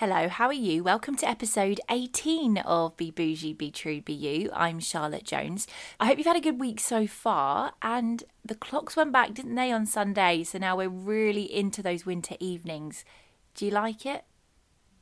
Hello, 0.00 0.28
how 0.28 0.48
are 0.48 0.52
you? 0.52 0.84
Welcome 0.84 1.16
to 1.16 1.26
episode 1.26 1.80
18 1.88 2.58
of 2.58 2.94
Be 2.98 3.10
Bougie, 3.10 3.54
Be 3.54 3.70
True, 3.70 4.02
Be 4.02 4.12
You. 4.12 4.50
I'm 4.52 4.78
Charlotte 4.78 5.24
Jones. 5.24 5.66
I 5.98 6.04
hope 6.04 6.18
you've 6.18 6.26
had 6.26 6.36
a 6.36 6.40
good 6.42 6.60
week 6.60 6.80
so 6.80 7.06
far. 7.06 7.72
And 7.80 8.22
the 8.44 8.56
clocks 8.56 8.94
went 8.94 9.10
back, 9.12 9.32
didn't 9.32 9.54
they, 9.54 9.72
on 9.72 9.86
Sunday? 9.86 10.44
So 10.44 10.58
now 10.58 10.76
we're 10.76 10.90
really 10.90 11.44
into 11.50 11.82
those 11.82 12.04
winter 12.04 12.36
evenings. 12.40 13.06
Do 13.54 13.64
you 13.64 13.70
like 13.70 14.04
it? 14.04 14.26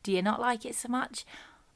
Do 0.05 0.13
you 0.13 0.23
not 0.23 0.41
like 0.41 0.65
it 0.65 0.77
so 0.77 0.89
much? 0.89 1.27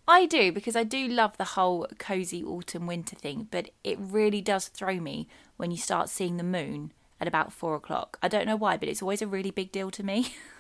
I 0.07 0.25
do 0.25 0.53
because 0.53 0.77
I 0.77 0.85
do 0.85 1.09
love 1.09 1.37
the 1.39 1.45
whole 1.45 1.89
cozy 1.99 2.45
autumn 2.45 2.87
winter 2.87 3.17
thing, 3.17 3.49
but 3.51 3.71
it 3.83 3.99
really 3.99 4.41
does 4.41 4.69
throw 4.69 5.01
me 5.01 5.27
when 5.57 5.73
you 5.73 5.77
start 5.77 6.09
seeing 6.09 6.37
the 6.37 6.45
moon 6.45 6.93
at 7.21 7.27
about 7.27 7.53
four 7.53 7.75
o'clock. 7.75 8.17
I 8.23 8.29
don't 8.29 8.47
know 8.47 8.55
why, 8.55 8.77
but 8.77 8.89
it's 8.89 9.03
always 9.03 9.23
a 9.23 9.27
really 9.27 9.51
big 9.51 9.73
deal 9.73 9.91
to 9.91 10.05
me. 10.05 10.37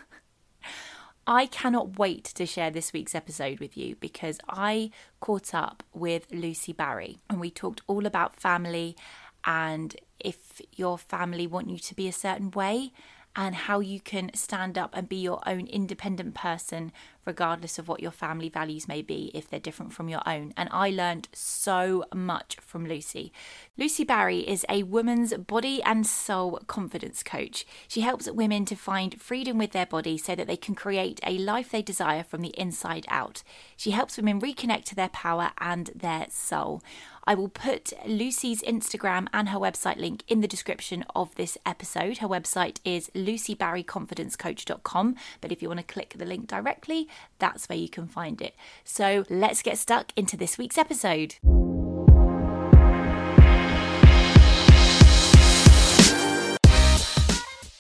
I 1.30 1.45
cannot 1.45 1.98
wait 1.98 2.24
to 2.24 2.46
share 2.46 2.70
this 2.70 2.95
week's 2.95 3.14
episode 3.14 3.60
with 3.60 3.77
you 3.77 3.96
because 3.96 4.41
I 4.48 4.91
caught 5.20 5.55
up 5.55 5.82
with 5.92 6.27
Lucy 6.32 6.73
Barry 6.73 7.19
and 7.28 7.38
we 7.38 7.50
talked 7.50 7.82
all 7.86 8.06
about 8.06 8.41
family 8.41 8.96
and 9.45 9.95
if 10.19 10.62
your 10.74 10.96
family 10.96 11.46
want 11.46 11.69
you 11.69 11.78
to 11.80 11.95
be 11.95 12.09
a 12.09 12.12
certain 12.14 12.50
way 12.50 12.92
and 13.36 13.55
how 13.55 13.80
you 13.80 14.00
can 14.00 14.30
stand 14.33 14.78
up 14.78 14.96
and 14.96 15.06
be 15.06 15.16
your 15.16 15.42
own 15.46 15.66
independent 15.66 16.34
person, 16.34 16.92
regardless 17.28 17.78
of 17.78 17.87
what 17.87 18.00
your 18.00 18.10
family 18.10 18.48
values 18.48 18.88
may 18.88 19.02
be, 19.02 19.30
if 19.34 19.48
they're 19.48 19.60
different 19.60 19.92
from 19.92 20.09
your 20.09 20.27
own. 20.27 20.52
And 20.56 20.69
I 20.73 20.91
learned 20.91 21.28
so 21.32 22.05
much 22.12 22.56
from 22.60 22.86
Lucy. 22.86 23.32
Lucy 23.77 24.02
Barry 24.02 24.41
is 24.41 24.64
a 24.69 24.82
woman's 24.82 25.34
body 25.34 25.80
and 25.83 26.06
soul 26.06 26.59
confidence 26.66 27.22
coach. 27.22 27.66
She 27.86 28.00
helps 28.00 28.30
women 28.30 28.64
to 28.64 28.74
find 28.74 29.20
freedom 29.20 29.59
with 29.59 29.72
their 29.72 29.86
body 29.86 30.16
so 30.16 30.34
that 30.34 30.46
they 30.46 30.56
can 30.56 30.74
create 30.74 31.20
a 31.22 31.38
life 31.38 31.70
they 31.70 31.83
desire 31.83 32.24
from 32.24 32.41
the 32.41 32.59
inside 32.59 33.05
out. 33.09 33.42
She 33.77 33.91
helps 33.91 34.16
women 34.16 34.41
reconnect 34.41 34.84
to 34.86 34.95
their 34.95 35.10
power 35.10 35.52
and 35.60 35.91
their 35.95 36.27
soul. 36.30 36.83
I 37.28 37.34
will 37.34 37.50
put 37.50 37.92
Lucy's 38.06 38.62
Instagram 38.62 39.28
and 39.34 39.50
her 39.50 39.58
website 39.58 39.98
link 39.98 40.25
in 40.28 40.41
the 40.41 40.48
description 40.48 41.05
of 41.14 41.34
this 41.34 41.58
episode. 41.66 42.16
Her 42.19 42.27
website 42.27 42.81
is 42.86 43.10
lucybarryconfidencecoach.com, 43.14 45.14
but 45.42 45.53
if 45.53 45.60
you 45.60 45.69
want 45.69 45.81
to 45.81 45.84
click 45.84 46.14
the 46.16 46.25
link 46.25 46.47
directly, 46.47 47.06
that's 47.38 47.69
where 47.69 47.78
you 47.78 47.88
can 47.88 48.06
find 48.06 48.41
it. 48.41 48.55
So 48.84 49.24
let's 49.30 49.62
get 49.62 49.78
stuck 49.78 50.12
into 50.16 50.36
this 50.36 50.58
week's 50.58 50.78
episode. 50.78 51.36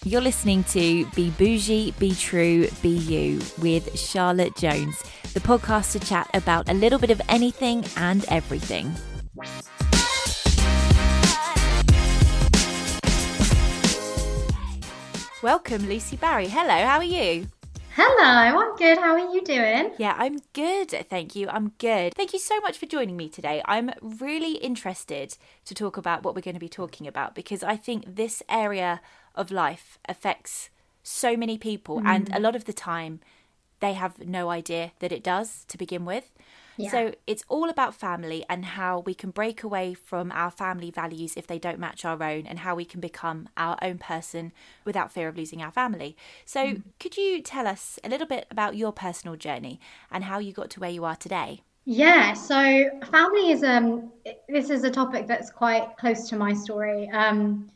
You're 0.04 0.22
listening 0.22 0.64
to 0.64 1.04
Be 1.14 1.28
Bougie, 1.28 1.92
Be 1.98 2.14
True, 2.14 2.66
Be 2.80 2.88
You 2.88 3.40
with 3.60 3.98
Charlotte 3.98 4.56
Jones, 4.56 5.02
the 5.34 5.40
podcast 5.40 5.92
to 5.92 6.00
chat 6.00 6.30
about 6.32 6.70
a 6.70 6.72
little 6.72 6.98
bit 6.98 7.10
of 7.10 7.20
anything 7.28 7.84
and 7.98 8.24
everything. 8.28 8.90
Welcome, 15.42 15.86
Lucy 15.86 16.16
Barry. 16.16 16.48
Hello, 16.48 16.86
how 16.86 16.96
are 16.96 17.04
you? 17.04 17.46
Hello, 18.00 18.60
I'm 18.60 18.76
good. 18.76 18.96
How 18.96 19.14
are 19.14 19.34
you 19.34 19.42
doing? 19.42 19.90
Yeah, 19.98 20.14
I'm 20.16 20.38
good. 20.52 20.90
Thank 21.10 21.34
you. 21.34 21.48
I'm 21.48 21.72
good. 21.78 22.14
Thank 22.14 22.32
you 22.32 22.38
so 22.38 22.60
much 22.60 22.78
for 22.78 22.86
joining 22.86 23.16
me 23.16 23.28
today. 23.28 23.60
I'm 23.64 23.90
really 24.00 24.52
interested 24.58 25.36
to 25.64 25.74
talk 25.74 25.96
about 25.96 26.22
what 26.22 26.36
we're 26.36 26.42
going 26.42 26.54
to 26.54 26.60
be 26.60 26.68
talking 26.68 27.08
about 27.08 27.34
because 27.34 27.64
I 27.64 27.74
think 27.74 28.04
this 28.14 28.40
area 28.48 29.00
of 29.34 29.50
life 29.50 29.98
affects 30.08 30.70
so 31.02 31.36
many 31.36 31.58
people, 31.58 32.00
mm. 32.00 32.06
and 32.06 32.32
a 32.32 32.38
lot 32.38 32.54
of 32.54 32.66
the 32.66 32.72
time, 32.72 33.18
they 33.80 33.94
have 33.94 34.24
no 34.24 34.48
idea 34.48 34.92
that 35.00 35.10
it 35.10 35.24
does 35.24 35.64
to 35.64 35.76
begin 35.76 36.04
with. 36.04 36.30
Yeah. 36.78 36.90
So 36.90 37.14
it's 37.26 37.42
all 37.48 37.68
about 37.68 37.92
family 37.92 38.44
and 38.48 38.64
how 38.64 39.00
we 39.00 39.12
can 39.12 39.30
break 39.30 39.64
away 39.64 39.94
from 39.94 40.30
our 40.30 40.50
family 40.50 40.92
values 40.92 41.34
if 41.36 41.46
they 41.46 41.58
don't 41.58 41.80
match 41.80 42.04
our 42.04 42.22
own 42.22 42.46
and 42.46 42.60
how 42.60 42.76
we 42.76 42.84
can 42.84 43.00
become 43.00 43.48
our 43.56 43.76
own 43.82 43.98
person 43.98 44.52
without 44.84 45.10
fear 45.10 45.26
of 45.26 45.36
losing 45.36 45.60
our 45.60 45.72
family. 45.72 46.16
So 46.44 46.60
mm. 46.60 46.82
could 47.00 47.16
you 47.16 47.42
tell 47.42 47.66
us 47.66 47.98
a 48.04 48.08
little 48.08 48.28
bit 48.28 48.46
about 48.48 48.76
your 48.76 48.92
personal 48.92 49.34
journey 49.34 49.80
and 50.10 50.24
how 50.24 50.38
you 50.38 50.52
got 50.52 50.70
to 50.70 50.80
where 50.80 50.90
you 50.90 51.04
are 51.04 51.16
today? 51.16 51.62
Yeah, 51.84 52.34
so 52.34 52.90
family 53.10 53.50
is 53.50 53.64
um 53.64 54.12
this 54.48 54.70
is 54.70 54.84
a 54.84 54.90
topic 54.90 55.26
that's 55.26 55.50
quite 55.50 55.96
close 55.98 56.28
to 56.28 56.36
my 56.36 56.52
story. 56.52 57.10
Um 57.10 57.70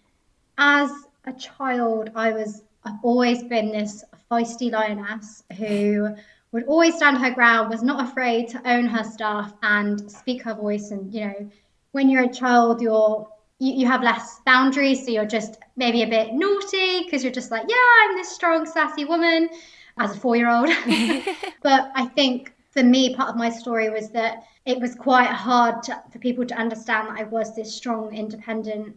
as 0.59 0.93
a 1.25 1.33
child 1.33 2.11
I 2.15 2.31
was 2.31 2.63
I've 2.85 3.03
always 3.03 3.43
been 3.43 3.73
this 3.73 4.05
feisty 4.31 4.71
lioness 4.71 5.43
who 5.57 6.15
would 6.53 6.65
always 6.65 6.97
stand 6.97 7.19
her 7.19 7.31
ground, 7.31 7.71
was 7.71 7.83
not 7.83 8.09
afraid 8.09 8.49
to 8.51 8.71
own 8.71 8.87
her 8.87 9.05
stuff 9.05 9.55
and 9.63 10.11
speak 10.11 10.43
her 10.43 10.55
voice. 10.55 10.91
And, 10.91 11.13
you 11.13 11.27
know, 11.27 11.51
when 11.93 12.09
you're 12.09 12.25
a 12.25 12.33
child, 12.33 12.81
you're 12.81 13.27
you, 13.59 13.75
you 13.75 13.87
have 13.87 14.03
less 14.03 14.41
boundaries, 14.45 15.05
so 15.05 15.13
you're 15.13 15.25
just 15.25 15.59
maybe 15.77 16.03
a 16.03 16.07
bit 16.09 16.35
naughty 16.35 17.05
because 17.05 17.23
you're 17.23 17.33
just 17.33 17.51
like, 17.51 17.65
yeah, 17.69 17.77
I'm 18.03 18.17
this 18.17 18.29
strong, 18.29 18.67
sassy 18.67 19.05
woman 19.05 19.49
as 19.99 20.17
a 20.17 20.21
four 20.21 20.37
year 20.37 20.51
old. 20.51 20.69
but 21.63 21.93
I 21.95 22.07
think 22.15 22.53
for 22.71 22.83
me, 22.83 23.15
part 23.15 23.29
of 23.29 23.37
my 23.37 23.51
story 23.51 23.89
was 23.89 24.11
that 24.11 24.45
it 24.67 24.81
was 24.81 24.95
quite 24.95 25.29
hard 25.29 25.83
to, 25.85 26.03
for 26.11 26.19
people 26.19 26.45
to 26.47 26.55
understand 26.55 27.09
that 27.09 27.21
I 27.21 27.25
was 27.25 27.55
this 27.55 27.75
strong, 27.75 28.15
independent, 28.15 28.97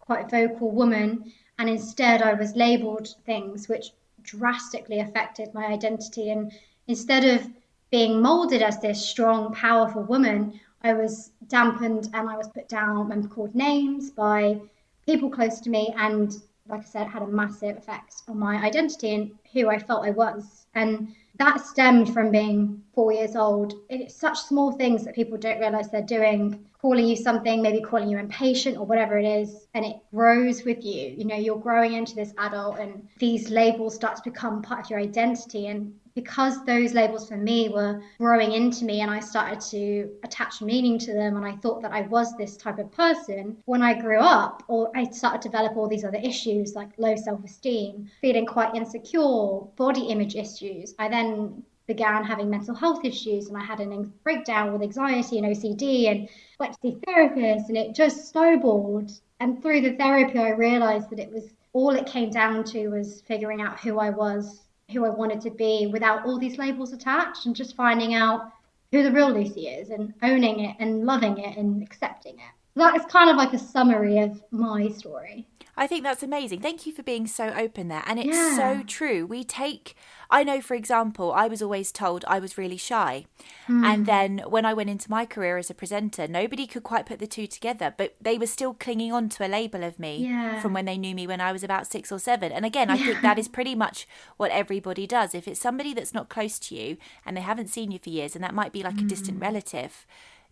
quite 0.00 0.30
vocal 0.30 0.70
woman. 0.70 1.32
And 1.58 1.68
instead, 1.68 2.22
I 2.22 2.34
was 2.34 2.56
labeled 2.56 3.14
things 3.26 3.68
which 3.68 3.90
drastically 4.22 5.00
affected 5.00 5.52
my 5.52 5.66
identity 5.66 6.30
and 6.30 6.52
instead 6.88 7.24
of 7.24 7.46
being 7.90 8.20
molded 8.20 8.62
as 8.62 8.80
this 8.80 9.06
strong, 9.06 9.54
powerful 9.54 10.02
woman, 10.02 10.58
I 10.82 10.92
was 10.92 11.30
dampened 11.46 12.10
and 12.12 12.28
I 12.28 12.36
was 12.36 12.48
put 12.48 12.68
down 12.68 13.12
and 13.12 13.30
called 13.30 13.54
names 13.54 14.10
by 14.10 14.60
people 15.06 15.30
close 15.30 15.60
to 15.60 15.70
me. 15.70 15.94
And 15.96 16.34
like 16.68 16.80
I 16.80 16.84
said, 16.84 17.06
had 17.06 17.22
a 17.22 17.26
massive 17.26 17.78
effect 17.78 18.22
on 18.28 18.38
my 18.38 18.56
identity 18.56 19.14
and 19.14 19.30
who 19.52 19.70
I 19.70 19.78
felt 19.78 20.04
I 20.04 20.10
was. 20.10 20.66
And 20.74 21.14
that 21.38 21.64
stemmed 21.64 22.12
from 22.12 22.30
being 22.30 22.82
four 22.94 23.12
years 23.12 23.36
old. 23.36 23.74
It's 23.88 24.14
such 24.14 24.38
small 24.38 24.72
things 24.72 25.04
that 25.04 25.14
people 25.14 25.38
don't 25.38 25.60
realize 25.60 25.88
they're 25.88 26.02
doing, 26.02 26.64
calling 26.80 27.06
you 27.06 27.16
something, 27.16 27.62
maybe 27.62 27.80
calling 27.80 28.08
you 28.08 28.18
impatient 28.18 28.76
or 28.76 28.84
whatever 28.84 29.18
it 29.18 29.24
is, 29.24 29.66
and 29.74 29.84
it 29.84 29.96
grows 30.12 30.64
with 30.64 30.84
you. 30.84 31.14
You 31.16 31.24
know, 31.24 31.36
you're 31.36 31.58
growing 31.58 31.94
into 31.94 32.14
this 32.14 32.34
adult, 32.38 32.78
and 32.78 33.08
these 33.18 33.50
labels 33.50 33.94
start 33.94 34.16
to 34.16 34.22
become 34.30 34.62
part 34.62 34.84
of 34.84 34.90
your 34.90 34.98
identity. 34.98 35.68
And 35.68 35.94
because 36.18 36.64
those 36.64 36.94
labels 36.94 37.28
for 37.28 37.36
me 37.36 37.68
were 37.68 38.02
growing 38.18 38.50
into 38.50 38.84
me 38.84 39.02
and 39.02 39.10
I 39.10 39.20
started 39.20 39.60
to 39.70 40.10
attach 40.24 40.60
meaning 40.60 40.98
to 40.98 41.12
them 41.12 41.36
and 41.36 41.46
I 41.46 41.54
thought 41.58 41.80
that 41.82 41.92
I 41.92 42.00
was 42.00 42.36
this 42.36 42.56
type 42.56 42.80
of 42.80 42.90
person, 42.90 43.56
when 43.66 43.82
I 43.82 43.94
grew 43.94 44.18
up, 44.18 44.64
or 44.66 44.90
I 44.96 45.04
started 45.04 45.42
to 45.42 45.48
develop 45.48 45.76
all 45.76 45.86
these 45.86 46.04
other 46.04 46.18
issues 46.18 46.74
like 46.74 46.88
low 46.98 47.14
self 47.14 47.44
esteem, 47.44 48.10
feeling 48.20 48.46
quite 48.46 48.74
insecure, 48.74 49.60
body 49.76 50.08
image 50.08 50.34
issues, 50.34 50.92
I 50.98 51.08
then 51.08 51.62
began 51.86 52.24
having 52.24 52.50
mental 52.50 52.74
health 52.74 53.04
issues 53.04 53.46
and 53.46 53.56
I 53.56 53.62
had 53.62 53.78
a 53.78 53.86
breakdown 54.24 54.72
with 54.72 54.82
anxiety 54.82 55.38
and 55.38 55.46
OCD 55.46 56.10
and 56.10 56.28
went 56.58 56.72
to 56.72 56.78
see 56.82 56.98
therapists 57.06 57.68
and 57.68 57.76
it 57.76 57.94
just 57.94 58.28
snowballed. 58.28 59.12
And 59.38 59.62
through 59.62 59.82
the 59.82 59.92
therapy, 59.92 60.40
I 60.40 60.50
realized 60.50 61.10
that 61.10 61.20
it 61.20 61.30
was 61.30 61.44
all 61.72 61.90
it 61.90 62.06
came 62.06 62.30
down 62.30 62.64
to 62.64 62.88
was 62.88 63.20
figuring 63.20 63.60
out 63.60 63.78
who 63.78 64.00
I 64.00 64.10
was 64.10 64.67
who 64.92 65.04
I 65.04 65.10
wanted 65.10 65.40
to 65.42 65.50
be 65.50 65.86
without 65.86 66.24
all 66.24 66.38
these 66.38 66.56
labels 66.56 66.92
attached 66.92 67.46
and 67.46 67.54
just 67.54 67.76
finding 67.76 68.14
out 68.14 68.52
who 68.90 69.02
the 69.02 69.12
real 69.12 69.30
Lucy 69.30 69.68
is 69.68 69.90
and 69.90 70.14
owning 70.22 70.60
it 70.60 70.76
and 70.78 71.04
loving 71.04 71.38
it 71.38 71.58
and 71.58 71.82
accepting 71.82 72.34
it. 72.34 72.52
That 72.74 72.96
is 72.96 73.04
kind 73.06 73.28
of 73.28 73.36
like 73.36 73.52
a 73.52 73.58
summary 73.58 74.18
of 74.20 74.42
my 74.50 74.88
story. 74.88 75.46
I 75.78 75.86
think 75.86 76.02
that's 76.02 76.24
amazing. 76.24 76.60
Thank 76.60 76.86
you 76.86 76.92
for 76.92 77.04
being 77.04 77.28
so 77.28 77.54
open 77.56 77.86
there. 77.86 78.02
And 78.04 78.18
it's 78.18 78.36
yeah. 78.36 78.56
so 78.56 78.82
true. 78.84 79.24
We 79.24 79.44
take, 79.44 79.94
I 80.28 80.42
know, 80.42 80.60
for 80.60 80.74
example, 80.74 81.32
I 81.32 81.46
was 81.46 81.62
always 81.62 81.92
told 81.92 82.24
I 82.26 82.40
was 82.40 82.58
really 82.58 82.76
shy. 82.76 83.26
Mm. 83.68 83.84
And 83.84 84.06
then 84.06 84.42
when 84.48 84.66
I 84.66 84.74
went 84.74 84.90
into 84.90 85.08
my 85.08 85.24
career 85.24 85.56
as 85.56 85.70
a 85.70 85.74
presenter, 85.74 86.26
nobody 86.26 86.66
could 86.66 86.82
quite 86.82 87.06
put 87.06 87.20
the 87.20 87.28
two 87.28 87.46
together, 87.46 87.94
but 87.96 88.16
they 88.20 88.36
were 88.36 88.48
still 88.48 88.74
clinging 88.74 89.12
on 89.12 89.28
to 89.30 89.46
a 89.46 89.48
label 89.48 89.84
of 89.84 90.00
me 90.00 90.26
yeah. 90.26 90.60
from 90.60 90.72
when 90.72 90.84
they 90.84 90.98
knew 90.98 91.14
me 91.14 91.28
when 91.28 91.40
I 91.40 91.52
was 91.52 91.62
about 91.62 91.86
six 91.86 92.10
or 92.10 92.18
seven. 92.18 92.50
And 92.50 92.66
again, 92.66 92.90
I 92.90 92.96
yeah. 92.96 93.04
think 93.06 93.22
that 93.22 93.38
is 93.38 93.48
pretty 93.56 93.76
much 93.76 94.08
what 94.36 94.50
everybody 94.50 95.06
does. 95.06 95.32
If 95.32 95.46
it's 95.46 95.60
somebody 95.60 95.94
that's 95.94 96.12
not 96.12 96.28
close 96.28 96.58
to 96.58 96.74
you 96.74 96.96
and 97.24 97.36
they 97.36 97.40
haven't 97.42 97.68
seen 97.68 97.92
you 97.92 98.00
for 98.00 98.10
years, 98.10 98.34
and 98.34 98.42
that 98.42 98.54
might 98.54 98.72
be 98.72 98.82
like 98.82 98.96
mm. 98.96 99.04
a 99.04 99.08
distant 99.08 99.38
hmm. 99.38 99.44
relative 99.44 100.06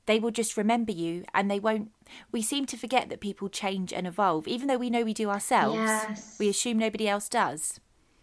they 0.07 0.19
will 0.19 0.31
just 0.31 0.57
remember 0.57 0.93
you 0.93 1.25
and 1.35 1.51
they 1.51 1.61
won't 1.61 1.91
we 2.33 2.41
seem 2.43 2.65
to 2.67 2.77
forget 2.77 3.09
that 3.09 3.21
people 3.21 3.49
change 3.49 3.93
and 3.93 4.07
evolve 4.07 4.47
even 4.49 4.69
though 4.69 4.79
we 4.79 4.91
know 4.91 5.03
we 5.03 5.15
do 5.15 5.29
ourselves 5.29 5.77
yes. 5.77 6.37
we 6.39 6.49
assume 6.49 6.79
nobody 6.79 7.09
else 7.09 7.29
does 7.29 7.81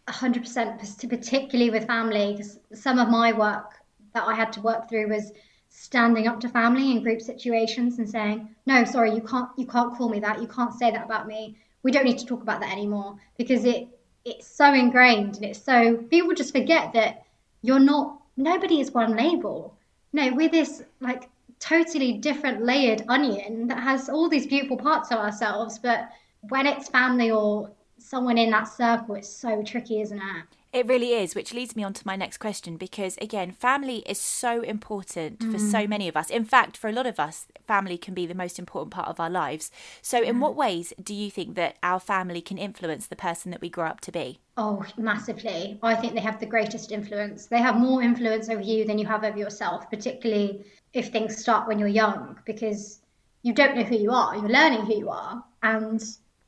100% 0.07 1.09
particularly 1.09 1.69
with 1.69 1.87
family 1.87 2.33
because 2.33 2.59
some 2.73 2.99
of 2.99 3.09
my 3.09 3.31
work 3.31 3.75
that 4.13 4.23
i 4.23 4.33
had 4.33 4.51
to 4.51 4.61
work 4.61 4.89
through 4.89 5.07
was 5.07 5.31
standing 5.69 6.27
up 6.27 6.39
to 6.39 6.49
family 6.49 6.91
in 6.91 7.01
group 7.01 7.21
situations 7.21 7.99
and 7.99 8.09
saying 8.09 8.49
no 8.65 8.83
sorry 8.83 9.13
you 9.13 9.21
can't 9.21 9.49
you 9.57 9.65
can't 9.65 9.95
call 9.95 10.09
me 10.09 10.19
that 10.19 10.41
you 10.41 10.47
can't 10.47 10.73
say 10.73 10.91
that 10.91 11.05
about 11.05 11.27
me 11.27 11.57
we 11.83 11.91
don't 11.91 12.05
need 12.05 12.17
to 12.17 12.25
talk 12.25 12.41
about 12.41 12.59
that 12.59 12.71
anymore 12.71 13.15
because 13.37 13.65
it 13.65 13.87
it's 14.25 14.47
so 14.47 14.73
ingrained 14.73 15.35
and 15.35 15.45
it's 15.45 15.61
so 15.61 15.97
people 16.09 16.33
just 16.33 16.53
forget 16.53 16.93
that 16.93 17.25
you're 17.61 17.79
not 17.79 18.19
nobody 18.37 18.79
is 18.79 18.91
one 18.91 19.15
label. 19.15 19.75
No, 20.11 20.31
we're 20.33 20.49
this 20.49 20.83
like 20.99 21.29
totally 21.63 22.13
different 22.13 22.65
layered 22.65 23.03
onion 23.07 23.67
that 23.67 23.81
has 23.81 24.09
all 24.09 24.27
these 24.27 24.45
beautiful 24.45 24.77
parts 24.77 25.11
of 25.11 25.17
ourselves. 25.17 25.79
But 25.79 26.09
when 26.49 26.67
it's 26.67 26.89
family 26.89 27.31
or 27.31 27.71
someone 27.99 28.37
in 28.37 28.51
that 28.51 28.67
circle, 28.67 29.15
it's 29.15 29.29
so 29.29 29.63
tricky, 29.63 30.01
isn't 30.01 30.17
it? 30.17 30.45
It 30.73 30.87
really 30.87 31.13
is, 31.13 31.35
which 31.35 31.53
leads 31.53 31.75
me 31.75 31.83
on 31.83 31.93
to 31.93 32.07
my 32.07 32.15
next 32.15 32.39
question 32.39 32.77
because, 32.77 33.15
again, 33.17 33.51
family 33.51 33.97
is 34.07 34.19
so 34.19 34.61
important 34.61 35.37
mm. 35.37 35.51
for 35.51 35.59
so 35.59 35.85
mm. 35.85 35.89
many 35.89 36.07
of 36.07 36.17
us. 36.17 36.31
In 36.31 36.43
fact, 36.43 36.77
for 36.77 36.89
a 36.89 36.91
lot 36.91 37.05
of 37.05 37.19
us, 37.19 37.45
family 37.63 37.95
can 37.95 38.15
be 38.15 38.25
the 38.25 38.33
most 38.33 38.57
important 38.57 38.91
part 38.91 39.07
of 39.07 39.19
our 39.19 39.29
lives. 39.29 39.69
So, 40.01 40.23
in 40.23 40.39
what 40.39 40.55
ways 40.55 40.91
do 41.01 41.13
you 41.13 41.29
think 41.29 41.53
that 41.55 41.77
our 41.83 41.99
family 41.99 42.41
can 42.41 42.57
influence 42.57 43.05
the 43.05 43.15
person 43.15 43.51
that 43.51 43.61
we 43.61 43.69
grow 43.69 43.85
up 43.85 44.01
to 44.01 44.11
be? 44.11 44.39
Oh, 44.57 44.83
massively. 44.97 45.77
I 45.83 45.93
think 45.93 46.15
they 46.15 46.21
have 46.21 46.39
the 46.39 46.47
greatest 46.47 46.91
influence. 46.91 47.45
They 47.45 47.59
have 47.59 47.75
more 47.75 48.01
influence 48.01 48.49
over 48.49 48.61
you 48.61 48.83
than 48.83 48.97
you 48.97 49.05
have 49.05 49.23
over 49.23 49.37
yourself, 49.37 49.87
particularly 49.91 50.65
if 50.93 51.09
things 51.09 51.37
start 51.37 51.67
when 51.67 51.77
you're 51.77 51.87
young, 51.87 52.39
because 52.47 52.99
you 53.43 53.53
don't 53.53 53.75
know 53.75 53.83
who 53.83 53.95
you 53.95 54.11
are. 54.11 54.35
You're 54.35 54.49
learning 54.49 54.87
who 54.87 54.95
you 54.95 55.09
are. 55.09 55.43
And 55.61 56.03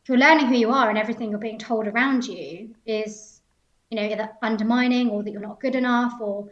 you're 0.08 0.18
learning 0.18 0.48
who 0.48 0.56
you 0.56 0.72
are 0.72 0.90
and 0.90 0.98
everything 0.98 1.30
you're 1.30 1.40
being 1.40 1.60
told 1.60 1.88
around 1.88 2.26
you 2.26 2.76
is 2.86 3.35
you 3.96 4.02
know, 4.02 4.14
either 4.14 4.30
undermining 4.42 5.10
or 5.10 5.24
that 5.24 5.32
you're 5.32 5.42
not 5.42 5.62
good 5.62 5.76
enough, 5.76 6.20
or 6.20 6.50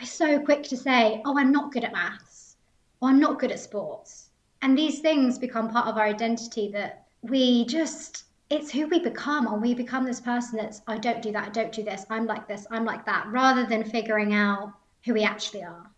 we're 0.00 0.06
so 0.06 0.40
quick 0.40 0.64
to 0.64 0.76
say, 0.76 1.22
oh, 1.24 1.38
I'm 1.38 1.52
not 1.52 1.72
good 1.72 1.84
at 1.84 1.92
maths, 1.92 2.56
or 3.00 3.08
I'm 3.08 3.20
not 3.20 3.38
good 3.38 3.52
at 3.52 3.60
sports. 3.60 4.30
And 4.62 4.76
these 4.76 4.98
things 5.00 5.38
become 5.38 5.70
part 5.70 5.86
of 5.86 5.96
our 5.96 6.04
identity 6.04 6.70
that 6.72 7.06
we 7.22 7.64
just, 7.66 8.24
it's 8.50 8.70
who 8.72 8.88
we 8.88 8.98
become, 8.98 9.46
and 9.46 9.62
we 9.62 9.74
become 9.74 10.04
this 10.04 10.20
person 10.20 10.58
that's, 10.58 10.82
I 10.88 10.98
don't 10.98 11.22
do 11.22 11.30
that, 11.32 11.46
I 11.46 11.50
don't 11.50 11.72
do 11.72 11.84
this, 11.84 12.04
I'm 12.10 12.26
like 12.26 12.48
this, 12.48 12.66
I'm 12.70 12.84
like 12.84 13.06
that, 13.06 13.26
rather 13.28 13.64
than 13.64 13.84
figuring 13.84 14.34
out 14.34 14.72
who 15.04 15.14
we 15.14 15.22
actually 15.22 15.62
are. 15.62 15.88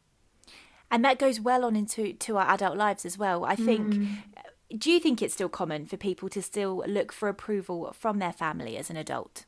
And 0.90 1.04
that 1.04 1.19
goes 1.19 1.40
well 1.40 1.64
on 1.64 1.76
into 1.76 2.12
to 2.12 2.36
our 2.36 2.50
adult 2.50 2.76
lives 2.76 3.06
as 3.06 3.16
well. 3.19 3.44
I 3.44 3.56
think. 3.56 3.94
Mm. 3.94 4.16
Do 4.76 4.90
you 4.90 5.00
think 5.00 5.22
it's 5.22 5.34
still 5.34 5.48
common 5.48 5.86
for 5.86 5.96
people 5.96 6.28
to 6.28 6.42
still 6.42 6.84
look 6.86 7.12
for 7.12 7.28
approval 7.28 7.94
from 7.98 8.19
their 8.19 8.32
family 8.32 8.76
as 8.76 8.90
an 8.90 8.96
adult? 8.96 9.44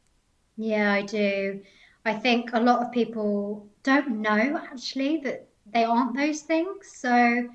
Yeah, 0.57 0.93
I 0.93 1.03
do. 1.03 1.61
I 2.05 2.15
think 2.15 2.51
a 2.53 2.61
lot 2.61 2.83
of 2.83 2.93
people 2.93 3.67
don't 3.83 4.21
know 4.21 4.61
actually 4.71 5.19
that 5.19 5.49
they 5.73 5.85
aren't 5.85 6.17
those 6.17 6.43
things. 6.43 6.91
So 6.95 7.49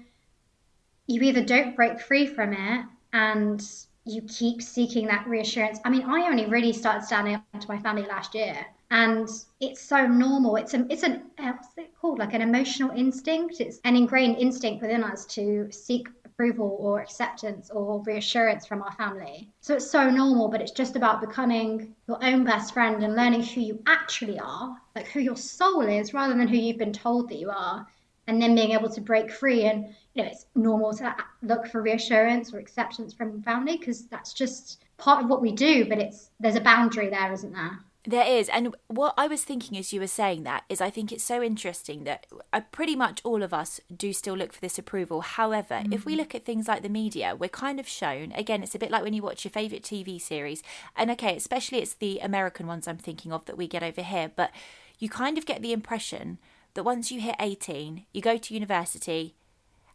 you 1.07 1.21
either 1.21 1.43
don't 1.43 1.75
break 1.75 1.99
free 1.99 2.25
from 2.25 2.53
it 2.53 2.85
and 3.13 3.61
you 4.05 4.21
keep 4.23 4.61
seeking 4.61 5.07
that 5.07 5.27
reassurance. 5.27 5.79
I 5.85 5.89
mean, 5.89 6.03
I 6.03 6.27
only 6.27 6.45
really 6.45 6.73
started 6.73 7.05
standing 7.05 7.35
up 7.35 7.59
to 7.59 7.67
my 7.67 7.77
family 7.79 8.03
last 8.03 8.33
year, 8.33 8.65
and 8.89 9.29
it's 9.59 9.81
so 9.81 10.07
normal. 10.07 10.55
It's 10.55 10.73
a, 10.73 10.85
it's 10.89 11.03
an 11.03 11.23
uh, 11.37 11.53
what's 11.53 11.77
it 11.77 11.91
called? 11.99 12.19
Like 12.19 12.33
an 12.33 12.41
emotional 12.41 12.91
instinct. 12.91 13.59
It's 13.59 13.79
an 13.83 13.95
ingrained 13.95 14.37
instinct 14.37 14.81
within 14.81 15.03
us 15.03 15.25
to 15.35 15.71
seek 15.71 16.07
approval 16.41 16.75
or 16.79 16.99
acceptance 16.99 17.69
or 17.69 18.01
reassurance 18.01 18.65
from 18.65 18.81
our 18.81 18.91
family. 18.93 19.47
So 19.61 19.75
it's 19.75 19.89
so 19.89 20.09
normal, 20.09 20.47
but 20.47 20.59
it's 20.59 20.71
just 20.71 20.95
about 20.95 21.21
becoming 21.21 21.93
your 22.07 22.17
own 22.23 22.43
best 22.43 22.73
friend 22.73 23.03
and 23.03 23.15
learning 23.15 23.43
who 23.43 23.61
you 23.61 23.83
actually 23.85 24.39
are, 24.39 24.75
like 24.95 25.07
who 25.07 25.19
your 25.19 25.35
soul 25.35 25.81
is, 25.81 26.15
rather 26.15 26.35
than 26.35 26.47
who 26.47 26.57
you've 26.57 26.79
been 26.79 26.93
told 26.93 27.29
that 27.29 27.37
you 27.37 27.51
are, 27.51 27.85
and 28.25 28.41
then 28.41 28.55
being 28.55 28.71
able 28.71 28.89
to 28.89 29.01
break 29.01 29.31
free. 29.31 29.65
And 29.65 29.93
you 30.15 30.23
know, 30.23 30.29
it's 30.29 30.47
normal 30.55 30.93
to 30.95 31.15
look 31.43 31.67
for 31.67 31.83
reassurance 31.83 32.51
or 32.53 32.57
acceptance 32.57 33.13
from 33.13 33.43
family 33.43 33.77
because 33.77 34.07
that's 34.07 34.33
just 34.33 34.83
part 34.97 35.23
of 35.23 35.29
what 35.29 35.43
we 35.43 35.51
do. 35.51 35.85
But 35.85 35.99
it's 35.99 36.31
there's 36.39 36.55
a 36.55 36.61
boundary 36.61 37.09
there, 37.09 37.31
isn't 37.31 37.53
there? 37.53 37.77
There 38.03 38.25
is. 38.25 38.49
And 38.49 38.75
what 38.87 39.13
I 39.15 39.27
was 39.27 39.43
thinking 39.43 39.77
as 39.77 39.93
you 39.93 39.99
were 39.99 40.07
saying 40.07 40.43
that 40.43 40.63
is 40.69 40.81
I 40.81 40.89
think 40.89 41.11
it's 41.11 41.23
so 41.23 41.43
interesting 41.43 42.03
that 42.05 42.25
uh, 42.51 42.61
pretty 42.71 42.95
much 42.95 43.21
all 43.23 43.43
of 43.43 43.53
us 43.53 43.79
do 43.95 44.11
still 44.11 44.35
look 44.35 44.53
for 44.53 44.59
this 44.59 44.79
approval. 44.79 45.21
However, 45.21 45.75
mm-hmm. 45.75 45.93
if 45.93 46.03
we 46.03 46.13
mm-hmm. 46.13 46.21
look 46.21 46.35
at 46.35 46.43
things 46.43 46.67
like 46.67 46.81
the 46.81 46.89
media, 46.89 47.35
we're 47.37 47.49
kind 47.49 47.79
of 47.79 47.87
shown, 47.87 48.31
again, 48.31 48.63
it's 48.63 48.73
a 48.73 48.79
bit 48.79 48.89
like 48.89 49.03
when 49.03 49.13
you 49.13 49.21
watch 49.21 49.45
your 49.45 49.51
favourite 49.51 49.83
TV 49.83 50.19
series. 50.19 50.63
And 50.95 51.11
okay, 51.11 51.35
especially 51.35 51.77
it's 51.77 51.93
the 51.93 52.19
American 52.19 52.65
ones 52.65 52.87
I'm 52.87 52.97
thinking 52.97 53.31
of 53.31 53.45
that 53.45 53.57
we 53.57 53.67
get 53.67 53.83
over 53.83 54.01
here, 54.01 54.31
but 54.35 54.51
you 54.97 55.07
kind 55.07 55.37
of 55.37 55.45
get 55.45 55.61
the 55.61 55.73
impression 55.73 56.39
that 56.73 56.83
once 56.83 57.11
you 57.11 57.21
hit 57.21 57.35
18, 57.39 58.05
you 58.13 58.21
go 58.21 58.37
to 58.37 58.53
university 58.53 59.35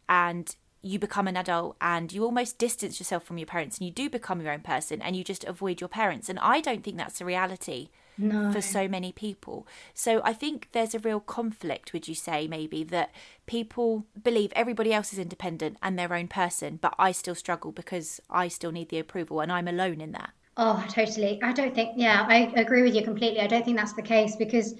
and 0.07 0.55
you 0.87 0.99
become 0.99 1.27
an 1.27 1.37
adult 1.37 1.75
and 1.81 2.11
you 2.11 2.23
almost 2.23 2.57
distance 2.57 2.99
yourself 2.99 3.23
from 3.23 3.37
your 3.37 3.47
parents 3.47 3.77
and 3.77 3.85
you 3.85 3.93
do 3.93 4.09
become 4.09 4.41
your 4.41 4.53
own 4.53 4.61
person 4.61 5.01
and 5.01 5.15
you 5.15 5.23
just 5.23 5.43
avoid 5.43 5.81
your 5.81 5.87
parents. 5.87 6.29
And 6.29 6.39
I 6.39 6.61
don't 6.61 6.83
think 6.83 6.97
that's 6.97 7.19
the 7.19 7.25
reality 7.25 7.89
no. 8.17 8.51
for 8.51 8.61
so 8.61 8.87
many 8.87 9.11
people. 9.11 9.67
So 9.93 10.21
I 10.23 10.33
think 10.33 10.69
there's 10.71 10.95
a 10.95 10.99
real 10.99 11.19
conflict, 11.19 11.93
would 11.93 12.07
you 12.07 12.15
say, 12.15 12.47
maybe, 12.47 12.83
that 12.85 13.11
people 13.45 14.05
believe 14.21 14.51
everybody 14.55 14.93
else 14.93 15.13
is 15.13 15.19
independent 15.19 15.77
and 15.81 15.97
their 15.97 16.13
own 16.13 16.27
person, 16.27 16.79
but 16.81 16.95
I 16.97 17.11
still 17.11 17.35
struggle 17.35 17.71
because 17.71 18.19
I 18.29 18.47
still 18.47 18.71
need 18.71 18.89
the 18.89 18.99
approval 18.99 19.41
and 19.41 19.51
I'm 19.51 19.67
alone 19.67 20.01
in 20.01 20.11
that. 20.13 20.31
Oh, 20.57 20.83
totally. 20.89 21.39
I 21.43 21.53
don't 21.53 21.75
think, 21.75 21.91
yeah, 21.97 22.25
I 22.27 22.51
agree 22.55 22.81
with 22.81 22.95
you 22.95 23.03
completely. 23.03 23.41
I 23.41 23.47
don't 23.47 23.63
think 23.63 23.77
that's 23.77 23.93
the 23.93 24.01
case 24.01 24.35
because 24.35 24.73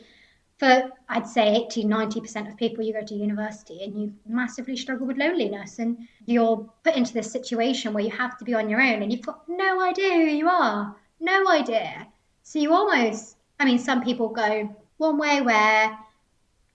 for 0.57 0.91
I'd 1.07 1.27
say 1.27 1.55
80, 1.55 1.85
90% 1.85 2.49
of 2.49 2.57
people, 2.57 2.83
you 2.83 2.93
go 2.93 3.03
to 3.03 3.13
university 3.13 3.83
and 3.83 3.99
you 3.99 4.13
massively 4.27 4.75
struggle 4.75 5.05
with 5.05 5.17
loneliness 5.17 5.79
and 5.79 6.07
you're 6.25 6.67
put 6.83 6.95
into 6.95 7.13
this 7.13 7.31
situation 7.31 7.93
where 7.93 8.03
you 8.03 8.11
have 8.11 8.37
to 8.39 8.45
be 8.45 8.53
on 8.53 8.69
your 8.69 8.81
own 8.81 9.01
and 9.01 9.11
you've 9.11 9.25
got 9.25 9.47
no 9.47 9.81
idea 9.81 10.13
who 10.13 10.25
you 10.25 10.49
are, 10.49 10.95
no 11.19 11.47
idea. 11.49 12.07
So 12.43 12.59
you 12.59 12.73
almost, 12.73 13.37
I 13.59 13.65
mean, 13.65 13.77
some 13.77 14.03
people 14.03 14.29
go 14.29 14.75
one 14.97 15.17
way 15.17 15.41
where 15.41 15.97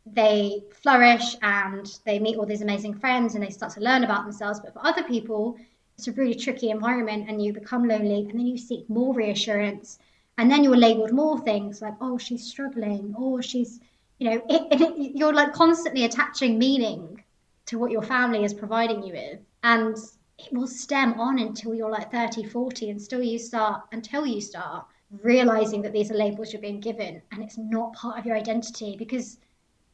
they 0.07 0.63
flourish 0.83 1.37
and 1.43 1.87
they 2.05 2.19
meet 2.19 2.37
all 2.37 2.47
these 2.47 2.63
amazing 2.63 2.95
friends 2.95 3.35
and 3.35 3.43
they 3.43 3.51
start 3.51 3.73
to 3.75 3.81
learn 3.81 4.05
about 4.05 4.25
themselves. 4.25 4.61
But 4.61 4.75
for 4.75 4.87
other 4.87 5.03
people, 5.03 5.57
it's 5.99 6.07
a 6.07 6.13
really 6.13 6.35
tricky 6.35 6.71
environment 6.71 7.29
and 7.29 7.43
you 7.43 7.53
become 7.53 7.87
lonely 7.87 8.21
and 8.21 8.39
then 8.39 8.47
you 8.47 8.59
seek 8.59 8.89
more 8.89 9.13
reassurance 9.13 9.99
and 10.43 10.51
then 10.51 10.65
you're 10.65 10.77
labeled 10.77 11.13
more 11.13 11.39
things 11.39 11.81
like 11.81 11.95
oh 12.01 12.19
she's 12.19 12.43
struggling 12.43 13.15
or 13.17 13.41
she's 13.41 13.79
you 14.19 14.29
know 14.29 14.43
it, 14.49 14.63
it, 14.73 15.13
you're 15.15 15.33
like 15.33 15.53
constantly 15.53 16.05
attaching 16.05 16.59
meaning 16.59 17.23
to 17.67 17.79
what 17.79 17.93
your 17.93 18.03
family 18.03 18.43
is 18.45 18.53
providing 18.53 19.05
you 19.05 19.13
with. 19.13 19.39
And 19.63 19.97
it 20.39 20.53
will 20.53 20.67
stem 20.67 21.21
on 21.21 21.39
until 21.39 21.77
you're 21.77 21.91
like 21.91 22.11
30 22.11 22.43
40 22.45 22.91
and 22.91 23.01
still 23.01 23.23
you 23.23 23.39
start 23.39 23.83
until 23.93 24.27
you 24.27 24.41
start 24.41 24.85
realizing 25.23 25.81
that 25.83 25.93
these 25.93 26.11
are 26.11 26.17
labels 26.17 26.53
you're 26.53 26.61
being 26.61 26.81
given 26.81 27.23
and 27.31 27.41
it's 27.41 27.57
not 27.57 27.93
part 27.93 28.19
of 28.19 28.27
your 28.27 28.37
identity 28.37 28.97
because 28.99 29.39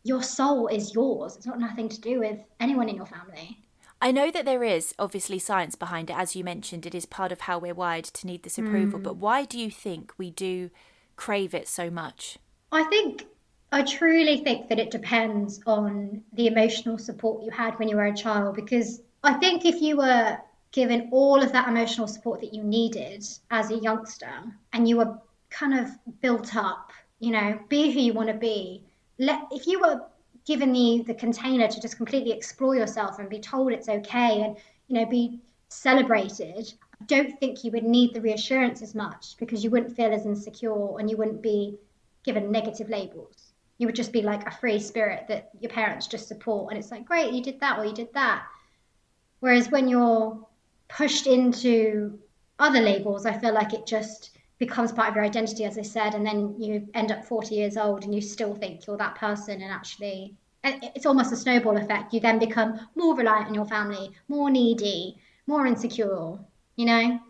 your 0.04 0.22
soul 0.22 0.68
is 0.68 0.94
yours. 0.94 1.36
It's 1.36 1.46
not 1.46 1.60
nothing 1.60 1.90
to 1.90 2.00
do 2.00 2.20
with 2.20 2.38
anyone 2.58 2.88
in 2.88 2.96
your 2.96 3.04
family 3.04 3.60
I 4.00 4.12
know 4.12 4.30
that 4.30 4.44
there 4.44 4.62
is 4.62 4.94
obviously 4.98 5.38
science 5.38 5.74
behind 5.74 6.10
it. 6.10 6.16
As 6.16 6.36
you 6.36 6.44
mentioned, 6.44 6.86
it 6.86 6.94
is 6.94 7.06
part 7.06 7.32
of 7.32 7.40
how 7.40 7.58
we're 7.58 7.74
wired 7.74 8.04
to 8.04 8.26
need 8.26 8.42
this 8.42 8.58
approval. 8.58 9.00
Mm. 9.00 9.02
But 9.02 9.16
why 9.16 9.44
do 9.44 9.58
you 9.58 9.70
think 9.70 10.12
we 10.16 10.30
do 10.30 10.70
crave 11.16 11.52
it 11.52 11.66
so 11.66 11.90
much? 11.90 12.38
I 12.70 12.84
think, 12.84 13.26
I 13.72 13.82
truly 13.82 14.38
think 14.38 14.68
that 14.68 14.78
it 14.78 14.90
depends 14.90 15.60
on 15.66 16.22
the 16.32 16.46
emotional 16.46 16.96
support 16.98 17.42
you 17.42 17.50
had 17.50 17.78
when 17.78 17.88
you 17.88 17.96
were 17.96 18.06
a 18.06 18.16
child. 18.16 18.54
Because 18.54 19.02
I 19.24 19.34
think 19.34 19.64
if 19.64 19.82
you 19.82 19.96
were 19.96 20.38
given 20.70 21.08
all 21.10 21.42
of 21.42 21.52
that 21.52 21.66
emotional 21.66 22.06
support 22.06 22.40
that 22.40 22.54
you 22.54 22.62
needed 22.62 23.24
as 23.50 23.70
a 23.70 23.76
youngster 23.76 24.30
and 24.72 24.88
you 24.88 24.98
were 24.98 25.18
kind 25.50 25.78
of 25.78 25.90
built 26.20 26.54
up, 26.54 26.92
you 27.18 27.32
know, 27.32 27.58
be 27.68 27.90
who 27.90 27.98
you 27.98 28.12
want 28.12 28.28
to 28.28 28.34
be. 28.34 28.84
Let, 29.18 29.42
if 29.50 29.66
you 29.66 29.80
were 29.80 30.02
given 30.48 30.72
the 30.72 31.04
the 31.06 31.14
container 31.14 31.68
to 31.68 31.80
just 31.80 31.96
completely 31.96 32.32
explore 32.32 32.74
yourself 32.74 33.18
and 33.18 33.28
be 33.28 33.38
told 33.38 33.70
it's 33.70 33.88
okay 33.88 34.42
and 34.42 34.56
you 34.88 34.94
know 34.96 35.06
be 35.06 35.38
celebrated 35.68 36.72
i 37.00 37.04
don't 37.04 37.38
think 37.38 37.62
you 37.62 37.70
would 37.70 37.84
need 37.84 38.14
the 38.14 38.20
reassurance 38.20 38.80
as 38.82 38.94
much 38.94 39.36
because 39.38 39.62
you 39.62 39.70
wouldn't 39.70 39.94
feel 39.94 40.12
as 40.12 40.24
insecure 40.24 40.98
and 40.98 41.10
you 41.10 41.16
wouldn't 41.16 41.42
be 41.42 41.78
given 42.28 42.50
negative 42.50 42.90
labels. 42.90 43.52
You 43.78 43.86
would 43.86 43.94
just 43.94 44.12
be 44.12 44.22
like 44.22 44.46
a 44.46 44.50
free 44.50 44.80
spirit 44.80 45.26
that 45.28 45.50
your 45.60 45.70
parents 45.70 46.06
just 46.06 46.28
support 46.28 46.70
and 46.70 46.78
it's 46.78 46.90
like 46.90 47.06
great 47.06 47.32
you 47.32 47.42
did 47.42 47.60
that 47.60 47.78
or 47.78 47.84
you 47.86 47.94
did 47.94 48.12
that. 48.12 48.44
Whereas 49.40 49.70
when 49.70 49.88
you're 49.88 50.38
pushed 50.88 51.26
into 51.26 52.18
other 52.58 52.80
labels 52.80 53.24
i 53.24 53.32
feel 53.38 53.54
like 53.54 53.72
it 53.72 53.86
just 53.86 54.30
becomes 54.58 54.92
part 54.92 55.10
of 55.10 55.14
your 55.14 55.24
identity, 55.24 55.64
as 55.64 55.78
I 55.78 55.82
said, 55.82 56.14
and 56.14 56.26
then 56.26 56.60
you 56.60 56.88
end 56.94 57.12
up 57.12 57.24
40 57.24 57.54
years 57.54 57.76
old 57.76 58.04
and 58.04 58.14
you 58.14 58.20
still 58.20 58.54
think 58.54 58.86
you're 58.86 58.96
that 58.96 59.14
person, 59.14 59.62
and 59.62 59.72
actually, 59.72 60.34
it's 60.64 61.06
almost 61.06 61.32
a 61.32 61.36
snowball 61.36 61.76
effect. 61.76 62.12
You 62.12 62.20
then 62.20 62.38
become 62.38 62.80
more 62.94 63.16
reliant 63.16 63.48
on 63.48 63.54
your 63.54 63.66
family, 63.66 64.10
more 64.28 64.50
needy, 64.50 65.16
more 65.46 65.66
insecure, 65.66 66.38
you 66.76 66.86
know? 66.86 67.20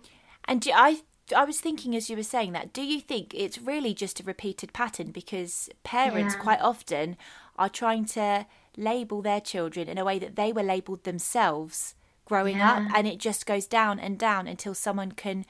And 0.46 0.66
I 0.74 1.02
I 1.36 1.44
was 1.44 1.60
thinking 1.60 1.94
as 1.94 2.08
you 2.08 2.16
were 2.16 2.22
saying 2.22 2.52
that, 2.52 2.72
do 2.72 2.82
you 2.82 3.00
think 3.00 3.34
it's 3.34 3.58
really 3.58 3.92
just 3.92 4.20
a 4.20 4.24
repeated 4.24 4.72
pattern 4.72 5.10
because 5.10 5.68
parents 5.84 6.34
yeah. 6.34 6.40
quite 6.40 6.60
often 6.60 7.16
are 7.56 7.68
trying 7.68 8.06
to 8.06 8.46
label 8.76 9.20
their 9.20 9.40
children 9.40 9.88
in 9.88 9.98
a 9.98 10.04
way 10.04 10.18
that 10.18 10.36
they 10.36 10.52
were 10.52 10.62
labeled 10.62 11.04
themselves 11.04 11.94
growing 12.24 12.58
yeah. 12.58 12.72
up 12.72 12.82
and 12.94 13.06
it 13.06 13.18
just 13.18 13.46
goes 13.46 13.66
down 13.66 13.98
and 13.98 14.18
down 14.18 14.46
until 14.46 14.74
someone 14.74 15.12
can 15.12 15.44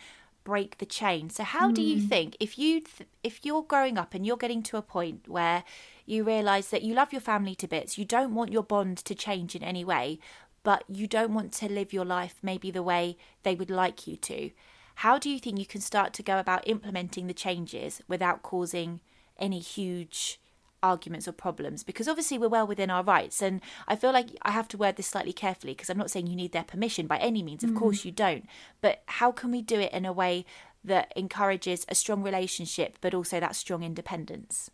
break 0.48 0.78
the 0.78 0.86
chain. 0.86 1.28
So 1.28 1.44
how 1.44 1.68
mm. 1.68 1.74
do 1.74 1.82
you 1.82 2.00
hmm. 2.00 2.08
think 2.08 2.36
if 2.40 2.58
you 2.58 2.80
th- 2.80 3.10
if 3.22 3.44
you're 3.44 3.62
growing 3.62 3.98
up 3.98 4.14
and 4.14 4.24
you're 4.26 4.38
getting 4.44 4.62
to 4.62 4.78
a 4.78 4.88
point 4.96 5.28
where 5.28 5.62
you 6.06 6.24
realize 6.24 6.68
that 6.68 6.82
you 6.82 6.94
love 6.94 7.12
your 7.12 7.20
family 7.20 7.54
to 7.56 7.68
bits, 7.68 7.98
you 7.98 8.06
don't 8.06 8.34
want 8.34 8.50
your 8.50 8.62
bond 8.62 8.96
to 8.96 9.14
change 9.14 9.54
in 9.54 9.62
any 9.62 9.84
way, 9.84 10.18
but 10.62 10.84
you 10.88 11.06
don't 11.06 11.34
want 11.34 11.52
to 11.52 11.68
live 11.68 11.92
your 11.92 12.06
life 12.06 12.36
maybe 12.42 12.70
the 12.70 12.82
way 12.82 13.18
they 13.42 13.54
would 13.54 13.68
like 13.68 14.06
you 14.06 14.16
to. 14.16 14.50
How 15.04 15.18
do 15.18 15.28
you 15.28 15.38
think 15.38 15.58
you 15.58 15.66
can 15.66 15.82
start 15.82 16.14
to 16.14 16.22
go 16.22 16.38
about 16.38 16.66
implementing 16.66 17.26
the 17.26 17.34
changes 17.34 18.00
without 18.08 18.40
causing 18.40 19.00
any 19.38 19.60
huge 19.60 20.40
arguments 20.82 21.26
or 21.28 21.32
problems 21.32 21.82
because 21.82 22.08
obviously 22.08 22.38
we're 22.38 22.48
well 22.48 22.66
within 22.66 22.90
our 22.90 23.02
rights. 23.02 23.42
And 23.42 23.60
i 23.86 23.96
feel 23.96 24.12
like 24.12 24.28
i 24.42 24.50
have 24.50 24.68
to 24.68 24.76
word 24.76 24.96
this 24.96 25.06
slightly 25.06 25.32
carefully 25.32 25.72
because 25.72 25.90
i'm 25.90 25.98
not 25.98 26.10
saying 26.10 26.26
you 26.26 26.36
need 26.36 26.52
their 26.52 26.64
permission 26.64 27.06
by 27.06 27.18
any 27.18 27.42
means. 27.42 27.64
Of 27.64 27.70
mm. 27.70 27.78
course 27.78 28.04
you 28.04 28.12
don't. 28.12 28.46
But 28.80 29.02
how 29.06 29.32
can 29.32 29.50
we 29.50 29.62
do 29.62 29.80
it 29.80 29.92
in 29.92 30.04
a 30.04 30.12
way 30.12 30.44
that 30.84 31.12
encourages 31.16 31.84
a 31.88 31.94
strong 31.94 32.22
relationship 32.22 32.98
but 33.00 33.14
also 33.14 33.40
that 33.40 33.56
strong 33.56 33.82
independence? 33.82 34.70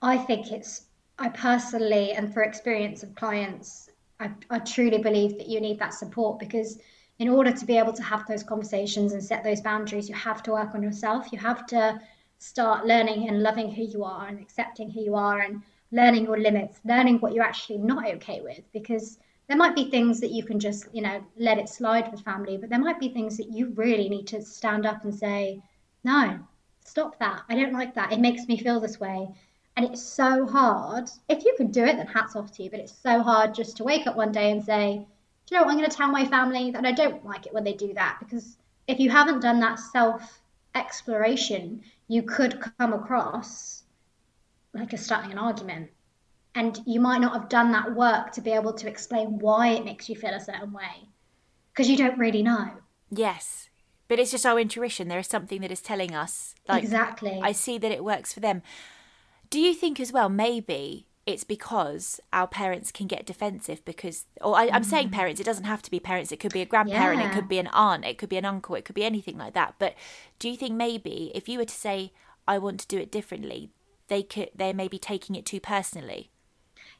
I 0.00 0.18
think 0.18 0.52
it's 0.52 0.86
i 1.18 1.28
personally 1.28 2.12
and 2.12 2.32
for 2.32 2.42
experience 2.42 3.02
of 3.02 3.14
clients 3.14 3.90
i, 4.18 4.30
I 4.48 4.58
truly 4.60 4.98
believe 4.98 5.36
that 5.36 5.46
you 5.46 5.60
need 5.60 5.78
that 5.78 5.92
support 5.92 6.38
because 6.38 6.78
in 7.22 7.28
order 7.28 7.52
to 7.52 7.64
be 7.64 7.78
able 7.78 7.92
to 7.92 8.02
have 8.02 8.26
those 8.26 8.42
conversations 8.42 9.12
and 9.12 9.22
set 9.22 9.44
those 9.44 9.60
boundaries 9.60 10.08
you 10.08 10.14
have 10.14 10.42
to 10.42 10.52
work 10.52 10.74
on 10.74 10.82
yourself. 10.82 11.32
You 11.32 11.38
have 11.38 11.66
to 11.66 12.00
start 12.42 12.84
learning 12.84 13.28
and 13.28 13.42
loving 13.42 13.70
who 13.70 13.84
you 13.84 14.02
are 14.02 14.26
and 14.26 14.40
accepting 14.40 14.90
who 14.90 15.00
you 15.00 15.14
are 15.14 15.40
and 15.40 15.62
learning 15.92 16.24
your 16.24 16.38
limits, 16.38 16.80
learning 16.84 17.18
what 17.20 17.32
you're 17.32 17.44
actually 17.44 17.78
not 17.78 18.06
okay 18.06 18.40
with. 18.40 18.60
Because 18.72 19.18
there 19.46 19.56
might 19.56 19.76
be 19.76 19.90
things 19.90 20.18
that 20.20 20.32
you 20.32 20.42
can 20.42 20.58
just, 20.58 20.86
you 20.92 21.02
know, 21.02 21.24
let 21.36 21.58
it 21.58 21.68
slide 21.68 22.10
with 22.10 22.22
family, 22.22 22.56
but 22.56 22.68
there 22.68 22.80
might 22.80 22.98
be 22.98 23.10
things 23.10 23.36
that 23.36 23.52
you 23.52 23.72
really 23.76 24.08
need 24.08 24.26
to 24.26 24.42
stand 24.42 24.86
up 24.86 25.04
and 25.04 25.14
say, 25.14 25.62
no, 26.02 26.40
stop 26.84 27.18
that. 27.20 27.42
I 27.48 27.54
don't 27.54 27.72
like 27.72 27.94
that. 27.94 28.12
It 28.12 28.18
makes 28.18 28.48
me 28.48 28.56
feel 28.56 28.80
this 28.80 28.98
way. 28.98 29.28
And 29.76 29.86
it's 29.86 30.02
so 30.02 30.44
hard. 30.46 31.10
If 31.28 31.44
you 31.44 31.54
can 31.56 31.70
do 31.70 31.84
it, 31.84 31.96
then 31.96 32.06
hats 32.06 32.34
off 32.34 32.52
to 32.52 32.62
you. 32.64 32.70
But 32.70 32.80
it's 32.80 32.92
so 32.92 33.22
hard 33.22 33.54
just 33.54 33.76
to 33.76 33.84
wake 33.84 34.06
up 34.06 34.16
one 34.16 34.32
day 34.32 34.50
and 34.50 34.64
say, 34.64 35.06
do 35.46 35.54
you 35.54 35.60
know 35.60 35.64
what? 35.64 35.72
I'm 35.72 35.78
going 35.78 35.88
to 35.88 35.96
tell 35.96 36.10
my 36.10 36.26
family 36.26 36.72
that 36.72 36.84
I 36.84 36.92
don't 36.92 37.24
like 37.24 37.46
it 37.46 37.54
when 37.54 37.64
they 37.64 37.72
do 37.72 37.94
that. 37.94 38.18
Because 38.18 38.56
if 38.88 38.98
you 38.98 39.10
haven't 39.10 39.40
done 39.40 39.60
that 39.60 39.78
self 39.78 40.41
exploration, 40.74 41.82
you 42.08 42.22
could 42.22 42.60
come 42.78 42.92
across 42.92 43.82
like 44.74 44.92
a 44.92 44.98
starting 44.98 45.32
an 45.32 45.38
argument. 45.38 45.90
And 46.54 46.78
you 46.86 47.00
might 47.00 47.20
not 47.20 47.32
have 47.32 47.48
done 47.48 47.72
that 47.72 47.94
work 47.94 48.32
to 48.32 48.40
be 48.42 48.50
able 48.50 48.74
to 48.74 48.88
explain 48.88 49.38
why 49.38 49.68
it 49.68 49.84
makes 49.84 50.08
you 50.08 50.16
feel 50.16 50.34
a 50.34 50.40
certain 50.40 50.72
way 50.72 51.08
because 51.72 51.88
you 51.88 51.96
don't 51.96 52.18
really 52.18 52.42
know. 52.42 52.70
Yes. 53.10 53.70
But 54.08 54.18
it's 54.18 54.30
just 54.30 54.44
our 54.44 54.60
intuition. 54.60 55.08
There 55.08 55.18
is 55.18 55.26
something 55.26 55.62
that 55.62 55.70
is 55.70 55.80
telling 55.80 56.14
us. 56.14 56.54
Like, 56.68 56.82
exactly. 56.82 57.40
I 57.42 57.52
see 57.52 57.78
that 57.78 57.90
it 57.90 58.04
works 58.04 58.34
for 58.34 58.40
them. 58.40 58.62
Do 59.48 59.58
you 59.58 59.72
think 59.72 59.98
as 59.98 60.12
well, 60.12 60.28
maybe 60.28 61.06
it's 61.24 61.44
because 61.44 62.20
our 62.32 62.48
parents 62.48 62.90
can 62.90 63.06
get 63.06 63.26
defensive 63.26 63.84
because 63.84 64.26
or 64.40 64.56
I, 64.56 64.64
am 64.66 64.82
saying 64.82 65.08
mm. 65.08 65.12
parents 65.12 65.40
it 65.40 65.44
doesn't 65.44 65.64
have 65.64 65.82
to 65.82 65.90
be 65.90 66.00
parents 66.00 66.32
it 66.32 66.40
could 66.40 66.52
be 66.52 66.60
a 66.60 66.66
grandparent 66.66 67.20
yeah. 67.20 67.30
it 67.30 67.34
could 67.34 67.48
be 67.48 67.58
an 67.58 67.68
aunt 67.68 68.04
it 68.04 68.18
could 68.18 68.28
be 68.28 68.36
an 68.36 68.44
uncle 68.44 68.74
it 68.74 68.84
could 68.84 68.94
be 68.94 69.04
anything 69.04 69.38
like 69.38 69.54
that 69.54 69.74
but 69.78 69.94
do 70.38 70.48
you 70.48 70.56
think 70.56 70.74
maybe 70.74 71.30
if 71.34 71.48
you 71.48 71.58
were 71.58 71.64
to 71.64 71.74
say 71.74 72.12
i 72.48 72.58
want 72.58 72.80
to 72.80 72.86
do 72.88 72.98
it 72.98 73.12
differently 73.12 73.70
they 74.08 74.22
could 74.22 74.50
they 74.54 74.72
may 74.72 74.88
be 74.88 74.98
taking 74.98 75.36
it 75.36 75.46
too 75.46 75.60
personally 75.60 76.30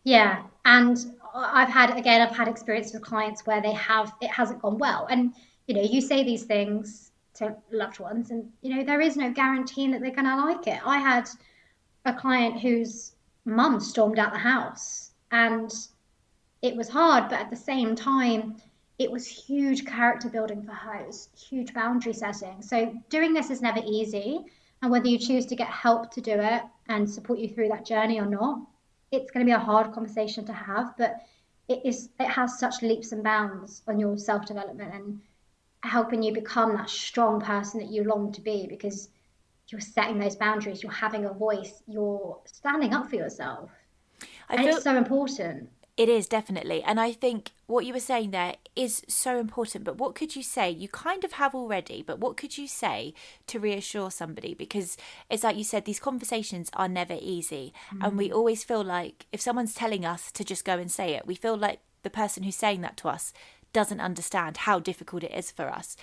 yeah 0.05 0.43
and 0.65 1.07
i've 1.35 1.69
had 1.69 1.97
again 1.97 2.21
i've 2.21 2.37
had 2.37 2.49
experience 2.49 2.93
with 2.93 3.03
clients 3.03 3.45
where 3.47 3.61
they 3.61 3.73
have 3.73 4.13
it 4.21 4.31
hasn't 4.31 4.61
gone 4.63 4.79
well 4.79 5.07
and 5.11 5.33
you 5.67 5.75
know 5.75 5.83
you 5.83 6.01
say 6.01 6.23
these 6.23 6.45
things 6.45 7.11
to 7.35 7.57
loved 7.73 7.99
ones 7.99 8.31
and 8.31 8.49
you 8.61 8.75
know 8.75 8.85
there 8.85 9.01
is 9.01 9.17
no 9.17 9.33
guarantee 9.33 9.91
that 9.91 10.01
they're 10.01 10.11
going 10.11 10.27
to 10.27 10.37
like 10.37 10.67
it 10.67 10.81
i 10.87 10.99
had 10.99 11.29
a 12.05 12.13
client 12.13 12.61
who's 12.61 13.12
mum 13.45 13.81
stormed 13.81 14.19
out 14.19 14.33
the 14.33 14.39
house 14.39 15.11
and 15.31 15.73
it 16.63 16.77
was 16.77 16.89
hard 16.89 17.29
but 17.29 17.41
at 17.41 17.51
the 17.51 17.57
same 17.57 17.95
time 17.97 18.57
it 18.99 19.11
was 19.11 19.27
huge 19.27 19.85
character 19.85 20.29
building 20.29 20.63
for 20.63 20.73
her. 20.73 20.95
It 20.95 21.07
was 21.09 21.29
huge 21.35 21.75
boundary 21.75 22.13
setting. 22.13 22.63
So 22.63 22.95
doing 23.09 23.33
this 23.33 23.51
is 23.51 23.61
never 23.61 23.81
easy 23.85 24.39
and 24.81 24.91
whether 24.91 25.09
you 25.09 25.19
choose 25.19 25.47
to 25.47 25.57
get 25.57 25.69
help 25.69 26.13
to 26.13 26.21
do 26.21 26.33
it 26.33 26.63
and 26.89 27.09
support 27.09 27.39
you 27.39 27.49
through 27.49 27.69
that 27.69 27.87
journey 27.87 28.21
or 28.21 28.27
not 28.27 28.61
it's 29.13 29.31
going 29.31 29.45
to 29.45 29.51
be 29.51 29.55
a 29.55 29.59
hard 29.59 29.93
conversation 29.93 30.45
to 30.47 30.53
have 30.53 30.95
but 30.99 31.25
it 31.69 31.81
is 31.85 32.09
it 32.19 32.29
has 32.29 32.59
such 32.59 32.83
leaps 32.83 33.13
and 33.13 33.23
bounds 33.23 33.83
on 33.87 33.99
your 33.99 34.19
self 34.19 34.47
development 34.47 34.93
and 34.95 35.21
helping 35.85 36.23
you 36.23 36.33
become 36.33 36.75
that 36.75 36.91
strong 36.91 37.41
person 37.41 37.81
that 37.81 37.91
you 37.91 38.05
long 38.05 38.33
to 38.33 38.41
be 38.41 38.67
because 38.67 39.09
you're 39.73 39.81
setting 39.81 40.19
those 40.19 40.37
boundaries, 40.37 40.83
you're 40.83 40.93
having 40.93 41.25
a 41.25 41.33
voice, 41.33 41.83
you're 41.87 42.39
standing 42.45 42.95
up 42.95 43.09
for 43.09 43.17
yourself. 43.17 43.71
I 44.49 44.57
and 44.57 44.65
feel 44.65 44.75
it's 44.77 44.85
so 44.85 44.97
important. 44.97 45.71
It 45.97 46.09
is 46.09 46.27
definitely. 46.27 46.83
And 46.83 46.99
I 46.99 47.13
think 47.13 47.51
what 47.67 47.85
you 47.85 47.93
were 47.93 48.01
saying 48.01 48.31
there 48.31 48.57
is 48.75 49.03
so 49.09 49.39
important. 49.39 49.85
But 49.85 49.99
what 49.99 50.15
could 50.15 50.35
you 50.35 50.43
say? 50.43 50.71
You 50.71 50.89
kind 50.89 51.23
of 51.23 51.33
have 51.33 51.55
already, 51.55 52.03
but 52.03 52.19
what 52.19 52.39
could 52.39 52.57
you 52.57 52.67
say 52.67 53.13
to 53.47 53.61
reassure 53.61 54.11
somebody? 54.11 54.55
Because 54.55 54.97
it's 55.29 55.45
like 55.45 55.57
you 55.57 55.65
said, 55.65 55.85
these 55.85 56.01
conversations 56.01 56.71
are 56.73 56.89
never 56.89 57.17
easy. 57.21 57.75
Mm. 57.95 58.07
And 58.07 58.19
we 58.19 58.31
mm. 58.31 58.35
always 58.35 58.65
feel 58.65 58.83
like 58.83 59.27
if 59.33 59.41
someone's 59.41 59.75
telling 59.75 60.07
us 60.07 60.33
to 60.33 60.45
just 60.45 60.65
go 60.65 60.79
and 60.79 60.91
say 60.91 61.15
it, 61.15 61.27
we 61.27 61.35
feel 61.35 61.57
like 61.59 61.81
the 62.03 62.11
person 62.11 62.43
who's 62.43 62.57
saying 62.57 62.81
that 62.81 62.97
to 62.99 63.09
us 63.09 63.35
doesn't 63.75 64.01
understand 64.01 64.59
how 64.59 64.79
difficult 64.79 65.25
it 65.25 65.33
is 65.33 65.51
for 65.51 65.69
us. 65.69 65.97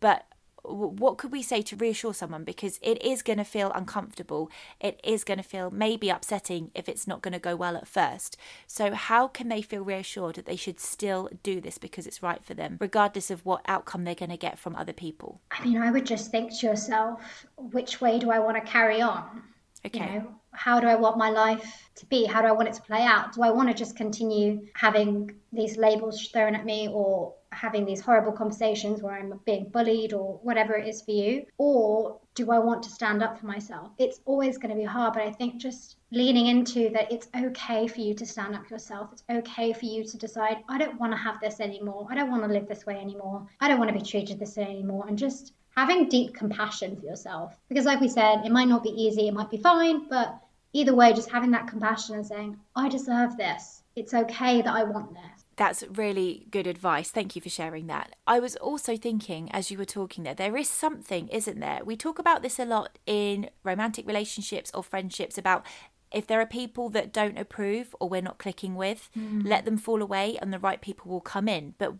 But 0.00 0.26
what 0.72 1.18
could 1.18 1.32
we 1.32 1.42
say 1.42 1.62
to 1.62 1.76
reassure 1.76 2.14
someone? 2.14 2.44
Because 2.44 2.78
it 2.82 3.02
is 3.02 3.22
going 3.22 3.38
to 3.38 3.44
feel 3.44 3.72
uncomfortable. 3.72 4.50
It 4.80 5.00
is 5.04 5.24
going 5.24 5.38
to 5.38 5.44
feel 5.44 5.70
maybe 5.70 6.10
upsetting 6.10 6.70
if 6.74 6.88
it's 6.88 7.06
not 7.06 7.22
going 7.22 7.32
to 7.32 7.38
go 7.38 7.56
well 7.56 7.76
at 7.76 7.88
first. 7.88 8.36
So 8.66 8.94
how 8.94 9.28
can 9.28 9.48
they 9.48 9.62
feel 9.62 9.82
reassured 9.82 10.36
that 10.36 10.46
they 10.46 10.56
should 10.56 10.80
still 10.80 11.28
do 11.42 11.60
this 11.60 11.78
because 11.78 12.06
it's 12.06 12.22
right 12.22 12.42
for 12.42 12.54
them 12.54 12.76
regardless 12.80 13.30
of 13.30 13.44
what 13.44 13.62
outcome 13.66 14.04
they're 14.04 14.14
going 14.14 14.30
to 14.30 14.36
get 14.36 14.58
from 14.58 14.76
other 14.76 14.92
people? 14.92 15.40
I 15.50 15.64
mean 15.64 15.78
i 15.78 15.90
would 15.90 16.06
just 16.06 16.30
think 16.30 16.56
to 16.58 16.66
yourself 16.66 17.46
which 17.56 18.00
way 18.00 18.18
do 18.18 18.30
i 18.30 18.38
want 18.38 18.56
to 18.56 18.70
carry 18.70 19.00
on? 19.00 19.42
Okay. 19.86 19.98
you 19.98 20.06
know, 20.06 20.34
how 20.52 20.78
do 20.80 20.86
i 20.86 20.94
want 20.94 21.16
my 21.16 21.30
life 21.30 21.88
to 21.96 22.06
be? 22.06 22.24
How 22.24 22.42
do 22.42 22.48
i 22.48 22.52
want 22.52 22.68
it 22.68 22.74
to 22.74 22.82
play 22.82 23.02
out? 23.02 23.34
Do 23.34 23.42
i 23.42 23.50
want 23.50 23.68
to 23.68 23.74
just 23.74 23.96
continue 23.96 24.66
having 24.74 25.30
these 25.52 25.76
labels 25.76 26.28
thrown 26.28 26.54
at 26.54 26.64
me 26.64 26.88
or 26.92 27.34
having 27.52 27.84
these 27.84 28.00
horrible 28.00 28.32
conversations 28.32 29.02
where 29.02 29.14
I'm 29.14 29.38
being 29.44 29.68
bullied 29.68 30.12
or 30.12 30.38
whatever 30.42 30.74
it 30.74 30.88
is 30.88 31.02
for 31.02 31.10
you? 31.10 31.46
Or 31.58 32.18
do 32.34 32.50
I 32.50 32.58
want 32.58 32.82
to 32.84 32.90
stand 32.90 33.22
up 33.22 33.38
for 33.38 33.46
myself? 33.46 33.90
It's 33.98 34.20
always 34.24 34.58
going 34.58 34.70
to 34.70 34.76
be 34.76 34.84
hard, 34.84 35.14
but 35.14 35.22
I 35.22 35.32
think 35.32 35.56
just 35.56 35.96
leaning 36.10 36.46
into 36.46 36.90
that 36.90 37.12
it's 37.12 37.28
okay 37.36 37.86
for 37.86 38.00
you 38.00 38.14
to 38.14 38.26
stand 38.26 38.54
up 38.54 38.70
yourself. 38.70 39.10
It's 39.12 39.24
okay 39.28 39.72
for 39.72 39.84
you 39.84 40.04
to 40.04 40.16
decide, 40.16 40.58
I 40.68 40.78
don't 40.78 40.98
want 40.98 41.12
to 41.12 41.18
have 41.18 41.40
this 41.40 41.60
anymore. 41.60 42.06
I 42.10 42.14
don't 42.14 42.30
want 42.30 42.42
to 42.42 42.48
live 42.48 42.68
this 42.68 42.86
way 42.86 42.98
anymore. 42.98 43.46
I 43.60 43.68
don't 43.68 43.78
want 43.78 43.92
to 43.92 43.98
be 43.98 44.04
treated 44.04 44.38
this 44.38 44.56
way 44.56 44.64
anymore. 44.64 45.06
And 45.08 45.18
just 45.18 45.52
having 45.76 46.08
deep 46.08 46.34
compassion 46.34 46.96
for 46.96 47.06
yourself. 47.06 47.56
Because, 47.68 47.84
like 47.84 48.00
we 48.00 48.08
said, 48.08 48.44
it 48.44 48.52
might 48.52 48.68
not 48.68 48.82
be 48.82 48.90
easy, 48.90 49.28
it 49.28 49.34
might 49.34 49.50
be 49.50 49.56
fine, 49.56 50.08
but 50.08 50.38
either 50.72 50.94
way, 50.94 51.12
just 51.12 51.30
having 51.30 51.52
that 51.52 51.68
compassion 51.68 52.16
and 52.16 52.26
saying, 52.26 52.58
I 52.76 52.88
deserve 52.88 53.36
this. 53.36 53.82
It's 53.96 54.14
okay 54.14 54.62
that 54.62 54.74
I 54.74 54.84
want 54.84 55.14
this. 55.14 55.39
That's 55.60 55.84
really 55.94 56.46
good 56.50 56.66
advice. 56.66 57.10
Thank 57.10 57.36
you 57.36 57.42
for 57.42 57.50
sharing 57.50 57.86
that. 57.88 58.16
I 58.26 58.40
was 58.40 58.56
also 58.56 58.96
thinking 58.96 59.52
as 59.52 59.70
you 59.70 59.76
were 59.76 59.84
talking 59.84 60.24
there, 60.24 60.32
there 60.32 60.56
is 60.56 60.70
something, 60.70 61.28
isn't 61.28 61.60
there? 61.60 61.80
We 61.84 61.98
talk 61.98 62.18
about 62.18 62.40
this 62.40 62.58
a 62.58 62.64
lot 62.64 62.98
in 63.04 63.50
romantic 63.62 64.06
relationships 64.06 64.70
or 64.72 64.82
friendships 64.82 65.36
about 65.36 65.66
if 66.10 66.26
there 66.26 66.40
are 66.40 66.46
people 66.46 66.88
that 66.88 67.12
don't 67.12 67.38
approve 67.38 67.94
or 68.00 68.08
we're 68.08 68.22
not 68.22 68.38
clicking 68.38 68.74
with, 68.74 69.10
mm. 69.14 69.46
let 69.46 69.66
them 69.66 69.76
fall 69.76 70.00
away 70.00 70.38
and 70.40 70.50
the 70.50 70.58
right 70.58 70.80
people 70.80 71.10
will 71.10 71.20
come 71.20 71.46
in. 71.46 71.74
But 71.76 71.92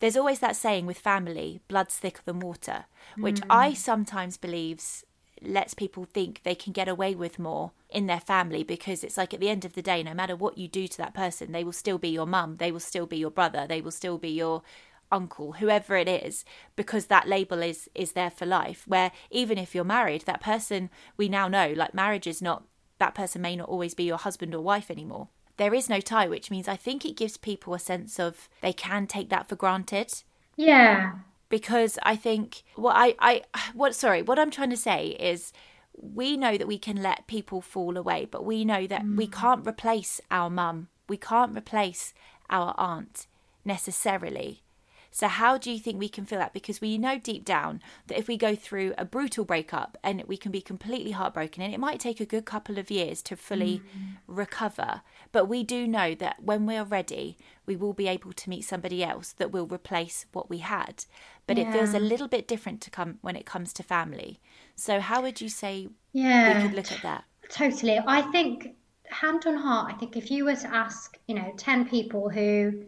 there's 0.00 0.16
always 0.16 0.40
that 0.40 0.56
saying 0.56 0.84
with 0.84 0.98
family, 0.98 1.60
blood's 1.68 1.96
thicker 1.96 2.22
than 2.24 2.40
water, 2.40 2.86
which 3.16 3.42
mm. 3.42 3.46
I 3.48 3.74
sometimes 3.74 4.36
believes 4.36 5.04
lets 5.42 5.74
people 5.74 6.04
think 6.04 6.42
they 6.42 6.54
can 6.54 6.72
get 6.72 6.88
away 6.88 7.14
with 7.14 7.38
more 7.38 7.72
in 7.90 8.06
their 8.06 8.20
family 8.20 8.62
because 8.62 9.02
it's 9.02 9.16
like 9.16 9.32
at 9.32 9.40
the 9.40 9.48
end 9.48 9.64
of 9.64 9.74
the 9.74 9.82
day, 9.82 10.02
no 10.02 10.14
matter 10.14 10.36
what 10.36 10.58
you 10.58 10.68
do 10.68 10.86
to 10.86 10.98
that 10.98 11.14
person, 11.14 11.52
they 11.52 11.64
will 11.64 11.72
still 11.72 11.98
be 11.98 12.08
your 12.08 12.26
mum, 12.26 12.56
they 12.58 12.72
will 12.72 12.80
still 12.80 13.06
be 13.06 13.16
your 13.16 13.30
brother, 13.30 13.66
they 13.66 13.80
will 13.80 13.90
still 13.90 14.18
be 14.18 14.30
your 14.30 14.62
uncle 15.10 15.52
whoever 15.52 15.96
it 15.96 16.06
is 16.06 16.44
because 16.76 17.06
that 17.06 17.26
label 17.26 17.62
is 17.62 17.88
is 17.94 18.12
there 18.12 18.30
for 18.30 18.44
life. 18.44 18.86
Where 18.86 19.10
even 19.30 19.56
if 19.56 19.74
you're 19.74 19.84
married 19.84 20.22
that 20.22 20.42
person 20.42 20.90
we 21.16 21.28
now 21.28 21.48
know 21.48 21.72
like 21.74 21.94
marriage 21.94 22.26
is 22.26 22.42
not 22.42 22.64
that 22.98 23.14
person 23.14 23.40
may 23.40 23.56
not 23.56 23.68
always 23.68 23.94
be 23.94 24.04
your 24.04 24.18
husband 24.18 24.54
or 24.54 24.60
wife 24.60 24.90
anymore. 24.90 25.28
There 25.56 25.72
is 25.72 25.88
no 25.88 26.00
tie 26.00 26.28
which 26.28 26.50
means 26.50 26.68
i 26.68 26.76
think 26.76 27.04
it 27.04 27.16
gives 27.16 27.38
people 27.38 27.72
a 27.72 27.78
sense 27.78 28.20
of 28.20 28.50
they 28.60 28.74
can 28.74 29.06
take 29.06 29.30
that 29.30 29.48
for 29.48 29.56
granted. 29.56 30.12
Yeah 30.56 31.12
because 31.48 31.98
I 32.02 32.16
think 32.16 32.62
what 32.76 32.94
I, 32.96 33.14
I 33.18 33.42
what 33.74 33.94
sorry 33.94 34.22
what 34.22 34.38
I'm 34.38 34.50
trying 34.50 34.70
to 34.70 34.76
say 34.76 35.16
is 35.18 35.52
we 36.00 36.36
know 36.36 36.56
that 36.56 36.68
we 36.68 36.78
can 36.78 37.02
let 37.02 37.26
people 37.26 37.60
fall 37.60 37.96
away, 37.96 38.26
but 38.30 38.44
we 38.44 38.64
know 38.64 38.86
that 38.86 39.02
mm. 39.02 39.16
we 39.16 39.26
can't 39.26 39.66
replace 39.66 40.20
our 40.30 40.48
mum. 40.48 40.88
We 41.08 41.16
can't 41.16 41.56
replace 41.56 42.14
our 42.48 42.74
aunt 42.78 43.26
necessarily. 43.64 44.62
So, 45.10 45.28
how 45.28 45.58
do 45.58 45.70
you 45.70 45.78
think 45.78 45.98
we 45.98 46.08
can 46.08 46.24
feel 46.24 46.38
that? 46.38 46.52
Because 46.52 46.80
we 46.80 46.98
know 46.98 47.18
deep 47.18 47.44
down 47.44 47.80
that 48.06 48.18
if 48.18 48.28
we 48.28 48.36
go 48.36 48.54
through 48.54 48.94
a 48.98 49.04
brutal 49.04 49.44
breakup 49.44 49.96
and 50.02 50.22
we 50.26 50.36
can 50.36 50.52
be 50.52 50.60
completely 50.60 51.12
heartbroken, 51.12 51.62
and 51.62 51.72
it 51.72 51.80
might 51.80 52.00
take 52.00 52.20
a 52.20 52.26
good 52.26 52.44
couple 52.44 52.78
of 52.78 52.90
years 52.90 53.22
to 53.22 53.36
fully 53.36 53.78
mm. 53.78 54.16
recover, 54.26 55.02
but 55.32 55.46
we 55.46 55.62
do 55.62 55.86
know 55.86 56.14
that 56.14 56.42
when 56.42 56.66
we're 56.66 56.84
ready, 56.84 57.38
we 57.66 57.76
will 57.76 57.92
be 57.92 58.08
able 58.08 58.32
to 58.32 58.50
meet 58.50 58.62
somebody 58.62 59.02
else 59.02 59.32
that 59.32 59.50
will 59.50 59.66
replace 59.66 60.26
what 60.32 60.50
we 60.50 60.58
had. 60.58 61.04
But 61.46 61.56
yeah. 61.56 61.68
it 61.68 61.72
feels 61.72 61.94
a 61.94 61.98
little 61.98 62.28
bit 62.28 62.46
different 62.46 62.80
to 62.82 62.90
come 62.90 63.18
when 63.22 63.36
it 63.36 63.46
comes 63.46 63.72
to 63.74 63.82
family. 63.82 64.40
So, 64.74 65.00
how 65.00 65.22
would 65.22 65.40
you 65.40 65.48
say 65.48 65.88
yeah, 66.12 66.62
we 66.62 66.68
could 66.68 66.76
look 66.76 66.92
at 66.92 67.02
that? 67.02 67.24
Totally. 67.48 67.98
I 68.06 68.22
think 68.30 68.74
hand 69.10 69.44
on 69.46 69.56
heart, 69.56 69.92
I 69.92 69.96
think 69.96 70.16
if 70.16 70.30
you 70.30 70.44
were 70.44 70.56
to 70.56 70.74
ask, 70.74 71.18
you 71.26 71.34
know, 71.34 71.52
10 71.56 71.88
people 71.88 72.28
who 72.28 72.84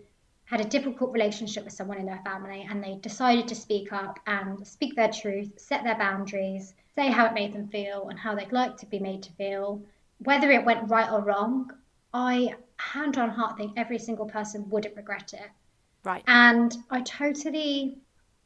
had 0.51 0.61
a 0.61 0.65
difficult 0.65 1.13
relationship 1.13 1.63
with 1.63 1.73
someone 1.73 1.99
in 1.99 2.07
their 2.07 2.21
family 2.25 2.67
and 2.69 2.83
they 2.83 2.97
decided 2.97 3.47
to 3.47 3.55
speak 3.55 3.93
up 3.93 4.19
and 4.27 4.67
speak 4.67 4.97
their 4.97 5.09
truth, 5.09 5.49
set 5.57 5.85
their 5.85 5.97
boundaries, 5.97 6.75
say 6.97 7.09
how 7.09 7.25
it 7.25 7.35
made 7.35 7.53
them 7.53 7.69
feel 7.69 8.09
and 8.09 8.19
how 8.19 8.35
they'd 8.35 8.51
like 8.51 8.77
to 8.77 8.87
be 8.87 8.99
made 8.99 9.23
to 9.23 9.33
feel, 9.35 9.81
whether 10.19 10.51
it 10.51 10.65
went 10.65 10.91
right 10.91 11.09
or 11.09 11.21
wrong, 11.21 11.71
I 12.13 12.57
hand 12.79 13.17
on 13.17 13.31
heart 13.31 13.59
think 13.59 13.75
every 13.77 13.99
single 14.01 14.27
person 14.27 14.69
wouldn't 14.71 14.97
regret 14.97 15.33
it. 15.35 15.51
Right. 16.03 16.25
And 16.27 16.77
I 16.91 17.03
totally 17.03 17.99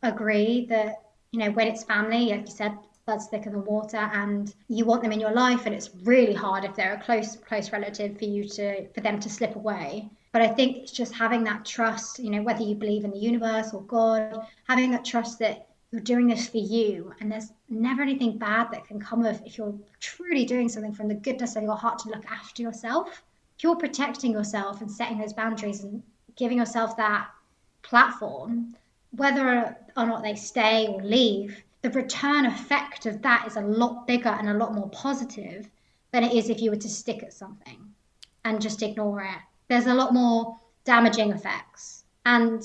agree 0.02 0.66
that, 0.66 1.00
you 1.30 1.38
know, 1.38 1.52
when 1.52 1.68
it's 1.68 1.84
family, 1.84 2.26
like 2.26 2.42
you 2.42 2.54
said, 2.54 2.76
blood's 3.06 3.28
thicker 3.28 3.48
than 3.48 3.64
water 3.64 4.10
and 4.12 4.54
you 4.68 4.84
want 4.84 5.02
them 5.02 5.12
in 5.12 5.20
your 5.20 5.32
life 5.32 5.64
and 5.64 5.74
it's 5.74 5.88
really 6.02 6.34
hard 6.34 6.64
if 6.64 6.74
they're 6.76 6.94
a 6.94 7.00
close 7.00 7.36
close 7.36 7.70
relative 7.70 8.18
for 8.18 8.24
you 8.24 8.48
to 8.48 8.88
for 8.94 9.02
them 9.02 9.20
to 9.20 9.28
slip 9.28 9.56
away 9.56 10.08
but 10.34 10.42
i 10.42 10.48
think 10.48 10.76
it's 10.76 10.92
just 10.92 11.14
having 11.14 11.44
that 11.44 11.64
trust 11.64 12.18
you 12.18 12.28
know 12.28 12.42
whether 12.42 12.62
you 12.62 12.74
believe 12.74 13.04
in 13.04 13.10
the 13.10 13.18
universe 13.18 13.72
or 13.72 13.80
god 13.82 14.46
having 14.68 14.90
that 14.90 15.04
trust 15.04 15.38
that 15.38 15.68
you're 15.90 16.00
doing 16.00 16.26
this 16.26 16.48
for 16.48 16.58
you 16.58 17.14
and 17.20 17.30
there's 17.30 17.52
never 17.70 18.02
anything 18.02 18.36
bad 18.36 18.68
that 18.72 18.86
can 18.86 19.00
come 19.00 19.24
of 19.24 19.40
if 19.46 19.56
you're 19.56 19.74
truly 20.00 20.44
doing 20.44 20.68
something 20.68 20.92
from 20.92 21.08
the 21.08 21.14
goodness 21.14 21.54
of 21.54 21.62
your 21.62 21.76
heart 21.76 21.98
to 22.00 22.08
look 22.08 22.26
after 22.26 22.62
yourself 22.62 23.22
if 23.56 23.62
you're 23.62 23.76
protecting 23.76 24.32
yourself 24.32 24.80
and 24.80 24.90
setting 24.90 25.18
those 25.18 25.32
boundaries 25.32 25.84
and 25.84 26.02
giving 26.36 26.58
yourself 26.58 26.96
that 26.96 27.28
platform 27.82 28.74
whether 29.12 29.76
or 29.96 30.06
not 30.06 30.24
they 30.24 30.34
stay 30.34 30.88
or 30.88 31.00
leave 31.00 31.62
the 31.82 31.90
return 31.90 32.46
effect 32.46 33.06
of 33.06 33.20
that 33.22 33.46
is 33.46 33.56
a 33.56 33.60
lot 33.60 34.06
bigger 34.06 34.30
and 34.30 34.48
a 34.48 34.54
lot 34.54 34.74
more 34.74 34.88
positive 34.88 35.68
than 36.12 36.24
it 36.24 36.32
is 36.32 36.48
if 36.48 36.60
you 36.60 36.70
were 36.70 36.76
to 36.76 36.88
stick 36.88 37.22
at 37.22 37.32
something 37.32 37.92
and 38.46 38.62
just 38.62 38.82
ignore 38.82 39.22
it. 39.22 39.38
There's 39.68 39.86
a 39.86 39.94
lot 39.94 40.12
more 40.12 40.58
damaging 40.84 41.32
effects. 41.32 42.04
And 42.24 42.62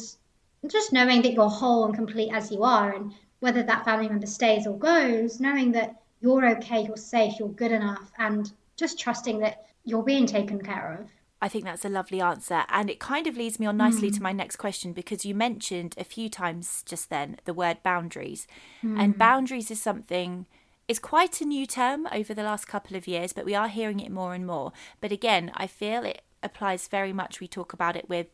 just 0.67 0.93
knowing 0.93 1.21
that 1.21 1.33
you're 1.33 1.49
whole 1.49 1.85
and 1.85 1.93
complete 1.93 2.31
as 2.33 2.51
you 2.51 2.63
are, 2.63 2.93
and 2.93 3.13
whether 3.39 3.63
that 3.63 3.85
family 3.85 4.09
member 4.09 4.27
stays 4.27 4.67
or 4.67 4.77
goes, 4.77 5.39
knowing 5.39 5.71
that 5.71 6.01
you're 6.21 6.47
okay, 6.57 6.83
you're 6.85 6.97
safe, 6.97 7.39
you're 7.39 7.49
good 7.49 7.71
enough, 7.71 8.11
and 8.17 8.51
just 8.75 8.99
trusting 8.99 9.39
that 9.39 9.65
you're 9.85 10.03
being 10.03 10.25
taken 10.25 10.61
care 10.61 10.99
of. 10.99 11.09
I 11.41 11.47
think 11.47 11.63
that's 11.63 11.85
a 11.85 11.89
lovely 11.89 12.19
answer. 12.19 12.63
And 12.67 12.89
it 12.89 12.99
kind 12.99 13.25
of 13.25 13.37
leads 13.37 13.59
me 13.59 13.65
on 13.65 13.77
nicely 13.77 14.11
mm. 14.11 14.15
to 14.15 14.21
my 14.21 14.33
next 14.33 14.57
question 14.57 14.91
because 14.91 15.25
you 15.25 15.33
mentioned 15.33 15.95
a 15.97 16.03
few 16.03 16.29
times 16.29 16.83
just 16.85 17.09
then 17.09 17.37
the 17.45 17.53
word 17.53 17.77
boundaries. 17.81 18.45
Mm. 18.83 18.99
And 18.99 19.17
boundaries 19.17 19.71
is 19.71 19.81
something 19.81 20.47
is 20.89 20.99
quite 20.99 21.39
a 21.39 21.45
new 21.45 21.65
term 21.65 22.07
over 22.11 22.33
the 22.33 22.43
last 22.43 22.67
couple 22.67 22.97
of 22.97 23.07
years, 23.07 23.31
but 23.31 23.45
we 23.45 23.55
are 23.55 23.69
hearing 23.69 23.99
it 23.99 24.11
more 24.11 24.33
and 24.33 24.45
more. 24.45 24.73
But 24.99 25.11
again, 25.11 25.51
I 25.55 25.67
feel 25.67 26.03
it 26.03 26.23
applies 26.43 26.87
very 26.87 27.13
much. 27.13 27.39
We 27.39 27.47
talk 27.47 27.73
about 27.73 27.95
it 27.95 28.09
with 28.09 28.27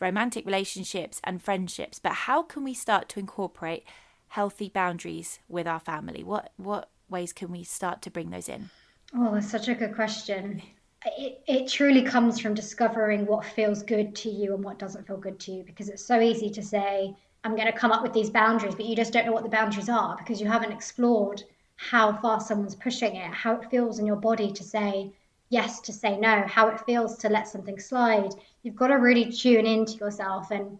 romantic 0.00 0.46
relationships 0.46 1.20
and 1.24 1.42
friendships, 1.42 1.98
but 1.98 2.12
how 2.12 2.42
can 2.42 2.64
we 2.64 2.74
start 2.74 3.08
to 3.10 3.20
incorporate 3.20 3.84
healthy 4.28 4.68
boundaries 4.68 5.40
with 5.48 5.66
our 5.66 5.80
family? 5.80 6.22
What 6.22 6.52
what 6.56 6.90
ways 7.08 7.32
can 7.32 7.50
we 7.50 7.64
start 7.64 8.02
to 8.02 8.10
bring 8.10 8.30
those 8.30 8.48
in? 8.48 8.70
Oh, 9.14 9.34
that's 9.34 9.50
such 9.50 9.68
a 9.68 9.74
good 9.74 9.94
question 9.94 10.62
it, 11.06 11.42
it 11.46 11.68
truly 11.68 12.02
comes 12.02 12.38
from 12.38 12.54
discovering 12.54 13.26
what 13.26 13.44
feels 13.44 13.82
good 13.82 14.14
to 14.16 14.28
you 14.28 14.54
and 14.54 14.62
what 14.62 14.78
doesn't 14.78 15.06
feel 15.06 15.16
good 15.16 15.40
to 15.40 15.52
you 15.52 15.62
because 15.64 15.88
it's 15.88 16.04
so 16.04 16.20
easy 16.20 16.50
to 16.50 16.62
say 16.62 17.14
i'm 17.44 17.56
going 17.56 17.70
to 17.70 17.78
come 17.78 17.92
up 17.92 18.02
with 18.02 18.12
these 18.12 18.30
boundaries 18.30 18.74
but 18.74 18.84
you 18.84 18.94
just 18.94 19.12
don't 19.12 19.26
know 19.26 19.32
what 19.32 19.42
the 19.42 19.48
boundaries 19.48 19.88
are 19.88 20.16
because 20.18 20.40
you 20.40 20.46
haven't 20.46 20.72
explored 20.72 21.42
how 21.76 22.12
far 22.12 22.40
someone's 22.40 22.74
pushing 22.74 23.16
it 23.16 23.30
how 23.32 23.54
it 23.54 23.70
feels 23.70 23.98
in 23.98 24.06
your 24.06 24.16
body 24.16 24.52
to 24.52 24.62
say 24.62 25.10
yes 25.50 25.80
to 25.80 25.92
say 25.92 26.16
no 26.18 26.42
how 26.46 26.68
it 26.68 26.80
feels 26.80 27.18
to 27.18 27.28
let 27.28 27.46
something 27.46 27.78
slide 27.78 28.30
you've 28.62 28.76
got 28.76 28.88
to 28.88 28.94
really 28.94 29.30
tune 29.30 29.66
into 29.66 29.94
yourself 29.94 30.50
and 30.50 30.78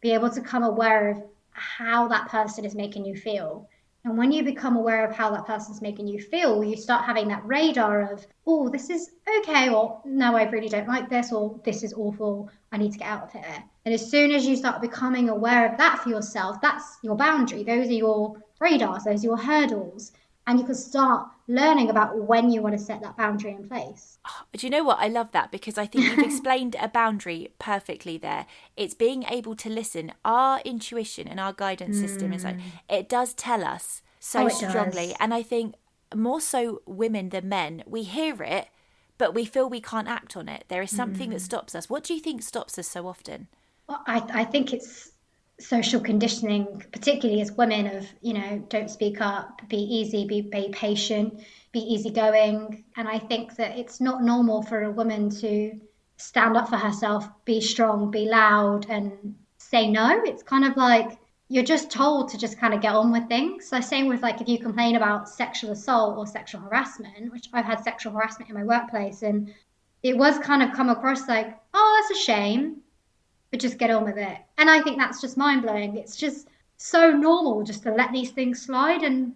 be 0.00 0.12
able 0.12 0.30
to 0.30 0.40
come 0.40 0.62
aware 0.62 1.10
of 1.10 1.22
how 1.50 2.06
that 2.06 2.28
person 2.28 2.64
is 2.64 2.74
making 2.74 3.04
you 3.04 3.16
feel 3.16 3.68
and 4.04 4.16
when 4.16 4.32
you 4.32 4.42
become 4.42 4.76
aware 4.76 5.04
of 5.04 5.14
how 5.14 5.30
that 5.32 5.44
person's 5.44 5.82
making 5.82 6.08
you 6.08 6.22
feel, 6.22 6.64
you 6.64 6.74
start 6.74 7.04
having 7.04 7.28
that 7.28 7.44
radar 7.44 8.10
of, 8.10 8.26
oh, 8.46 8.70
this 8.70 8.88
is 8.88 9.10
okay, 9.40 9.68
or 9.68 10.00
no, 10.06 10.34
I 10.34 10.44
really 10.44 10.70
don't 10.70 10.88
like 10.88 11.10
this, 11.10 11.32
or 11.32 11.60
this 11.64 11.82
is 11.82 11.92
awful, 11.92 12.48
I 12.72 12.78
need 12.78 12.92
to 12.92 12.98
get 12.98 13.08
out 13.08 13.24
of 13.24 13.32
here. 13.32 13.62
And 13.84 13.92
as 13.92 14.10
soon 14.10 14.30
as 14.30 14.46
you 14.46 14.56
start 14.56 14.80
becoming 14.80 15.28
aware 15.28 15.70
of 15.70 15.76
that 15.76 15.98
for 15.98 16.08
yourself, 16.08 16.62
that's 16.62 16.96
your 17.02 17.14
boundary. 17.14 17.62
Those 17.62 17.88
are 17.88 17.92
your 17.92 18.36
radars, 18.58 19.04
those 19.04 19.22
are 19.22 19.26
your 19.26 19.36
hurdles 19.36 20.12
and 20.46 20.58
you 20.58 20.64
can 20.64 20.74
start 20.74 21.28
learning 21.50 21.90
about 21.90 22.16
when 22.16 22.50
you 22.50 22.62
want 22.62 22.78
to 22.78 22.82
set 22.82 23.02
that 23.02 23.16
boundary 23.16 23.52
in 23.52 23.68
place. 23.68 24.18
Oh, 24.26 24.42
do 24.56 24.66
you 24.66 24.70
know 24.70 24.84
what? 24.84 24.98
I 25.00 25.08
love 25.08 25.32
that 25.32 25.50
because 25.50 25.76
I 25.76 25.86
think 25.86 26.04
you've 26.04 26.24
explained 26.24 26.76
a 26.80 26.88
boundary 26.88 27.52
perfectly 27.58 28.16
there. 28.18 28.46
It's 28.76 28.94
being 28.94 29.24
able 29.24 29.56
to 29.56 29.68
listen. 29.68 30.12
Our 30.24 30.60
intuition 30.64 31.26
and 31.28 31.40
our 31.40 31.52
guidance 31.52 31.98
mm. 31.98 32.00
system 32.00 32.32
is 32.32 32.44
like 32.44 32.58
mm. 32.58 32.62
it 32.88 33.08
does 33.08 33.34
tell 33.34 33.64
us 33.64 34.02
so 34.20 34.46
oh, 34.46 34.48
strongly. 34.48 35.08
Does. 35.08 35.16
And 35.18 35.34
I 35.34 35.42
think 35.42 35.74
more 36.14 36.40
so 36.40 36.82
women 36.86 37.30
than 37.30 37.48
men, 37.48 37.82
we 37.86 38.02
hear 38.02 38.42
it, 38.42 38.68
but 39.18 39.34
we 39.34 39.44
feel 39.44 39.68
we 39.68 39.80
can't 39.80 40.08
act 40.08 40.36
on 40.36 40.48
it. 40.48 40.64
There 40.68 40.82
is 40.82 40.90
something 40.90 41.30
mm. 41.30 41.32
that 41.32 41.40
stops 41.40 41.74
us. 41.74 41.90
What 41.90 42.04
do 42.04 42.14
you 42.14 42.20
think 42.20 42.42
stops 42.42 42.78
us 42.78 42.88
so 42.88 43.06
often? 43.06 43.48
Well, 43.88 44.02
I, 44.06 44.22
I 44.32 44.44
think 44.44 44.72
it's 44.72 45.12
social 45.60 46.00
conditioning, 46.00 46.84
particularly 46.92 47.40
as 47.40 47.52
women, 47.52 47.86
of 47.86 48.06
you 48.20 48.34
know, 48.34 48.64
don't 48.68 48.90
speak 48.90 49.20
up, 49.20 49.60
be 49.68 49.76
easy, 49.76 50.26
be, 50.26 50.40
be 50.40 50.70
patient, 50.72 51.42
be 51.72 51.80
easygoing. 51.80 52.84
And 52.96 53.08
I 53.08 53.18
think 53.18 53.56
that 53.56 53.78
it's 53.78 54.00
not 54.00 54.22
normal 54.22 54.62
for 54.62 54.82
a 54.82 54.90
woman 54.90 55.30
to 55.40 55.78
stand 56.16 56.56
up 56.56 56.68
for 56.68 56.76
herself, 56.76 57.28
be 57.44 57.60
strong, 57.60 58.10
be 58.10 58.26
loud, 58.26 58.86
and 58.88 59.34
say 59.58 59.90
no. 59.90 60.22
It's 60.24 60.42
kind 60.42 60.64
of 60.64 60.76
like 60.76 61.18
you're 61.48 61.64
just 61.64 61.90
told 61.90 62.28
to 62.30 62.38
just 62.38 62.58
kind 62.58 62.74
of 62.74 62.80
get 62.80 62.94
on 62.94 63.12
with 63.12 63.28
things. 63.28 63.66
So 63.66 63.80
same 63.80 64.06
with 64.06 64.22
like 64.22 64.40
if 64.40 64.48
you 64.48 64.58
complain 64.58 64.96
about 64.96 65.28
sexual 65.28 65.72
assault 65.72 66.16
or 66.16 66.26
sexual 66.26 66.60
harassment, 66.60 67.32
which 67.32 67.48
I've 67.52 67.64
had 67.64 67.82
sexual 67.82 68.12
harassment 68.12 68.50
in 68.50 68.54
my 68.54 68.64
workplace, 68.64 69.22
and 69.22 69.52
it 70.02 70.16
was 70.16 70.38
kind 70.38 70.62
of 70.62 70.72
come 70.72 70.88
across 70.88 71.28
like, 71.28 71.58
oh, 71.74 72.06
that's 72.08 72.20
a 72.20 72.24
shame 72.24 72.82
but 73.50 73.60
just 73.60 73.78
get 73.78 73.90
on 73.90 74.04
with 74.04 74.18
it. 74.18 74.38
And 74.58 74.70
I 74.70 74.80
think 74.82 74.98
that's 74.98 75.20
just 75.20 75.36
mind 75.36 75.62
blowing. 75.62 75.96
It's 75.96 76.16
just 76.16 76.48
so 76.76 77.10
normal 77.10 77.62
just 77.62 77.82
to 77.82 77.92
let 77.92 78.12
these 78.12 78.30
things 78.30 78.62
slide. 78.62 79.02
And 79.02 79.34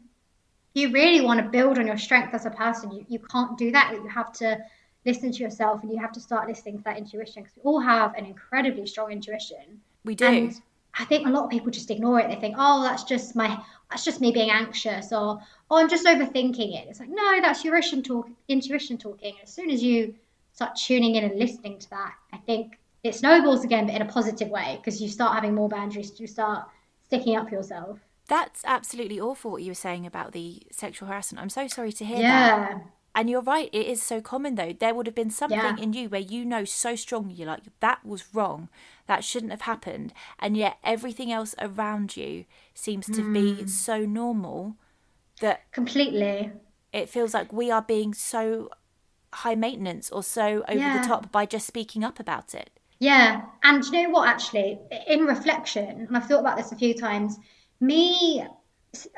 you 0.74 0.90
really 0.90 1.20
want 1.20 1.40
to 1.40 1.48
build 1.48 1.78
on 1.78 1.86
your 1.86 1.98
strength 1.98 2.34
as 2.34 2.46
a 2.46 2.50
person. 2.50 2.90
You, 2.90 3.04
you 3.08 3.18
can't 3.18 3.56
do 3.58 3.70
that. 3.72 3.92
You 3.92 4.08
have 4.08 4.32
to 4.34 4.58
listen 5.04 5.32
to 5.32 5.42
yourself 5.42 5.82
and 5.82 5.92
you 5.92 5.98
have 5.98 6.12
to 6.12 6.20
start 6.20 6.48
listening 6.48 6.78
to 6.78 6.84
that 6.84 6.96
intuition 6.96 7.42
because 7.42 7.56
we 7.56 7.62
all 7.62 7.80
have 7.80 8.14
an 8.14 8.24
incredibly 8.24 8.86
strong 8.86 9.12
intuition. 9.12 9.80
We 10.04 10.14
do. 10.14 10.26
And 10.26 10.60
I 10.98 11.04
think 11.04 11.26
a 11.26 11.30
lot 11.30 11.44
of 11.44 11.50
people 11.50 11.70
just 11.70 11.90
ignore 11.90 12.20
it. 12.20 12.28
They 12.28 12.36
think, 12.36 12.54
oh, 12.58 12.82
that's 12.82 13.04
just 13.04 13.34
my, 13.34 13.60
that's 13.90 14.04
just 14.04 14.20
me 14.20 14.30
being 14.30 14.50
anxious, 14.50 15.12
or 15.12 15.40
oh, 15.70 15.76
I'm 15.76 15.88
just 15.88 16.06
overthinking 16.06 16.80
it. 16.80 16.86
It's 16.88 17.00
like, 17.00 17.08
no, 17.08 17.40
that's 17.40 17.64
your 17.64 17.74
intuition 17.74 18.02
talk, 18.02 18.28
intuition 18.48 18.96
talking. 18.96 19.34
As 19.42 19.52
soon 19.52 19.70
as 19.70 19.82
you 19.82 20.14
start 20.52 20.76
tuning 20.76 21.16
in 21.16 21.24
and 21.24 21.38
listening 21.38 21.78
to 21.80 21.90
that, 21.90 22.14
I 22.32 22.36
think 22.38 22.78
it 23.04 23.14
snowballs 23.14 23.64
again, 23.64 23.86
but 23.86 23.94
in 23.94 24.02
a 24.02 24.06
positive 24.06 24.48
way 24.48 24.80
because 24.80 25.00
you 25.00 25.08
start 25.08 25.34
having 25.34 25.54
more 25.54 25.68
boundaries. 25.68 26.18
You 26.18 26.26
start 26.26 26.66
sticking 27.04 27.36
up 27.36 27.48
for 27.48 27.54
yourself. 27.54 27.98
That's 28.26 28.62
absolutely 28.64 29.20
awful 29.20 29.50
what 29.52 29.62
you 29.62 29.70
were 29.70 29.74
saying 29.74 30.06
about 30.06 30.32
the 30.32 30.62
sexual 30.72 31.08
harassment. 31.08 31.42
I'm 31.42 31.50
so 31.50 31.68
sorry 31.68 31.92
to 31.92 32.04
hear 32.04 32.16
yeah. 32.16 32.56
that. 32.56 32.86
And 33.14 33.30
you're 33.30 33.42
right, 33.42 33.68
it 33.72 33.86
is 33.86 34.02
so 34.02 34.20
common 34.20 34.56
though. 34.56 34.72
There 34.72 34.94
would 34.94 35.06
have 35.06 35.14
been 35.14 35.30
something 35.30 35.58
yeah. 35.58 35.76
in 35.76 35.92
you 35.92 36.08
where 36.08 36.20
you 36.20 36.44
know 36.44 36.64
so 36.64 36.96
strongly, 36.96 37.34
you're 37.34 37.46
like, 37.46 37.62
that 37.80 38.04
was 38.04 38.34
wrong. 38.34 38.70
That 39.06 39.22
shouldn't 39.22 39.52
have 39.52 39.60
happened. 39.60 40.12
And 40.40 40.56
yet 40.56 40.78
everything 40.82 41.30
else 41.30 41.54
around 41.60 42.16
you 42.16 42.46
seems 42.72 43.06
to 43.06 43.20
mm. 43.20 43.34
be 43.34 43.66
so 43.68 44.04
normal 44.04 44.76
that. 45.40 45.70
Completely. 45.70 46.50
It 46.92 47.08
feels 47.08 47.34
like 47.34 47.52
we 47.52 47.70
are 47.70 47.82
being 47.82 48.14
so 48.14 48.70
high 49.32 49.54
maintenance 49.54 50.10
or 50.10 50.22
so 50.22 50.64
over 50.68 50.78
yeah. 50.78 51.02
the 51.02 51.06
top 51.06 51.30
by 51.30 51.44
just 51.44 51.66
speaking 51.66 52.02
up 52.02 52.18
about 52.18 52.54
it. 52.54 52.70
Yeah. 52.98 53.42
And 53.62 53.84
you 53.84 53.92
know 53.92 54.10
what, 54.10 54.28
actually, 54.28 54.78
in 55.08 55.24
reflection, 55.24 56.06
and 56.06 56.16
I've 56.16 56.26
thought 56.26 56.40
about 56.40 56.56
this 56.56 56.72
a 56.72 56.76
few 56.76 56.94
times, 56.94 57.38
me 57.80 58.46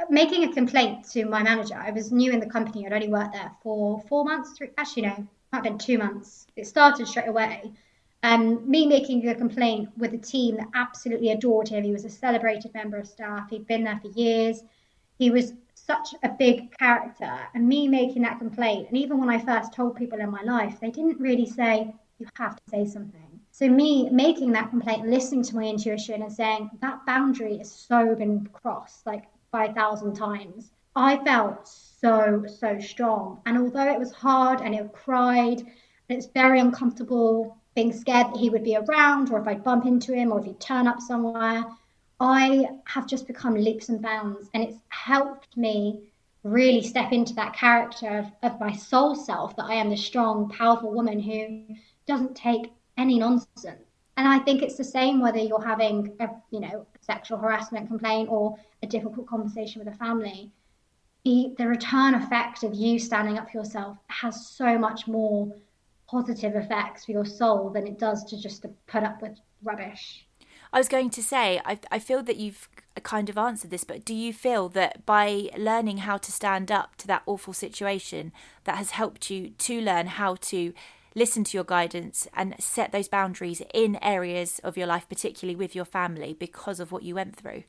making 0.09 0.45
a 0.45 0.53
complaint 0.53 1.09
to 1.11 1.25
my 1.27 1.43
manager, 1.43 1.75
I 1.75 1.91
was 1.91 2.11
new 2.11 2.33
in 2.33 2.41
the 2.41 2.47
company, 2.47 2.87
I'd 2.87 2.93
only 2.93 3.09
worked 3.09 3.35
there 3.35 3.53
for 3.63 4.01
four 4.09 4.25
months, 4.25 4.53
three, 4.57 4.71
actually, 4.79 5.03
no, 5.03 5.27
might 5.53 5.59
have 5.59 5.65
been 5.65 5.79
two 5.79 5.99
months. 5.99 6.47
It 6.57 6.67
started 6.67 7.07
straight 7.07 7.29
away. 7.29 7.73
Um, 8.23 8.69
me 8.69 8.87
making 8.87 9.29
a 9.29 9.35
complaint 9.35 9.91
with 9.97 10.15
a 10.15 10.19
team 10.19 10.57
that 10.57 10.69
absolutely 10.75 11.31
adored 11.31 11.69
him. 11.69 11.85
He 11.85 11.93
was 11.93 12.05
a 12.05 12.11
celebrated 12.11 12.73
member 12.75 12.97
of 12.97 13.07
staff. 13.07 13.51
He'd 13.51 13.67
been 13.67 13.85
there 13.85 14.01
for 14.01 14.09
years. 14.09 14.63
He 15.19 15.31
was 15.31 15.53
such 15.75 16.15
a 16.23 16.31
big 16.31 16.77
character. 16.79 17.39
And 17.55 17.69
me 17.69 17.87
making 17.87 18.23
that 18.23 18.39
complaint, 18.39 18.89
and 18.89 18.97
even 18.97 19.19
when 19.19 19.29
I 19.29 19.39
first 19.39 19.75
told 19.75 19.97
people 19.97 20.19
in 20.19 20.31
my 20.31 20.43
life, 20.43 20.81
they 20.81 20.91
didn't 20.91 21.21
really 21.21 21.47
say, 21.47 21.95
you 22.19 22.27
have 22.35 22.57
to 22.57 22.63
say 22.71 22.87
something. 22.87 23.26
So 23.59 23.71
me 23.71 24.11
making 24.11 24.53
that 24.53 24.69
complaint, 24.69 25.09
listening 25.09 25.43
to 25.45 25.57
my 25.57 25.63
intuition 25.63 26.21
and 26.21 26.31
saying 26.31 26.69
that 26.83 27.07
boundary 27.07 27.57
has 27.57 27.73
so 27.73 28.15
been 28.15 28.47
crossed 28.53 29.07
like 29.07 29.25
5,000 29.51 30.13
times. 30.13 30.73
I 30.95 31.17
felt 31.25 31.67
so, 31.67 32.45
so 32.47 32.79
strong. 32.79 33.41
And 33.47 33.57
although 33.57 33.91
it 33.91 33.99
was 33.99 34.13
hard 34.13 34.61
and 34.61 34.75
it 34.75 34.93
cried, 34.93 35.61
and 35.61 36.19
it's 36.19 36.27
very 36.27 36.61
uncomfortable 36.61 37.57
being 37.75 37.95
scared 37.95 38.27
that 38.27 38.37
he 38.37 38.51
would 38.51 38.63
be 38.63 38.77
around 38.77 39.31
or 39.31 39.41
if 39.41 39.49
I'd 39.49 39.65
bump 39.65 39.87
into 39.87 40.13
him 40.13 40.33
or 40.33 40.41
if 40.41 40.45
he'd 40.45 40.61
turn 40.61 40.87
up 40.87 41.01
somewhere, 41.01 41.65
I 42.21 42.69
have 42.85 43.07
just 43.07 43.27
become 43.27 43.55
leaps 43.55 43.89
and 43.89 44.03
bounds. 44.03 44.51
And 44.53 44.65
it's 44.65 44.81
helped 44.91 45.57
me 45.57 46.03
really 46.43 46.83
step 46.83 47.11
into 47.11 47.33
that 47.37 47.55
character 47.55 48.19
of, 48.19 48.53
of 48.53 48.61
my 48.61 48.73
soul 48.75 49.15
self 49.15 49.57
that 49.57 49.65
I 49.65 49.77
am 49.77 49.89
the 49.89 49.97
strong, 49.97 50.51
powerful 50.51 50.93
woman 50.93 51.19
who 51.19 51.75
doesn't 52.07 52.37
take 52.37 52.71
any 52.97 53.19
nonsense. 53.19 53.83
And 54.17 54.27
I 54.27 54.39
think 54.39 54.63
it's 54.63 54.77
the 54.77 54.85
same 54.85 55.21
whether 55.21 55.39
you're 55.39 55.65
having 55.65 56.17
a 56.21 56.29
you 56.51 56.61
know 56.61 56.87
sexual 57.01 57.39
harassment 57.39 57.89
complaint 57.89 58.29
or 58.31 58.57
a 58.83 58.87
difficult 58.87 59.27
conversation 59.27 59.85
with 59.85 59.93
a 59.93 59.97
family. 59.97 60.51
The, 61.25 61.55
the 61.59 61.67
return 61.67 62.15
effect 62.15 62.63
of 62.63 62.73
you 62.75 62.99
standing 62.99 63.37
up 63.37 63.51
for 63.51 63.59
yourself 63.59 63.99
has 64.09 64.47
so 64.47 64.79
much 64.79 65.09
more 65.09 65.53
positive 66.09 66.55
effects 66.55 67.05
for 67.05 67.13
your 67.13 67.25
soul 67.25 67.71
than 67.71 67.87
it 67.87 67.99
does 67.99 68.25
to 68.27 68.41
just 68.41 68.63
to 68.63 68.69
put 68.87 69.03
up 69.03 69.21
with 69.21 69.37
rubbish. 69.63 70.27
I 70.73 70.79
was 70.79 70.89
going 70.89 71.11
to 71.11 71.23
say, 71.23 71.61
I, 71.65 71.79
I 71.91 71.99
feel 71.99 72.23
that 72.23 72.37
you've 72.37 72.69
kind 73.03 73.29
of 73.29 73.39
answered 73.39 73.71
this, 73.71 73.85
but 73.85 74.05
do 74.05 74.15
you 74.15 74.33
feel 74.33 74.69
that 74.71 75.07
by 75.07 75.51
learning 75.57 75.99
how 75.99 76.17
to 76.19 76.33
stand 76.33 76.71
up 76.71 76.97
to 76.97 77.07
that 77.07 77.23
awful 77.27 77.53
situation, 77.53 78.33
that 78.65 78.77
has 78.77 78.91
helped 78.91 79.31
you 79.31 79.51
to 79.51 79.81
learn 79.81 80.07
how 80.07 80.37
to 80.37 80.73
listen 81.17 81.43
to 81.43 81.57
your 81.57 81.65
guidance 81.65 82.29
and 82.35 82.55
set 82.61 82.93
those 82.93 83.09
boundaries 83.09 83.63
in 83.75 83.99
areas 84.03 84.61
of 84.63 84.77
your 84.77 84.87
life, 84.87 85.09
particularly 85.09 85.57
with 85.57 85.75
your 85.75 85.87
family, 85.87 86.37
because 86.39 86.79
of 86.79 86.93
what 86.93 87.03
you 87.03 87.15
went 87.15 87.35
through? 87.35 87.65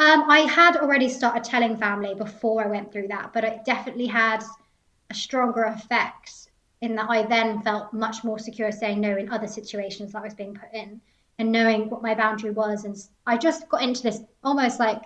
Um, 0.00 0.28
I 0.28 0.40
had 0.40 0.76
already 0.76 1.08
started 1.08 1.44
telling 1.44 1.76
family 1.76 2.14
before 2.14 2.64
I 2.64 2.68
went 2.68 2.92
through 2.92 3.08
that, 3.08 3.32
but 3.32 3.44
it 3.44 3.64
definitely 3.64 4.06
had 4.06 4.44
a 5.10 5.14
stronger 5.14 5.64
effect 5.64 6.50
in 6.80 6.94
that 6.96 7.08
I 7.08 7.22
then 7.22 7.62
felt 7.62 7.92
much 7.92 8.22
more 8.22 8.38
secure 8.38 8.70
saying 8.70 9.00
no 9.00 9.16
in 9.16 9.30
other 9.30 9.48
situations 9.48 10.12
that 10.12 10.18
I 10.18 10.24
was 10.24 10.34
being 10.34 10.54
put 10.54 10.72
in 10.72 11.00
and 11.38 11.52
knowing 11.52 11.88
what 11.90 12.02
my 12.02 12.14
boundary 12.14 12.50
was. 12.50 12.84
And 12.84 12.96
I 13.26 13.36
just 13.36 13.68
got 13.68 13.82
into 13.82 14.02
this 14.02 14.20
almost 14.44 14.78
like 14.78 15.02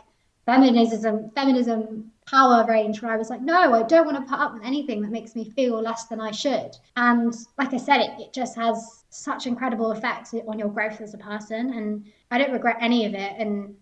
feminism, 0.46 1.30
feminism 1.30 2.11
power 2.26 2.64
range 2.66 3.02
where 3.02 3.12
I 3.12 3.16
was 3.16 3.30
like, 3.30 3.40
no, 3.40 3.74
I 3.74 3.82
don't 3.82 4.06
want 4.06 4.16
to 4.16 4.30
put 4.30 4.40
up 4.40 4.54
with 4.54 4.64
anything 4.64 5.02
that 5.02 5.10
makes 5.10 5.34
me 5.34 5.50
feel 5.50 5.80
less 5.80 6.06
than 6.06 6.20
I 6.20 6.30
should. 6.30 6.76
And 6.96 7.34
like 7.58 7.74
I 7.74 7.78
said, 7.78 8.00
it, 8.00 8.20
it 8.20 8.32
just 8.32 8.56
has 8.56 9.04
such 9.10 9.46
incredible 9.46 9.92
effects 9.92 10.34
on 10.46 10.58
your 10.58 10.68
growth 10.68 11.00
as 11.00 11.14
a 11.14 11.18
person. 11.18 11.72
And 11.74 12.04
I 12.30 12.38
don't 12.38 12.52
regret 12.52 12.76
any 12.80 13.06
of 13.06 13.14
it. 13.14 13.32
And 13.38 13.74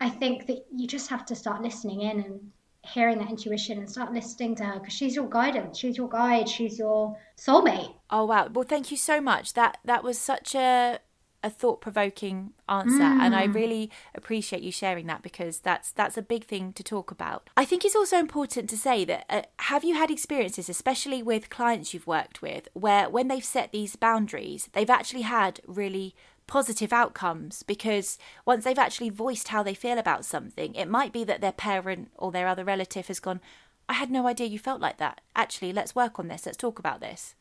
I 0.00 0.10
think 0.10 0.46
that 0.46 0.66
you 0.74 0.86
just 0.86 1.08
have 1.08 1.24
to 1.26 1.34
start 1.34 1.62
listening 1.62 2.02
in 2.02 2.20
and 2.20 2.52
hearing 2.86 3.18
that 3.18 3.30
intuition 3.30 3.78
and 3.78 3.90
start 3.90 4.12
listening 4.12 4.54
to 4.54 4.64
her 4.64 4.78
because 4.78 4.94
she's 4.94 5.16
your 5.16 5.28
guidance 5.28 5.76
she's 5.76 5.96
your 5.96 6.08
guide 6.08 6.48
she's 6.48 6.78
your 6.78 7.18
soulmate 7.36 7.92
oh 8.10 8.24
wow 8.24 8.48
well 8.52 8.64
thank 8.64 8.92
you 8.92 8.96
so 8.96 9.20
much 9.20 9.54
that 9.54 9.78
that 9.84 10.04
was 10.04 10.16
such 10.16 10.54
a 10.54 11.00
a 11.46 11.50
thought 11.50 11.80
provoking 11.80 12.52
answer 12.68 12.98
mm. 12.98 13.20
and 13.20 13.34
I 13.34 13.46
mm. 13.46 13.54
really 13.54 13.90
appreciate 14.14 14.62
you 14.62 14.72
sharing 14.72 15.06
that 15.06 15.22
because 15.22 15.60
that's 15.60 15.92
that's 15.92 16.18
a 16.18 16.22
big 16.22 16.44
thing 16.44 16.72
to 16.72 16.82
talk 16.82 17.10
about. 17.12 17.48
I 17.56 17.64
think 17.64 17.84
it's 17.84 17.94
also 17.94 18.18
important 18.18 18.68
to 18.70 18.76
say 18.76 19.04
that 19.04 19.24
uh, 19.30 19.42
have 19.60 19.84
you 19.84 19.94
had 19.94 20.10
experiences 20.10 20.68
especially 20.68 21.22
with 21.22 21.48
clients 21.48 21.94
you've 21.94 22.06
worked 22.06 22.42
with 22.42 22.68
where 22.74 23.08
when 23.08 23.28
they've 23.28 23.44
set 23.44 23.70
these 23.70 23.94
boundaries 23.94 24.68
they've 24.72 24.90
actually 24.90 25.22
had 25.22 25.60
really 25.66 26.14
positive 26.48 26.92
outcomes 26.92 27.62
because 27.62 28.18
once 28.44 28.64
they've 28.64 28.78
actually 28.78 29.10
voiced 29.10 29.48
how 29.48 29.62
they 29.62 29.74
feel 29.74 29.98
about 29.98 30.24
something 30.24 30.74
it 30.74 30.88
might 30.88 31.12
be 31.12 31.24
that 31.24 31.40
their 31.40 31.52
parent 31.52 32.10
or 32.16 32.30
their 32.30 32.46
other 32.46 32.64
relative 32.64 33.06
has 33.08 33.20
gone 33.20 33.40
I 33.88 33.94
had 33.94 34.10
no 34.10 34.26
idea 34.26 34.48
you 34.48 34.58
felt 34.58 34.80
like 34.80 34.98
that. 34.98 35.20
Actually, 35.36 35.72
let's 35.72 35.94
work 35.94 36.18
on 36.18 36.26
this. 36.26 36.44
Let's 36.44 36.58
talk 36.58 36.80
about 36.80 37.00
this. 37.00 37.36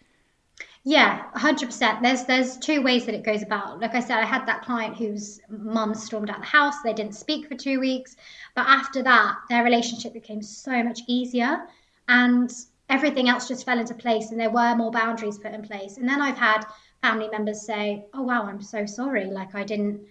Yeah, 0.87 1.23
hundred 1.33 1.65
percent. 1.67 2.03
There's 2.03 2.25
there's 2.25 2.57
two 2.57 2.81
ways 2.83 3.07
that 3.07 3.15
it 3.15 3.23
goes 3.23 3.41
about. 3.41 3.79
Like 3.79 3.95
I 3.95 3.99
said, 3.99 4.19
I 4.19 4.25
had 4.25 4.45
that 4.45 4.61
client 4.61 4.95
whose 4.95 5.41
mum 5.49 5.95
stormed 5.95 6.29
out 6.29 6.39
the 6.41 6.45
house. 6.45 6.75
They 6.83 6.93
didn't 6.93 7.15
speak 7.15 7.47
for 7.47 7.55
two 7.55 7.79
weeks, 7.79 8.15
but 8.53 8.67
after 8.67 9.01
that, 9.01 9.35
their 9.49 9.63
relationship 9.63 10.13
became 10.13 10.43
so 10.43 10.83
much 10.83 11.01
easier, 11.07 11.67
and 12.07 12.53
everything 12.87 13.29
else 13.29 13.47
just 13.47 13.65
fell 13.65 13.79
into 13.79 13.95
place, 13.95 14.29
and 14.29 14.39
there 14.39 14.51
were 14.51 14.75
more 14.75 14.91
boundaries 14.91 15.39
put 15.39 15.53
in 15.53 15.63
place. 15.63 15.97
And 15.97 16.07
then 16.07 16.21
I've 16.21 16.37
had 16.37 16.65
family 17.01 17.29
members 17.29 17.65
say, 17.65 18.05
"Oh 18.13 18.21
wow, 18.21 18.43
I'm 18.43 18.61
so 18.61 18.85
sorry. 18.85 19.25
Like 19.25 19.55
I 19.55 19.63
didn't 19.63 20.01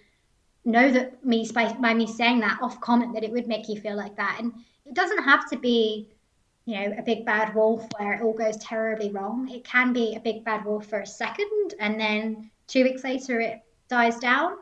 know 0.65 0.91
that 0.91 1.25
me 1.25 1.49
by, 1.53 1.71
by 1.73 1.93
me 1.93 2.05
saying 2.05 2.41
that 2.41 2.59
off 2.61 2.81
comment 2.81 3.13
that 3.13 3.23
it 3.23 3.31
would 3.31 3.47
make 3.47 3.69
you 3.69 3.79
feel 3.79 3.95
like 3.95 4.17
that." 4.17 4.39
And 4.41 4.51
it 4.85 4.93
doesn't 4.93 5.23
have 5.23 5.49
to 5.51 5.57
be 5.57 6.09
you 6.65 6.75
know, 6.75 6.95
a 6.97 7.03
big 7.03 7.25
bad 7.25 7.53
wolf 7.55 7.87
where 7.97 8.13
it 8.13 8.21
all 8.21 8.33
goes 8.33 8.57
terribly 8.57 9.11
wrong. 9.11 9.49
It 9.49 9.63
can 9.63 9.93
be 9.93 10.15
a 10.15 10.19
big 10.19 10.43
bad 10.43 10.65
wolf 10.65 10.87
for 10.87 10.99
a 10.99 11.07
second 11.07 11.75
and 11.79 11.99
then 11.99 12.49
two 12.67 12.83
weeks 12.83 13.03
later 13.03 13.39
it 13.39 13.61
dies 13.87 14.17
down. 14.17 14.57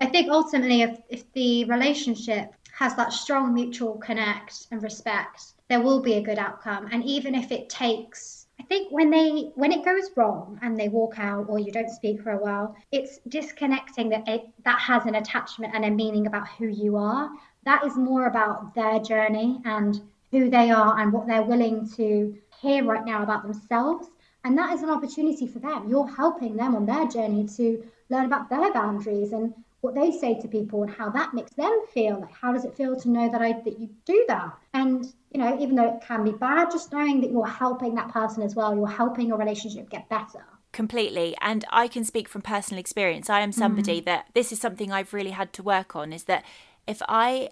I 0.00 0.06
think 0.06 0.30
ultimately, 0.30 0.82
if, 0.82 0.98
if 1.10 1.32
the 1.32 1.64
relationship 1.66 2.54
has 2.72 2.94
that 2.96 3.12
strong 3.12 3.52
mutual 3.52 3.98
connect 3.98 4.66
and 4.70 4.82
respect, 4.82 5.52
there 5.68 5.82
will 5.82 6.00
be 6.00 6.14
a 6.14 6.22
good 6.22 6.38
outcome. 6.38 6.88
And 6.90 7.04
even 7.04 7.34
if 7.34 7.52
it 7.52 7.68
takes, 7.68 8.46
I 8.58 8.62
think 8.62 8.90
when 8.90 9.10
they 9.10 9.50
when 9.54 9.72
it 9.72 9.84
goes 9.84 10.10
wrong 10.16 10.58
and 10.62 10.78
they 10.78 10.88
walk 10.88 11.18
out 11.18 11.46
or 11.48 11.58
you 11.58 11.70
don't 11.70 11.90
speak 11.90 12.22
for 12.22 12.30
a 12.30 12.38
while, 12.38 12.74
it's 12.90 13.18
disconnecting 13.28 14.08
that 14.10 14.26
it 14.26 14.48
that 14.64 14.78
has 14.78 15.04
an 15.04 15.16
attachment 15.16 15.74
and 15.74 15.84
a 15.84 15.90
meaning 15.90 16.26
about 16.26 16.48
who 16.48 16.68
you 16.68 16.96
are. 16.96 17.30
That 17.64 17.84
is 17.84 17.96
more 17.96 18.26
about 18.26 18.74
their 18.74 19.00
journey 19.00 19.60
and 19.64 20.00
who 20.30 20.50
they 20.50 20.70
are 20.70 20.98
and 20.98 21.12
what 21.12 21.26
they're 21.26 21.42
willing 21.42 21.88
to 21.96 22.36
hear 22.60 22.84
right 22.84 23.04
now 23.04 23.22
about 23.22 23.42
themselves. 23.42 24.08
And 24.44 24.56
that 24.56 24.72
is 24.72 24.82
an 24.82 24.90
opportunity 24.90 25.46
for 25.46 25.58
them. 25.58 25.88
You're 25.88 26.08
helping 26.08 26.56
them 26.56 26.74
on 26.74 26.86
their 26.86 27.06
journey 27.06 27.46
to 27.56 27.84
learn 28.08 28.24
about 28.24 28.48
their 28.48 28.72
boundaries 28.72 29.32
and 29.32 29.52
what 29.80 29.94
they 29.94 30.12
say 30.12 30.38
to 30.40 30.48
people 30.48 30.82
and 30.82 30.90
how 30.90 31.10
that 31.10 31.34
makes 31.34 31.52
them 31.52 31.84
feel. 31.92 32.20
Like, 32.20 32.32
how 32.32 32.52
does 32.52 32.64
it 32.64 32.74
feel 32.74 32.98
to 33.00 33.08
know 33.08 33.30
that 33.30 33.40
I 33.40 33.52
that 33.52 33.78
you 33.78 33.88
do 34.04 34.24
that? 34.28 34.52
And 34.74 35.06
you 35.30 35.40
know, 35.40 35.58
even 35.60 35.76
though 35.76 35.94
it 35.94 36.02
can 36.02 36.24
be 36.24 36.32
bad, 36.32 36.70
just 36.70 36.92
knowing 36.92 37.20
that 37.20 37.30
you're 37.30 37.46
helping 37.46 37.94
that 37.94 38.08
person 38.08 38.42
as 38.42 38.54
well, 38.54 38.74
you're 38.74 38.86
helping 38.86 39.28
your 39.28 39.38
relationship 39.38 39.90
get 39.90 40.08
better 40.08 40.44
completely 40.72 41.34
and 41.40 41.64
i 41.70 41.88
can 41.88 42.04
speak 42.04 42.28
from 42.28 42.40
personal 42.40 42.78
experience 42.78 43.28
i 43.28 43.40
am 43.40 43.50
somebody 43.50 44.00
mm. 44.00 44.04
that 44.04 44.26
this 44.34 44.52
is 44.52 44.60
something 44.60 44.92
i've 44.92 45.12
really 45.12 45.30
had 45.30 45.52
to 45.52 45.64
work 45.64 45.96
on 45.96 46.12
is 46.12 46.24
that 46.24 46.44
if 46.86 47.02
i 47.08 47.48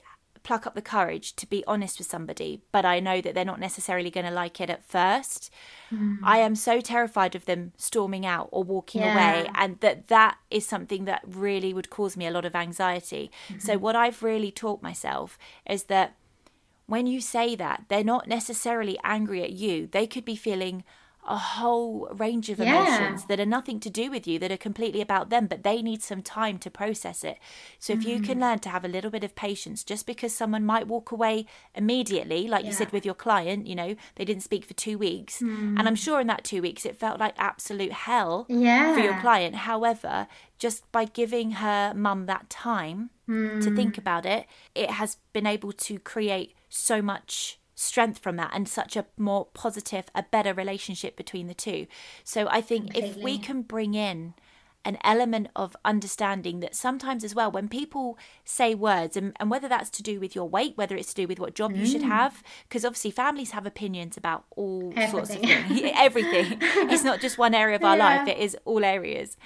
pluck 0.49 0.67
up 0.67 0.75
the 0.75 0.81
courage 0.81 1.37
to 1.37 1.47
be 1.47 1.63
honest 1.67 1.99
with 1.99 2.09
somebody, 2.09 2.63
but 2.73 2.87
I 2.87 3.01
know 3.01 3.21
that 3.21 3.35
they're 3.35 3.45
not 3.45 3.61
necessarily 3.61 4.11
going 4.11 4.25
to 4.25 4.33
like 4.33 4.63
it 4.63 4.71
at 4.71 4.83
first. 4.83 5.51
Mm. 5.93 6.21
I 6.23 6.39
am 6.39 6.55
so 6.55 6.81
terrified 6.81 7.35
of 7.35 7.45
them 7.45 7.73
storming 7.77 8.25
out 8.25 8.49
or 8.51 8.65
walking 8.65 9.03
yeah. 9.03 9.13
away, 9.13 9.51
and 9.55 9.79
that 9.81 10.09
that 10.09 10.39
is 10.51 10.65
something 10.65 11.05
that 11.05 11.21
really 11.27 11.75
would 11.75 11.91
cause 11.91 12.17
me 12.17 12.27
a 12.27 12.31
lot 12.31 12.47
of 12.47 12.55
anxiety. 12.55 13.31
Mm-hmm. 13.49 13.59
So, 13.59 13.77
what 13.77 13.95
I've 13.95 14.23
really 14.23 14.51
taught 14.51 14.83
myself 14.83 15.39
is 15.69 15.85
that 15.85 16.17
when 16.87 17.07
you 17.07 17.21
say 17.21 17.55
that, 17.55 17.85
they're 17.89 18.03
not 18.03 18.27
necessarily 18.27 18.99
angry 19.05 19.43
at 19.43 19.53
you, 19.53 19.87
they 19.93 20.07
could 20.07 20.25
be 20.25 20.35
feeling 20.37 20.83
a 21.29 21.37
whole 21.37 22.09
range 22.13 22.49
of 22.49 22.59
emotions 22.59 23.21
yeah. 23.21 23.27
that 23.29 23.41
are 23.41 23.47
nothing 23.47 23.79
to 23.81 23.91
do 23.91 24.11
with 24.11 24.27
you, 24.27 24.39
that 24.39 24.51
are 24.51 24.57
completely 24.57 25.01
about 25.01 25.29
them, 25.29 25.47
but 25.47 25.63
they 25.63 25.83
need 25.83 26.03
some 26.03 26.23
time 26.23 26.59
to 26.59 26.71
process 26.71 27.23
it. 27.23 27.39
So 27.79 27.93
if 27.93 28.01
mm. 28.01 28.07
you 28.07 28.21
can 28.21 28.39
mm. 28.39 28.43
learn 28.43 28.59
to 28.61 28.71
have 28.71 28.85
a 28.85 28.89
little 28.89 29.11
bit 29.11 29.23
of 29.23 29.35
patience, 29.35 29.85
just 29.85 30.07
because 30.07 30.35
someone 30.35 30.65
might 30.65 30.89
walk 30.89 31.13
away 31.13 31.47
immediately, 31.75 32.49
like 32.49 32.65
yeah. 32.65 32.71
you 32.71 32.75
said 32.75 32.93
with 32.93 33.05
your 33.05 33.15
client, 33.15 33.67
you 33.67 33.75
know, 33.75 33.95
they 34.17 34.25
didn't 34.25 34.43
speak 34.43 34.65
for 34.65 34.75
two 34.75 34.97
weeks. 34.97 35.41
Mm. 35.41 35.79
And 35.79 35.87
I'm 35.87 35.95
mm. 35.95 36.05
sure 36.05 36.21
in 36.21 36.27
that 36.29 36.45
two 36.45 36.63
weeks 36.63 36.87
it 36.87 36.97
felt 36.97 37.21
like 37.21 37.35
absolute 37.37 37.93
hell 37.93 38.47
yeah. 38.49 38.95
for 38.95 39.01
your 39.01 39.21
client. 39.21 39.55
However, 39.55 40.29
just 40.59 40.91
by 40.91 41.05
giving 41.05 41.53
her 41.53 41.93
mum 41.95 42.25
that 42.27 42.49
time 42.49 43.11
mm. 43.29 43.63
to 43.63 43.75
think 43.77 43.99
about 43.99 44.25
it, 44.25 44.47
it 44.75 44.91
has 44.91 45.19
been 45.33 45.47
able 45.47 45.73
to 45.73 45.99
create 45.99 46.55
so 46.71 47.03
much 47.03 47.59
strength 47.79 48.19
from 48.19 48.35
that 48.35 48.51
and 48.53 48.69
such 48.69 48.97
a 48.97 49.07
more 49.17 49.47
positive, 49.55 50.11
a 50.13 50.25
better 50.25 50.53
relationship 50.53 51.17
between 51.17 51.47
the 51.47 51.55
two. 51.55 51.87
So 52.25 52.49
I 52.51 52.61
think 52.61 52.93
Completely. 52.93 53.11
if 53.11 53.17
we 53.17 53.39
can 53.39 53.63
bring 53.63 53.95
in 53.95 54.35
an 54.85 54.99
element 55.05 55.49
of 55.55 55.77
understanding 55.85 56.59
that 56.59 56.75
sometimes 56.75 57.23
as 57.23 57.37
well, 57.37 57.53
when 57.53 57.69
people 57.69 58.19
say 58.45 58.75
words, 58.75 59.17
and, 59.17 59.33
and 59.39 59.49
whether 59.49 59.69
that's 59.69 59.91
to 59.91 60.03
do 60.03 60.19
with 60.19 60.35
your 60.35 60.49
weight, 60.49 60.73
whether 60.77 60.97
it's 60.97 61.15
to 61.15 61.23
do 61.23 61.29
with 61.29 61.39
what 61.39 61.55
job 61.55 61.73
mm. 61.73 61.79
you 61.79 61.87
should 61.87 62.03
mm. 62.03 62.09
have, 62.09 62.43
because 62.69 62.85
obviously 62.85 63.13
families 63.13 63.53
have 63.53 63.65
opinions 63.65 64.17
about 64.17 64.45
all 64.57 64.93
Everything. 64.97 65.11
sorts 65.11 65.35
of 65.35 65.41
things. 65.41 65.93
Everything. 65.95 66.59
it's 66.91 67.05
not 67.05 67.21
just 67.21 67.39
one 67.39 67.55
area 67.55 67.77
of 67.77 67.85
our 67.85 67.97
yeah. 67.97 68.19
life, 68.19 68.29
it 68.29 68.39
is 68.39 68.57
all 68.65 68.85
areas. 68.85 69.37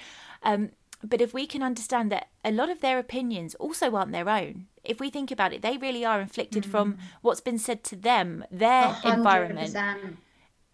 Um, 0.43 0.71
but 1.05 1.21
if 1.21 1.35
we 1.35 1.47
can 1.47 1.63
understand 1.63 2.11
that 2.13 2.29
a 2.45 2.51
lot 2.51 2.71
of 2.71 2.81
their 2.81 2.99
opinions 2.99 3.55
also 3.57 3.95
aren't 3.95 4.13
their 4.13 4.29
own, 4.29 4.69
if 4.85 5.01
we 5.01 5.11
think 5.11 5.31
about 5.31 5.53
it, 5.53 5.63
they 5.63 5.77
really 5.77 6.05
are 6.05 6.21
inflicted 6.21 6.65
mm. 6.65 6.71
from 6.71 6.99
what's 7.21 7.41
been 7.41 7.59
said 7.59 7.85
to 7.85 7.97
them, 7.97 8.45
their 8.51 8.89
100%. 8.89 9.15
environment. 9.15 9.77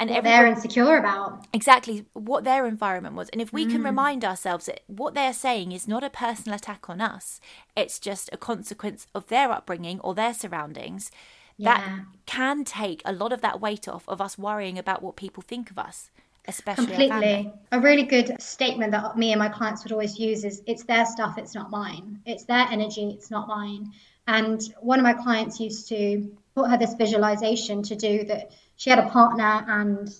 And 0.01 0.11
what 0.11 0.23
they're 0.23 0.47
insecure 0.47 0.97
about. 0.97 1.47
Exactly 1.53 2.07
what 2.13 2.45
their 2.45 2.67
environment 2.67 3.17
was. 3.17 3.29
And 3.31 3.43
if 3.43 3.53
we 3.53 3.67
mm. 3.67 3.73
can 3.73 3.83
remind 3.83 4.25
ourselves 4.25 4.67
that 4.67 4.83
what 4.87 5.15
they're 5.15 5.33
saying 5.33 5.73
is 5.73 5.89
not 5.89 6.05
a 6.05 6.11
personal 6.11 6.55
attack 6.55 6.89
on 6.89 7.01
us, 7.01 7.41
it's 7.77 7.99
just 7.99 8.31
a 8.33 8.37
consequence 8.37 9.09
of 9.13 9.27
their 9.27 9.51
upbringing 9.51 9.99
or 10.01 10.15
their 10.15 10.35
surroundings, 10.35 11.11
yeah. 11.57 11.75
that 11.75 12.01
can 12.27 12.63
take 12.63 13.03
a 13.05 13.13
lot 13.13 13.33
of 13.33 13.41
that 13.41 13.61
weight 13.61 13.89
off 13.89 14.09
of 14.09 14.21
us 14.21 14.39
worrying 14.39 14.79
about 14.79 15.03
what 15.03 15.17
people 15.17 15.43
think 15.43 15.69
of 15.71 15.79
us 15.79 16.11
especially 16.49 16.87
completely. 16.87 17.53
A 17.71 17.79
really 17.79 18.03
good 18.03 18.41
statement 18.41 18.93
that 18.93 19.17
me 19.17 19.33
and 19.33 19.39
my 19.39 19.49
clients 19.49 19.85
would 19.85 19.93
always 19.93 20.19
use 20.19 20.45
is 20.45 20.63
it's 20.67 20.85
their 20.85 21.07
stuff 21.07 21.39
it's 21.39 21.55
not 21.55 21.71
mine. 21.71 22.21
It's 22.27 22.45
their 22.45 22.67
energy 22.71 23.11
it's 23.11 23.31
not 23.31 23.47
mine. 23.47 23.93
And 24.27 24.61
one 24.81 24.99
of 24.99 25.05
my 25.05 25.13
clients 25.13 25.61
used 25.61 25.89
to 25.89 26.31
put 26.55 26.71
her 26.71 26.79
this 26.79 26.95
visualization 26.95 27.83
to 27.85 27.95
do 27.95 28.25
that 28.25 28.51
she 28.77 28.91
had 28.91 28.99
a 28.99 29.09
partner 29.09 29.65
and 29.69 30.15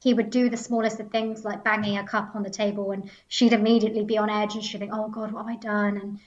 he 0.00 0.12
would 0.14 0.30
do 0.30 0.50
the 0.50 0.56
smallest 0.56 1.00
of 1.00 1.10
things 1.10 1.44
like 1.44 1.64
banging 1.64 1.98
a 1.98 2.06
cup 2.06 2.34
on 2.34 2.42
the 2.42 2.50
table 2.50 2.92
and 2.92 3.10
she'd 3.28 3.52
immediately 3.52 4.04
be 4.04 4.18
on 4.18 4.28
edge 4.28 4.54
and 4.54 4.64
she'd 4.64 4.78
think 4.78 4.92
oh 4.92 5.08
god 5.08 5.32
what 5.32 5.46
have 5.46 5.54
i 5.54 5.56
done? 5.56 5.96
And 5.96 6.18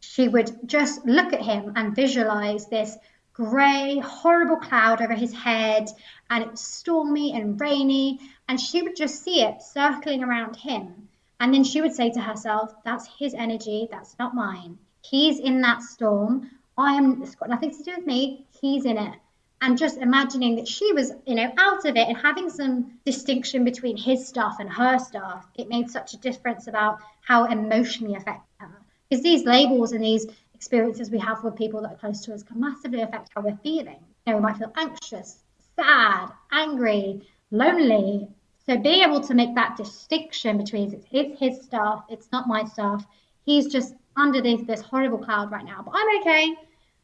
she 0.00 0.28
would 0.28 0.50
just 0.66 1.04
look 1.06 1.32
at 1.32 1.40
him 1.40 1.72
and 1.76 1.96
visualize 1.96 2.66
this 2.66 2.96
grey 3.32 3.98
horrible 3.98 4.56
cloud 4.56 5.02
over 5.02 5.14
his 5.14 5.32
head 5.32 5.88
and 6.30 6.44
it's 6.44 6.62
stormy 6.62 7.34
and 7.34 7.60
rainy 7.60 8.18
and 8.48 8.60
she 8.60 8.82
would 8.82 8.96
just 8.96 9.22
see 9.22 9.42
it 9.42 9.62
circling 9.62 10.22
around 10.22 10.56
him. 10.56 11.08
And 11.38 11.52
then 11.52 11.64
she 11.64 11.80
would 11.80 11.94
say 11.94 12.10
to 12.10 12.20
herself, 12.20 12.74
That's 12.84 13.08
his 13.18 13.34
energy, 13.34 13.88
that's 13.90 14.18
not 14.18 14.34
mine. 14.34 14.78
He's 15.02 15.38
in 15.38 15.60
that 15.62 15.82
storm. 15.82 16.50
I 16.78 16.94
am, 16.94 17.22
it's 17.22 17.34
got 17.34 17.48
nothing 17.48 17.70
to 17.70 17.82
do 17.82 17.94
with 17.96 18.06
me. 18.06 18.46
He's 18.60 18.84
in 18.84 18.98
it. 18.98 19.14
And 19.62 19.78
just 19.78 19.98
imagining 19.98 20.56
that 20.56 20.68
she 20.68 20.92
was, 20.92 21.12
you 21.26 21.34
know, 21.34 21.50
out 21.56 21.86
of 21.86 21.96
it 21.96 22.08
and 22.08 22.16
having 22.16 22.50
some 22.50 22.98
distinction 23.04 23.64
between 23.64 23.96
his 23.96 24.26
stuff 24.26 24.56
and 24.60 24.70
her 24.70 24.98
stuff, 24.98 25.46
it 25.54 25.68
made 25.68 25.90
such 25.90 26.12
a 26.12 26.18
difference 26.18 26.66
about 26.66 26.98
how 27.22 27.44
emotionally 27.46 28.14
affected 28.14 28.50
her. 28.58 28.82
Because 29.08 29.22
these 29.22 29.44
labels 29.44 29.92
and 29.92 30.04
these 30.04 30.26
experiences 30.54 31.10
we 31.10 31.18
have 31.18 31.42
with 31.42 31.56
people 31.56 31.82
that 31.82 31.92
are 31.92 31.96
close 31.96 32.22
to 32.22 32.34
us 32.34 32.42
can 32.42 32.60
massively 32.60 33.00
affect 33.00 33.30
how 33.34 33.40
we're 33.40 33.56
feeling. 33.62 33.98
You 34.26 34.32
know, 34.32 34.36
we 34.36 34.42
might 34.42 34.56
feel 34.56 34.72
anxious, 34.76 35.38
sad, 35.76 36.30
angry, 36.50 37.22
lonely. 37.50 38.28
So 38.68 38.76
being 38.76 39.04
able 39.04 39.20
to 39.20 39.34
make 39.34 39.54
that 39.54 39.76
distinction 39.76 40.58
between 40.58 40.92
it's 40.92 41.38
his 41.40 41.62
stuff, 41.62 42.04
it's 42.08 42.28
not 42.32 42.48
my 42.48 42.64
stuff. 42.64 43.06
He's 43.44 43.68
just 43.68 43.94
underneath 44.16 44.66
this 44.66 44.80
horrible 44.80 45.18
cloud 45.18 45.52
right 45.52 45.64
now, 45.64 45.82
but 45.84 45.92
I'm 45.94 46.20
okay. 46.20 46.54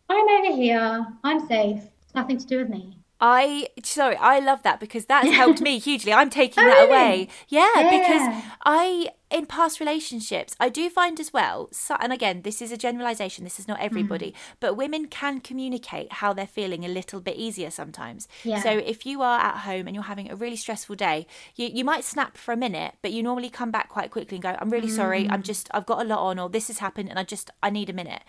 I'm 0.09 0.29
over 0.29 0.57
here. 0.57 1.07
I'm 1.23 1.47
safe. 1.47 1.81
It's 2.03 2.15
nothing 2.15 2.39
to 2.39 2.47
do 2.47 2.59
with 2.59 2.69
me. 2.69 2.97
I 3.21 3.69
sorry, 3.85 4.17
I 4.17 4.41
love 4.41 4.65
that 4.65 4.81
because 4.81 5.07
that's 5.07 5.29
helped 5.29 5.61
me 5.61 5.79
hugely. 5.79 6.13
I'm 6.13 6.29
taking 6.29 6.65
oh, 6.65 6.67
that 6.67 6.75
really? 6.75 6.89
away. 6.89 7.29
Yeah, 7.49 7.69
yeah, 7.77 7.91
because 7.91 8.45
I 8.65 9.11
in 9.33 9.47
past 9.47 9.81
relationships, 9.81 10.55
I 10.61 10.69
do 10.69 10.91
find 10.91 11.19
as 11.19 11.33
well, 11.33 11.69
so, 11.73 11.97
and 12.01 12.13
again, 12.13 12.43
this 12.43 12.61
is 12.61 12.71
a 12.71 12.77
generalization, 12.77 13.45
this 13.45 13.59
is 13.59 13.67
not 13.67 13.81
everybody, 13.81 14.33
mm. 14.33 14.35
but 14.61 14.77
women 14.77 15.07
can 15.07 15.41
communicate 15.41 16.13
how 16.15 16.33
they're 16.33 16.47
feeling 16.47 16.85
a 16.85 16.89
little 16.89 17.21
bit 17.21 17.37
easier 17.37 17.71
sometimes. 17.71 18.29
Yeah. 18.45 18.63
So 18.63 18.71
if 18.71 19.07
you 19.07 19.23
are 19.23 19.41
at 19.41 19.59
home 19.59 19.87
and 19.87 19.95
you're 19.95 20.05
having 20.05 20.31
a 20.31 20.37
really 20.37 20.57
stressful 20.57 20.97
day, 20.97 21.27
you, 21.57 21.69
you 21.73 21.85
might 21.85 22.05
snap 22.05 22.37
for 22.37 22.53
a 22.53 22.57
minute, 22.57 22.95
but 23.03 23.13
you 23.13 23.23
normally 23.23 23.51
come 23.51 23.71
back 23.71 23.89
quite 23.89 24.11
quickly 24.11 24.37
and 24.37 24.43
go, 24.43 24.57
I'm 24.61 24.71
really 24.71 24.89
mm. 24.89 24.97
sorry, 24.97 25.29
I'm 25.29 25.43
mm. 25.43 25.47
just, 25.47 25.69
I've 25.73 25.87
got 25.87 26.01
a 26.01 26.05
lot 26.05 26.21
on, 26.21 26.39
or 26.39 26.49
this 26.49 26.69
has 26.69 26.79
happened, 26.79 27.09
and 27.09 27.19
I 27.19 27.25
just, 27.25 27.51
I 27.63 27.71
need 27.71 27.89
a 27.91 27.95
minute. 27.95 28.23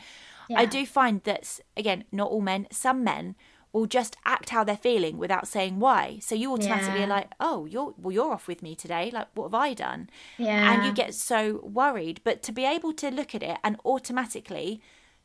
Yeah. 0.49 0.59
I 0.59 0.65
do 0.65 0.85
find 0.85 1.21
that, 1.23 1.59
again, 1.77 2.03
not 2.11 2.29
all 2.29 2.41
men, 2.41 2.67
some 2.71 3.03
men 3.03 3.35
will 3.73 3.87
just 3.87 4.15
act 4.23 4.51
how 4.51 4.63
they're 4.63 4.77
feeling 4.77 5.17
without 5.17 5.47
saying 5.47 5.79
why. 5.79 6.19
So 6.21 6.35
you 6.35 6.53
automatically 6.53 6.99
yeah. 6.99 7.05
are 7.05 7.09
like, 7.09 7.31
oh, 7.39 7.65
you're 7.65 7.93
well, 7.97 8.11
you're 8.11 8.31
off 8.31 8.47
with 8.47 8.61
me 8.61 8.75
today. 8.75 9.09
Like, 9.11 9.27
what 9.33 9.45
have 9.45 9.55
I 9.55 9.73
done? 9.73 10.09
Yeah. 10.37 10.71
And 10.71 10.85
you 10.85 10.93
get 10.93 11.15
so 11.15 11.59
worried. 11.63 12.21
But 12.23 12.43
to 12.43 12.51
be 12.51 12.65
able 12.65 12.93
to 12.93 13.09
look 13.09 13.33
at 13.33 13.41
it 13.41 13.57
and 13.63 13.77
automatically 13.83 14.79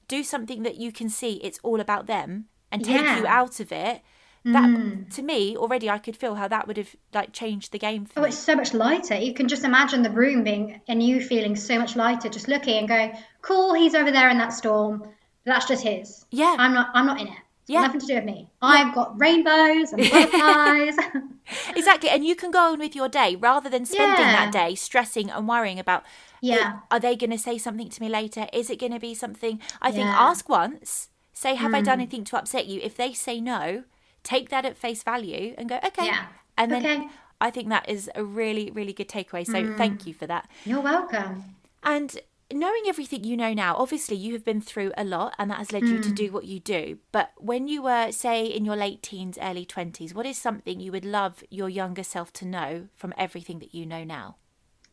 do 0.09 0.25
something 0.25 0.63
that 0.63 0.77
you 0.77 0.91
can 0.91 1.11
see 1.11 1.35
it's 1.35 1.61
all 1.63 1.79
about 1.79 2.07
them 2.07 2.47
and 2.73 2.83
take 2.83 3.03
yeah. 3.03 3.19
you 3.19 3.27
out 3.27 3.61
of 3.61 3.71
it. 3.71 4.01
That 4.45 4.71
mm. 4.71 5.15
to 5.15 5.23
me 5.23 5.57
already, 5.57 5.91
I 5.91 5.99
could 5.99 6.17
feel 6.17 6.37
how 6.37 6.49
that 6.49 6.67
would 6.67 6.79
have 6.79 6.95
like 7.13 7.33
changed 7.33 7.73
the 7.73 7.79
game. 7.79 8.07
oh, 8.17 8.23
me. 8.23 8.29
it's 8.29 8.39
so 8.39 8.55
much 8.55 8.73
lighter. 8.73 9.17
You 9.17 9.35
can 9.35 9.49
just 9.49 9.65
imagine 9.65 10.03
the 10.03 10.11
room 10.11 10.45
being 10.45 10.81
and 10.89 11.03
you 11.03 11.21
feeling 11.21 11.55
so 11.55 11.79
much 11.79 11.97
lighter, 11.97 12.31
just 12.31 12.49
looking 12.49 12.79
and 12.79 12.89
going, 12.89 13.19
"Cool, 13.43 13.75
he's 13.75 13.95
over 13.95 14.11
there 14.11 14.31
in 14.31 14.39
that 14.39 14.55
storm. 14.55 15.11
That's 15.45 15.67
just 15.67 15.83
his. 15.83 16.25
Yeah, 16.31 16.55
I'm 16.57 16.73
not. 16.73 16.91
I'm 16.95 17.05
not 17.05 17.21
in 17.21 17.27
it." 17.27 17.39
Yeah. 17.69 17.83
nothing 17.83 18.01
to 18.01 18.07
do 18.07 18.15
with 18.15 18.25
me. 18.25 18.49
Yeah. 18.63 18.69
I've 18.69 18.95
got 18.95 19.19
rainbows 19.21 19.93
and 19.93 20.11
butterflies. 20.11 20.97
exactly. 21.77 22.11
And 22.11 22.25
you 22.25 22.35
can 22.35 22.51
go 22.51 22.73
on 22.73 22.79
with 22.79 22.97
your 22.97 23.09
day 23.09 23.37
rather 23.37 23.69
than 23.69 23.85
spending 23.85 24.27
yeah. 24.27 24.47
that 24.47 24.53
day 24.53 24.75
stressing 24.75 25.31
and 25.31 25.49
worrying 25.49 25.79
about 25.79 26.05
yeah. 26.41 26.81
are 26.91 27.01
they 27.01 27.17
going 27.17 27.31
to 27.31 27.39
say 27.39 27.59
something 27.59 27.89
to 27.89 28.01
me 28.01 28.09
later? 28.09 28.47
Is 28.53 28.71
it 28.71 28.79
going 28.79 28.93
to 28.93 29.01
be 29.01 29.15
something? 29.15 29.61
I 29.83 29.91
think 29.91 30.07
ask 30.07 30.49
once, 30.49 31.09
say, 31.33 31.55
have 31.55 31.73
mm. 31.73 31.77
I 31.77 31.81
done 31.83 31.99
mm. 31.99 32.03
anything 32.03 32.25
to 32.25 32.39
upset 32.39 32.67
you? 32.67 32.81
If 32.83 32.97
they 32.97 33.13
say 33.13 33.41
no, 33.41 33.85
take 34.23 34.49
that 34.51 34.65
at 34.65 34.77
face 34.77 35.03
value 35.03 35.55
and 35.59 35.69
go, 35.69 35.79
okay. 35.85 36.07
Yeah. 36.07 36.27
And 36.57 36.73
then 36.73 36.85
okay. 36.85 37.09
I 37.41 37.51
think 37.51 37.69
that 37.69 37.89
is 37.89 38.11
a 38.15 38.25
really, 38.25 38.71
really 38.71 38.93
good 38.93 39.09
takeaway. 39.09 39.47
So 39.47 39.55
mm. 39.55 39.77
thank 39.77 40.07
you 40.07 40.15
for 40.15 40.27
that. 40.27 40.49
You're 40.65 40.81
welcome. 40.81 41.45
And 41.83 42.19
knowing 42.53 42.83
everything 42.87 43.25
you 43.25 43.37
know 43.37 43.53
now, 43.53 43.77
obviously 43.77 44.17
you 44.17 44.33
have 44.33 44.45
been 44.45 44.61
through 44.61 44.93
a 44.97 45.05
lot 45.05 45.35
and 45.39 45.51
that 45.51 45.59
has 45.59 45.73
led 45.73 45.83
mm. 45.83 45.89
you 45.89 46.03
to 46.03 46.09
hmm. 46.09 46.15
do 46.15 46.33
what 46.33 46.45
you 46.45 46.61
do. 46.61 46.99
But 47.13 47.33
when 47.37 47.69
you 47.69 47.83
were, 47.83 48.11
say, 48.13 48.47
in 48.47 48.65
your 48.65 48.77
late 48.77 49.03
teens, 49.03 49.39
early 49.41 49.67
20s, 49.67 50.15
what 50.15 50.27
is 50.27 50.39
something 50.39 50.81
you 50.81 50.93
would 50.93 51.05
love 51.05 51.45
your 51.51 51.69
younger 51.69 52.03
self 52.03 52.33
to 52.35 52.47
know 52.47 52.89
from 52.97 53.13
everything 53.19 53.59
that 53.59 53.75
you 53.75 53.85
know 53.85 54.05
now? 54.05 54.37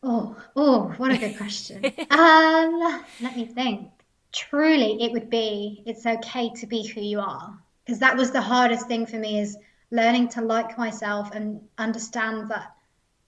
Oh, 0.02 0.36
oh, 0.54 0.94
what 0.98 1.12
a 1.12 1.18
good 1.18 1.36
question. 1.36 1.84
um, 2.10 3.04
let 3.20 3.36
me 3.36 3.46
think. 3.46 3.90
Truly, 4.32 5.02
it 5.02 5.12
would 5.12 5.30
be 5.30 5.82
it's 5.86 6.04
okay 6.04 6.50
to 6.56 6.66
be 6.66 6.86
who 6.86 7.00
you 7.00 7.20
are. 7.20 7.58
Because 7.84 8.00
that 8.00 8.16
was 8.16 8.32
the 8.32 8.40
hardest 8.40 8.86
thing 8.86 9.06
for 9.06 9.16
me 9.16 9.40
is 9.40 9.56
learning 9.90 10.28
to 10.28 10.42
like 10.42 10.76
myself 10.76 11.30
and 11.32 11.60
understand 11.78 12.50
that 12.50 12.74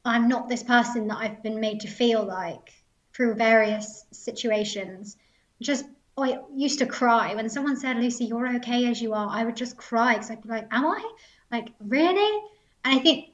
I'm 0.05 0.29
not 0.29 0.49
this 0.49 0.63
person 0.63 1.09
that 1.09 1.19
I've 1.19 1.43
been 1.43 1.61
made 1.61 1.81
to 1.81 1.89
feel 1.89 2.25
like 2.25 2.73
through 3.19 3.35
various 3.35 4.07
situations. 4.13 5.17
Just 5.61 5.85
oh, 6.17 6.23
I 6.23 6.39
used 6.55 6.79
to 6.79 6.87
cry 6.87 7.35
when 7.35 7.49
someone 7.49 7.77
said, 7.77 7.97
"Lucy, 7.97 8.27
you're 8.27 8.55
okay 8.57 8.87
as 8.87 9.03
you 9.03 9.13
are." 9.13 9.29
I 9.29 9.45
would 9.45 9.57
just 9.57 9.77
cry 9.77 10.15
because 10.15 10.31
I'd 10.31 10.43
be 10.43 10.49
like, 10.49 10.69
"Am 10.71 10.87
I? 10.87 11.03
Like 11.51 11.71
really?" 11.81 12.43
And 12.85 12.95
I 12.97 13.01
think 13.01 13.31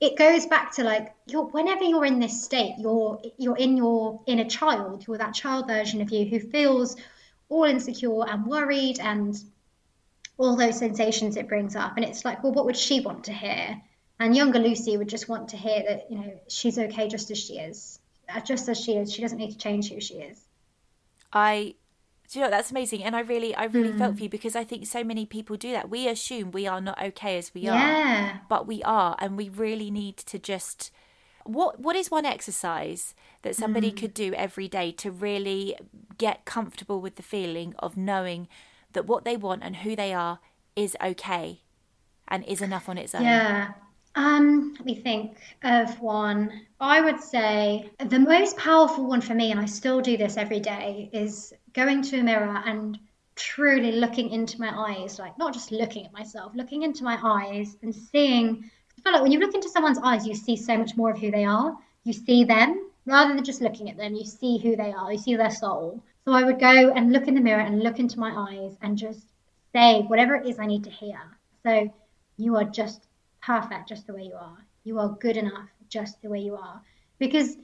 it 0.00 0.16
goes 0.16 0.46
back 0.46 0.72
to 0.76 0.84
like 0.84 1.14
you're 1.26 1.44
whenever 1.44 1.84
you're 1.84 2.06
in 2.06 2.18
this 2.18 2.42
state, 2.42 2.76
you're 2.78 3.20
you're 3.36 3.58
in 3.58 3.76
your 3.76 4.22
inner 4.26 4.46
child, 4.46 5.06
you're 5.06 5.18
that 5.18 5.34
child 5.34 5.66
version 5.66 6.00
of 6.00 6.10
you 6.10 6.24
who 6.24 6.40
feels 6.40 6.96
all 7.50 7.64
insecure 7.64 8.26
and 8.26 8.46
worried 8.46 9.00
and 9.00 9.36
all 10.38 10.56
those 10.56 10.78
sensations 10.78 11.36
it 11.36 11.46
brings 11.46 11.76
up. 11.76 11.96
And 11.96 12.06
it's 12.06 12.24
like, 12.24 12.42
well, 12.42 12.52
what 12.52 12.64
would 12.64 12.76
she 12.76 13.00
want 13.00 13.24
to 13.24 13.34
hear? 13.34 13.82
And 14.18 14.34
younger 14.34 14.58
Lucy 14.58 14.96
would 14.96 15.10
just 15.10 15.28
want 15.28 15.50
to 15.50 15.58
hear 15.58 15.82
that, 15.86 16.10
you 16.10 16.18
know, 16.18 16.40
she's 16.48 16.78
okay 16.78 17.08
just 17.08 17.30
as 17.30 17.38
she 17.38 17.58
is 17.58 17.99
just 18.44 18.68
as 18.68 18.78
she 18.78 18.96
is. 18.96 19.12
She 19.12 19.22
doesn't 19.22 19.38
need 19.38 19.50
to 19.50 19.58
change 19.58 19.90
who 19.90 20.00
she 20.00 20.14
is. 20.14 20.40
I 21.32 21.74
do 22.30 22.38
you 22.38 22.44
know 22.44 22.50
that's 22.50 22.70
amazing 22.70 23.02
and 23.02 23.16
i 23.16 23.20
really 23.20 23.54
i 23.56 23.64
really 23.64 23.92
mm. 23.92 23.98
felt 23.98 24.16
for 24.16 24.22
you 24.22 24.28
because 24.28 24.54
i 24.54 24.62
think 24.62 24.86
so 24.86 25.02
many 25.02 25.26
people 25.26 25.56
do 25.56 25.72
that 25.72 25.90
we 25.90 26.08
assume 26.08 26.50
we 26.52 26.66
are 26.66 26.80
not 26.80 27.00
okay 27.02 27.36
as 27.36 27.52
we 27.52 27.62
yeah. 27.62 28.34
are 28.34 28.40
but 28.48 28.66
we 28.66 28.82
are 28.84 29.16
and 29.18 29.36
we 29.36 29.48
really 29.48 29.90
need 29.90 30.16
to 30.16 30.38
just 30.38 30.90
what 31.44 31.80
what 31.80 31.96
is 31.96 32.10
one 32.10 32.24
exercise 32.24 33.14
that 33.42 33.56
somebody 33.56 33.90
mm. 33.90 33.96
could 33.96 34.14
do 34.14 34.32
every 34.34 34.68
day 34.68 34.92
to 34.92 35.10
really 35.10 35.76
get 36.18 36.44
comfortable 36.44 37.00
with 37.00 37.16
the 37.16 37.22
feeling 37.22 37.74
of 37.80 37.96
knowing 37.96 38.46
that 38.92 39.06
what 39.06 39.24
they 39.24 39.36
want 39.36 39.62
and 39.64 39.76
who 39.76 39.96
they 39.96 40.12
are 40.12 40.38
is 40.76 40.96
okay 41.02 41.60
and 42.28 42.44
is 42.44 42.62
enough 42.62 42.88
on 42.88 42.96
its 42.96 43.14
own 43.14 43.24
yeah 43.24 43.72
um, 44.14 44.72
let 44.74 44.84
me 44.84 44.94
think 44.94 45.36
of 45.62 46.00
one. 46.00 46.66
I 46.80 47.00
would 47.00 47.20
say 47.20 47.90
the 48.04 48.18
most 48.18 48.56
powerful 48.56 49.06
one 49.06 49.20
for 49.20 49.34
me, 49.34 49.50
and 49.50 49.60
I 49.60 49.66
still 49.66 50.00
do 50.00 50.16
this 50.16 50.36
every 50.36 50.60
day, 50.60 51.10
is 51.12 51.52
going 51.72 52.02
to 52.02 52.20
a 52.20 52.22
mirror 52.22 52.62
and 52.64 52.98
truly 53.36 53.92
looking 53.92 54.30
into 54.30 54.60
my 54.60 54.70
eyes, 54.92 55.18
like 55.18 55.38
not 55.38 55.54
just 55.54 55.72
looking 55.72 56.06
at 56.06 56.12
myself, 56.12 56.52
looking 56.54 56.82
into 56.82 57.04
my 57.04 57.18
eyes 57.22 57.76
and 57.82 57.94
seeing. 57.94 58.70
I 58.98 59.02
feel 59.02 59.12
like 59.12 59.22
when 59.22 59.32
you 59.32 59.38
look 59.38 59.54
into 59.54 59.68
someone's 59.68 59.98
eyes, 59.98 60.26
you 60.26 60.34
see 60.34 60.56
so 60.56 60.76
much 60.76 60.96
more 60.96 61.10
of 61.10 61.18
who 61.18 61.30
they 61.30 61.44
are. 61.44 61.76
You 62.04 62.12
see 62.12 62.44
them 62.44 62.90
rather 63.06 63.34
than 63.34 63.44
just 63.44 63.60
looking 63.60 63.90
at 63.90 63.96
them, 63.96 64.14
you 64.14 64.24
see 64.24 64.58
who 64.58 64.76
they 64.76 64.92
are, 64.92 65.12
you 65.12 65.18
see 65.18 65.36
their 65.36 65.50
soul. 65.50 66.02
So 66.24 66.32
I 66.32 66.44
would 66.44 66.60
go 66.60 66.92
and 66.92 67.12
look 67.12 67.28
in 67.28 67.34
the 67.34 67.40
mirror 67.40 67.62
and 67.62 67.82
look 67.82 67.98
into 67.98 68.18
my 68.18 68.30
eyes 68.30 68.76
and 68.82 68.96
just 68.96 69.22
say 69.72 70.02
whatever 70.02 70.34
it 70.34 70.46
is 70.46 70.58
I 70.58 70.66
need 70.66 70.84
to 70.84 70.90
hear. 70.90 71.18
So 71.62 71.92
you 72.36 72.56
are 72.56 72.64
just 72.64 73.06
perfect 73.42 73.88
just 73.88 74.06
the 74.06 74.14
way 74.14 74.22
you 74.22 74.34
are. 74.34 74.58
You 74.84 74.98
are 74.98 75.08
good 75.08 75.36
enough 75.36 75.68
just 75.88 76.20
the 76.22 76.28
way 76.28 76.40
you 76.40 76.56
are. 76.56 76.80
Because 77.18 77.56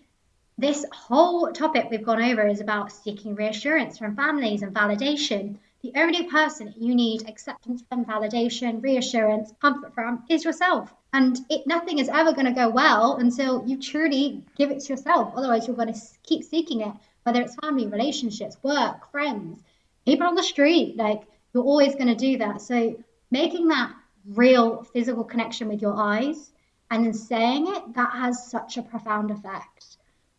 this 0.59 0.87
whole 0.93 1.53
topic 1.53 1.89
we've 1.91 2.05
gone 2.05 2.23
over 2.23 2.47
is 2.47 2.61
about 2.61 2.93
seeking 2.93 3.35
reassurance 3.35 3.99
from 3.99 4.17
families 4.17 4.63
and 4.63 4.75
validation. 4.75 5.57
The 5.83 5.93
only 5.97 6.25
person 6.25 6.75
you 6.79 6.95
need 6.95 7.29
acceptance 7.29 7.83
from, 7.89 8.05
validation, 8.05 8.83
reassurance, 8.83 9.53
comfort 9.61 9.95
from 9.95 10.25
is 10.29 10.45
yourself. 10.45 10.93
And 11.13 11.39
it, 11.51 11.67
nothing 11.67 11.99
is 11.99 12.09
ever 12.09 12.33
going 12.33 12.47
to 12.47 12.53
go 12.53 12.69
well 12.71 13.17
until 13.17 13.67
you 13.67 13.79
truly 13.79 14.45
give 14.57 14.71
it 14.71 14.81
to 14.81 14.93
yourself. 14.93 15.35
Otherwise, 15.37 15.67
you're 15.67 15.77
going 15.77 15.93
to 15.93 16.01
keep 16.23 16.43
seeking 16.43 16.81
it, 16.81 16.93
whether 17.23 17.41
it's 17.41 17.55
family, 17.57 17.87
relationships, 17.87 18.57
work, 18.63 19.11
friends, 19.11 19.63
people 20.05 20.27
on 20.27 20.35
the 20.35 20.43
street. 20.43 20.97
Like, 20.97 21.23
you're 21.53 21.65
always 21.65 21.95
going 21.95 22.09
to 22.09 22.15
do 22.15 22.39
that. 22.39 22.63
So, 22.63 22.97
making 23.31 23.69
that 23.69 23.95
real 24.35 24.83
physical 24.85 25.25
connection 25.25 25.69
with 25.69 25.81
your 25.81 25.95
eyes 25.97 26.53
and 26.91 27.05
then 27.05 27.13
saying 27.13 27.67
it, 27.69 27.95
that 27.95 28.13
has 28.13 28.49
such 28.49 28.77
a 28.77 28.83
profound 28.83 29.31
effect. 29.31 29.97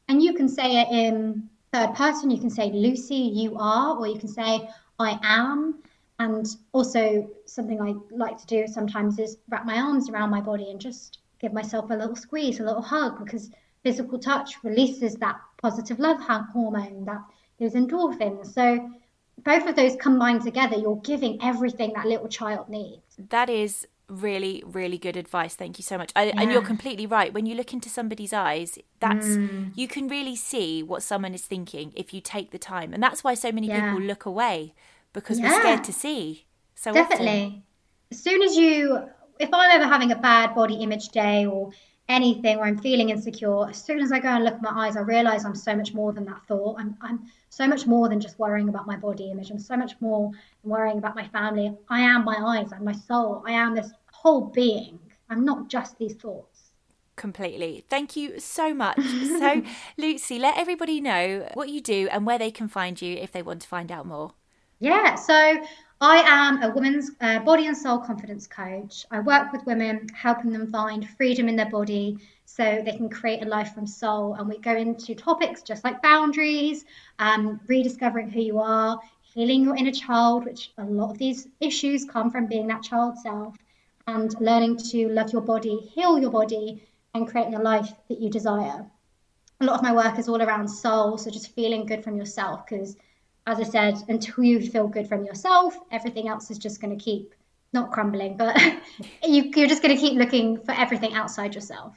And 0.08 0.22
you 0.22 0.34
can 0.34 0.48
say 0.48 0.82
it 0.82 0.88
in 0.90 1.50
third 1.74 1.94
person, 1.96 2.32
you 2.32 2.40
can 2.40 2.50
say, 2.50 2.72
Lucy, 2.72 3.16
you 3.16 3.58
are, 3.58 3.98
or 3.98 4.08
you 4.08 4.18
can 4.18 4.30
say, 4.30 4.70
I 5.00 5.20
am. 5.22 5.84
And 6.20 6.48
also, 6.72 7.30
something 7.46 7.82
I 7.82 7.94
like 8.10 8.38
to 8.40 8.48
do 8.48 8.68
sometimes 8.68 9.20
is 9.20 9.38
wrap 9.50 9.66
my 9.66 9.78
arms 9.80 10.10
around 10.10 10.32
my 10.32 10.42
body 10.42 10.72
and 10.72 10.80
just 10.80 11.20
give 11.40 11.54
myself 11.54 11.92
a 11.92 11.96
little 11.96 12.16
squeeze, 12.16 12.60
a 12.60 12.64
little 12.64 12.82
hug, 12.82 13.24
because 13.24 13.52
physical 13.84 14.18
touch 14.18 14.56
releases 14.64 15.16
that 15.16 15.40
positive 15.62 16.00
love 16.00 16.20
hormone, 16.22 17.06
that 17.06 17.22
those 17.60 17.74
endorphins. 17.74 18.54
So, 18.54 18.90
both 19.44 19.68
of 19.68 19.76
those 19.76 19.96
combined 19.96 20.44
together, 20.44 20.78
you're 20.78 21.02
giving 21.04 21.40
everything 21.42 21.94
that 21.94 22.06
little 22.06 22.28
child 22.28 22.70
needs. 22.70 23.02
That 23.30 23.50
is 23.50 23.88
really 24.10 24.64
really 24.66 24.98
good 24.98 25.18
advice 25.18 25.54
thank 25.56 25.78
you 25.78 25.84
so 25.84 25.98
much 25.98 26.14
I, 26.16 26.26
yeah. 26.28 26.34
and 26.38 26.50
you're 26.50 26.62
completely 26.62 27.06
right 27.06 27.34
when 27.34 27.46
you 27.46 27.56
look 27.56 27.74
into 27.74 27.90
somebody's 27.90 28.32
eyes 28.32 28.80
that's 29.02 29.28
mm. 29.28 29.72
you 29.76 29.90
can 29.90 30.08
really 30.08 30.36
see 30.38 30.82
what 30.82 31.04
someone 31.04 31.34
is 31.34 31.42
thinking 31.42 31.92
if 31.94 32.14
you 32.14 32.22
take 32.22 32.52
the 32.52 32.58
time 32.58 32.94
and 32.94 33.04
that's 33.04 33.22
why 33.22 33.34
so 33.34 33.52
many 33.52 33.68
yeah. 33.68 33.90
people 33.90 34.06
look 34.06 34.26
away 34.26 34.74
because 35.12 35.40
yeah. 35.40 35.50
we're 35.50 35.60
scared 35.60 35.84
to 35.84 35.92
see 35.92 36.46
so 36.74 36.94
definitely 36.94 37.28
often. 37.28 37.64
as 38.12 38.24
soon 38.24 38.42
as 38.44 38.56
you 38.56 38.98
if 39.40 39.50
i'm 39.52 39.72
ever 39.72 39.92
having 39.92 40.14
a 40.14 40.16
bad 40.16 40.56
body 40.56 40.76
image 40.76 41.10
day 41.10 41.46
or 41.46 41.72
anything 42.10 42.58
where 42.58 42.68
i'm 42.68 42.78
feeling 42.78 43.10
insecure 43.10 43.70
as 43.70 43.82
soon 43.82 44.00
as 44.00 44.12
i 44.12 44.20
go 44.20 44.30
and 44.30 44.44
look 44.44 44.56
at 44.56 44.62
my 44.62 44.88
eyes 44.88 44.96
i 44.96 45.02
realize 45.02 45.46
i'm 45.46 45.56
so 45.56 45.76
much 45.76 45.94
more 45.94 46.14
than 46.14 46.26
that 46.26 46.42
thought 46.48 46.76
i'm, 46.80 46.96
I'm 47.02 47.28
so 47.50 47.68
much 47.68 47.86
more 47.86 48.08
than 48.10 48.20
just 48.20 48.40
worrying 48.40 48.70
about 48.70 48.88
my 48.88 48.96
body 48.96 49.32
image 49.32 49.50
i'm 49.52 49.60
so 49.60 49.76
much 49.76 49.94
more 50.00 50.32
than 50.62 50.72
worrying 50.72 50.98
about 50.98 51.16
my 51.16 51.28
family 51.28 51.76
i 51.90 52.00
am 52.00 52.24
my 52.24 52.38
eyes 52.40 52.72
i'm 52.72 52.86
my 52.86 52.94
soul 52.94 53.44
i 53.46 53.52
am 53.52 53.76
this 53.76 53.92
whole 54.12 54.42
being 54.42 55.00
i'm 55.30 55.44
not 55.44 55.70
just 55.70 55.98
these 55.98 56.16
thoughts 56.16 56.58
completely. 57.18 57.84
Thank 57.90 58.16
you 58.16 58.40
so 58.40 58.74
much. 58.74 59.02
So, 59.40 59.64
Lucy, 59.98 60.40
let 60.40 60.58
everybody 60.58 61.02
know 61.02 61.50
what 61.56 61.68
you 61.68 61.82
do 61.82 62.08
and 62.12 62.26
where 62.26 62.38
they 62.38 62.52
can 62.52 62.70
find 62.70 63.02
you 63.02 63.16
if 63.18 63.34
they 63.34 63.42
want 63.42 63.64
to 63.64 63.68
find 63.68 63.92
out 63.92 64.06
more. 64.06 64.36
Yeah, 64.80 65.16
so 65.16 65.66
I 66.00 66.18
am 66.18 66.62
a 66.62 66.70
women's 66.70 67.10
uh, 67.22 67.40
body 67.40 67.66
and 67.66 67.76
soul 67.76 67.98
confidence 67.98 68.46
coach. 68.46 69.04
I 69.10 69.20
work 69.20 69.52
with 69.52 69.66
women, 69.66 70.08
helping 70.14 70.52
them 70.52 70.72
find 70.72 71.10
freedom 71.10 71.50
in 71.50 71.56
their 71.56 71.72
body 71.72 72.20
so 72.46 72.84
they 72.86 72.96
can 72.96 73.10
create 73.10 73.42
a 73.42 73.48
life 73.48 73.74
from 73.74 73.88
soul. 73.88 74.36
And 74.36 74.48
we 74.48 74.60
go 74.60 74.76
into 74.76 75.16
topics 75.16 75.64
just 75.64 75.84
like 75.84 76.04
boundaries, 76.04 76.86
um, 77.18 77.60
rediscovering 77.66 78.30
who 78.30 78.42
you 78.42 78.60
are, 78.60 79.00
healing 79.34 79.64
your 79.64 79.76
inner 79.76 79.92
child, 79.92 80.46
which 80.46 80.72
a 80.78 80.84
lot 80.84 81.10
of 81.10 81.18
these 81.18 81.48
issues 81.60 82.06
come 82.06 82.30
from 82.30 82.46
being 82.46 82.68
that 82.68 82.84
child 82.84 83.18
self, 83.18 83.56
and 84.06 84.40
learning 84.40 84.78
to 84.78 85.10
love 85.10 85.34
your 85.34 85.42
body, 85.42 85.78
heal 85.78 86.20
your 86.20 86.30
body, 86.30 86.88
and 87.16 87.28
creating 87.28 87.56
a 87.56 87.62
life 87.62 87.92
that 88.08 88.22
you 88.22 88.30
desire. 88.30 88.86
A 89.62 89.66
lot 89.66 89.78
of 89.78 89.82
my 89.82 89.94
work 89.94 90.20
is 90.20 90.30
all 90.30 90.44
around 90.44 90.68
soul, 90.68 91.18
so 91.18 91.32
just 91.32 91.56
feeling 91.56 91.88
good 91.88 92.04
from 92.04 92.18
yourself 92.18 92.68
because 92.68 92.96
as 93.48 93.60
I 93.60 93.64
said, 93.64 93.98
until 94.10 94.44
you 94.44 94.60
feel 94.60 94.88
good 94.88 95.08
from 95.08 95.24
yourself, 95.24 95.76
everything 95.90 96.28
else 96.28 96.52
is 96.52 96.60
just 96.60 96.82
going 96.82 96.96
to 96.96 97.04
keep 97.04 97.34
not 97.74 97.92
crumbling, 97.92 98.38
but 98.38 98.56
you, 99.24 99.50
are 99.64 99.68
just 99.68 99.82
going 99.82 99.96
to 99.96 100.02
keep 100.02 100.20
looking 100.20 100.60
for 100.60 100.74
everything 100.74 101.14
outside 101.14 101.56
yourself. 101.56 101.96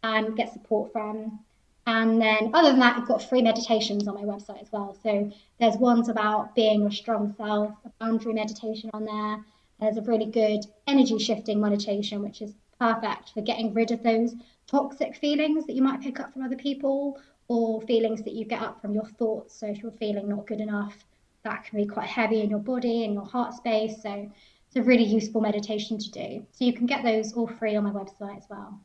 and 0.01 0.37
get 0.37 0.53
support 0.53 0.89
from. 0.93 1.37
And 1.85 2.21
then, 2.21 2.51
other 2.53 2.69
than 2.71 2.79
that, 2.79 2.95
I've 2.95 3.05
got 3.05 3.21
free 3.21 3.41
meditations 3.41 4.07
on 4.07 4.15
my 4.15 4.21
website 4.21 4.61
as 4.61 4.71
well. 4.71 4.95
So 5.03 5.29
there's 5.59 5.75
ones 5.75 6.07
about 6.07 6.55
being 6.55 6.85
a 6.85 6.91
strong 6.91 7.35
self, 7.35 7.73
a 7.83 7.89
boundary 7.99 8.31
meditation 8.31 8.91
on 8.93 9.03
there. 9.03 9.43
There's 9.81 9.97
a 9.97 10.01
really 10.03 10.27
good 10.27 10.61
energy 10.87 11.19
shifting 11.19 11.59
meditation, 11.59 12.21
which 12.21 12.41
is 12.41 12.53
perfect 12.79 13.31
for 13.33 13.41
getting 13.41 13.73
rid 13.73 13.91
of 13.91 14.01
those 14.01 14.33
toxic 14.65 15.17
feelings 15.17 15.65
that 15.65 15.73
you 15.73 15.81
might 15.81 15.99
pick 15.99 16.21
up 16.21 16.31
from 16.31 16.43
other 16.43 16.55
people 16.55 17.19
or 17.49 17.81
feelings 17.81 18.23
that 18.23 18.35
you 18.35 18.45
get 18.45 18.61
up 18.61 18.79
from 18.79 18.93
your 18.93 19.07
thoughts. 19.17 19.53
So 19.53 19.67
if 19.67 19.83
you're 19.83 19.91
feeling 19.91 20.29
not 20.29 20.47
good 20.47 20.61
enough, 20.61 20.95
that 21.43 21.65
can 21.65 21.77
be 21.77 21.85
quite 21.85 22.07
heavy 22.07 22.39
in 22.39 22.49
your 22.49 22.59
body 22.59 23.03
and 23.03 23.13
your 23.13 23.25
heart 23.25 23.53
space. 23.53 24.01
So 24.01 24.31
it's 24.69 24.75
a 24.75 24.83
really 24.83 25.03
useful 25.03 25.41
meditation 25.41 25.97
to 25.97 26.11
do. 26.11 26.45
So 26.51 26.63
you 26.63 26.73
can 26.73 26.85
get 26.85 27.03
those 27.03 27.33
all 27.33 27.47
free 27.47 27.75
on 27.75 27.83
my 27.83 27.89
website 27.89 28.37
as 28.37 28.45
well. 28.49 28.79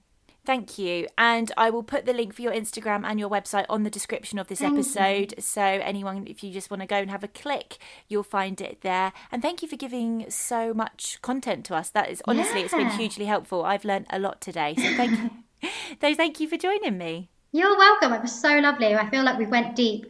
Thank 0.47 0.79
you. 0.79 1.09
And 1.17 1.53
I 1.57 1.71
will 1.71 1.83
put 1.83 2.07
the 2.07 2.13
link 2.13 2.35
for 2.35 2.43
your 2.43 2.53
Instagram 2.53 3.05
and 3.05 3.21
your 3.21 3.29
website 3.29 3.67
on 3.69 3.83
the 3.83 3.91
description 3.91 4.39
of 4.39 4.49
this 4.49 4.61
thank 4.61 4.75
episode. 4.75 5.35
You. 5.37 5.43
So, 5.43 5.63
anyone, 5.63 6.27
if 6.27 6.43
you 6.43 6.53
just 6.53 6.71
want 6.71 6.81
to 6.83 6.87
go 6.87 6.97
and 6.97 7.11
have 7.11 7.23
a 7.23 7.29
click, 7.29 7.79
you'll 8.09 8.23
find 8.23 8.61
it 8.61 8.81
there. 8.81 9.13
And 9.31 9.43
thank 9.43 9.63
you 9.63 9.69
for 9.69 9.77
giving 9.77 10.31
so 10.31 10.75
much 10.75 11.21
content 11.23 11.65
to 11.67 11.75
us. 11.75 11.91
That 11.91 12.11
is 12.11 12.23
honestly, 12.27 12.61
yeah. 12.61 12.65
it's 12.67 12.75
been 12.75 12.91
hugely 12.91 13.25
helpful. 13.27 13.65
I've 13.65 13.85
learned 13.85 14.07
a 14.11 14.19
lot 14.19 14.41
today. 14.41 14.75
So, 14.77 14.95
thank 14.97 15.19
you. 15.19 15.31
so, 16.01 16.15
thank 16.15 16.41
you 16.41 16.49
for 16.49 16.57
joining 16.57 16.99
me. 16.99 17.31
You're 17.53 17.77
welcome. 17.79 18.13
It 18.13 18.21
was 18.21 18.39
so 18.39 18.59
lovely. 18.59 18.95
I 18.97 19.09
feel 19.11 19.23
like 19.23 19.39
we 19.39 19.47
went 19.47 19.77
deep. 19.77 20.07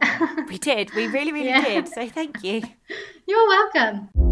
we 0.47 0.57
did. 0.57 0.93
We 0.95 1.07
really, 1.07 1.31
really 1.31 1.49
yeah. 1.49 1.63
did. 1.63 1.87
So 1.87 2.09
thank 2.09 2.43
you. 2.43 2.63
You're 3.27 3.47
welcome. 3.47 4.24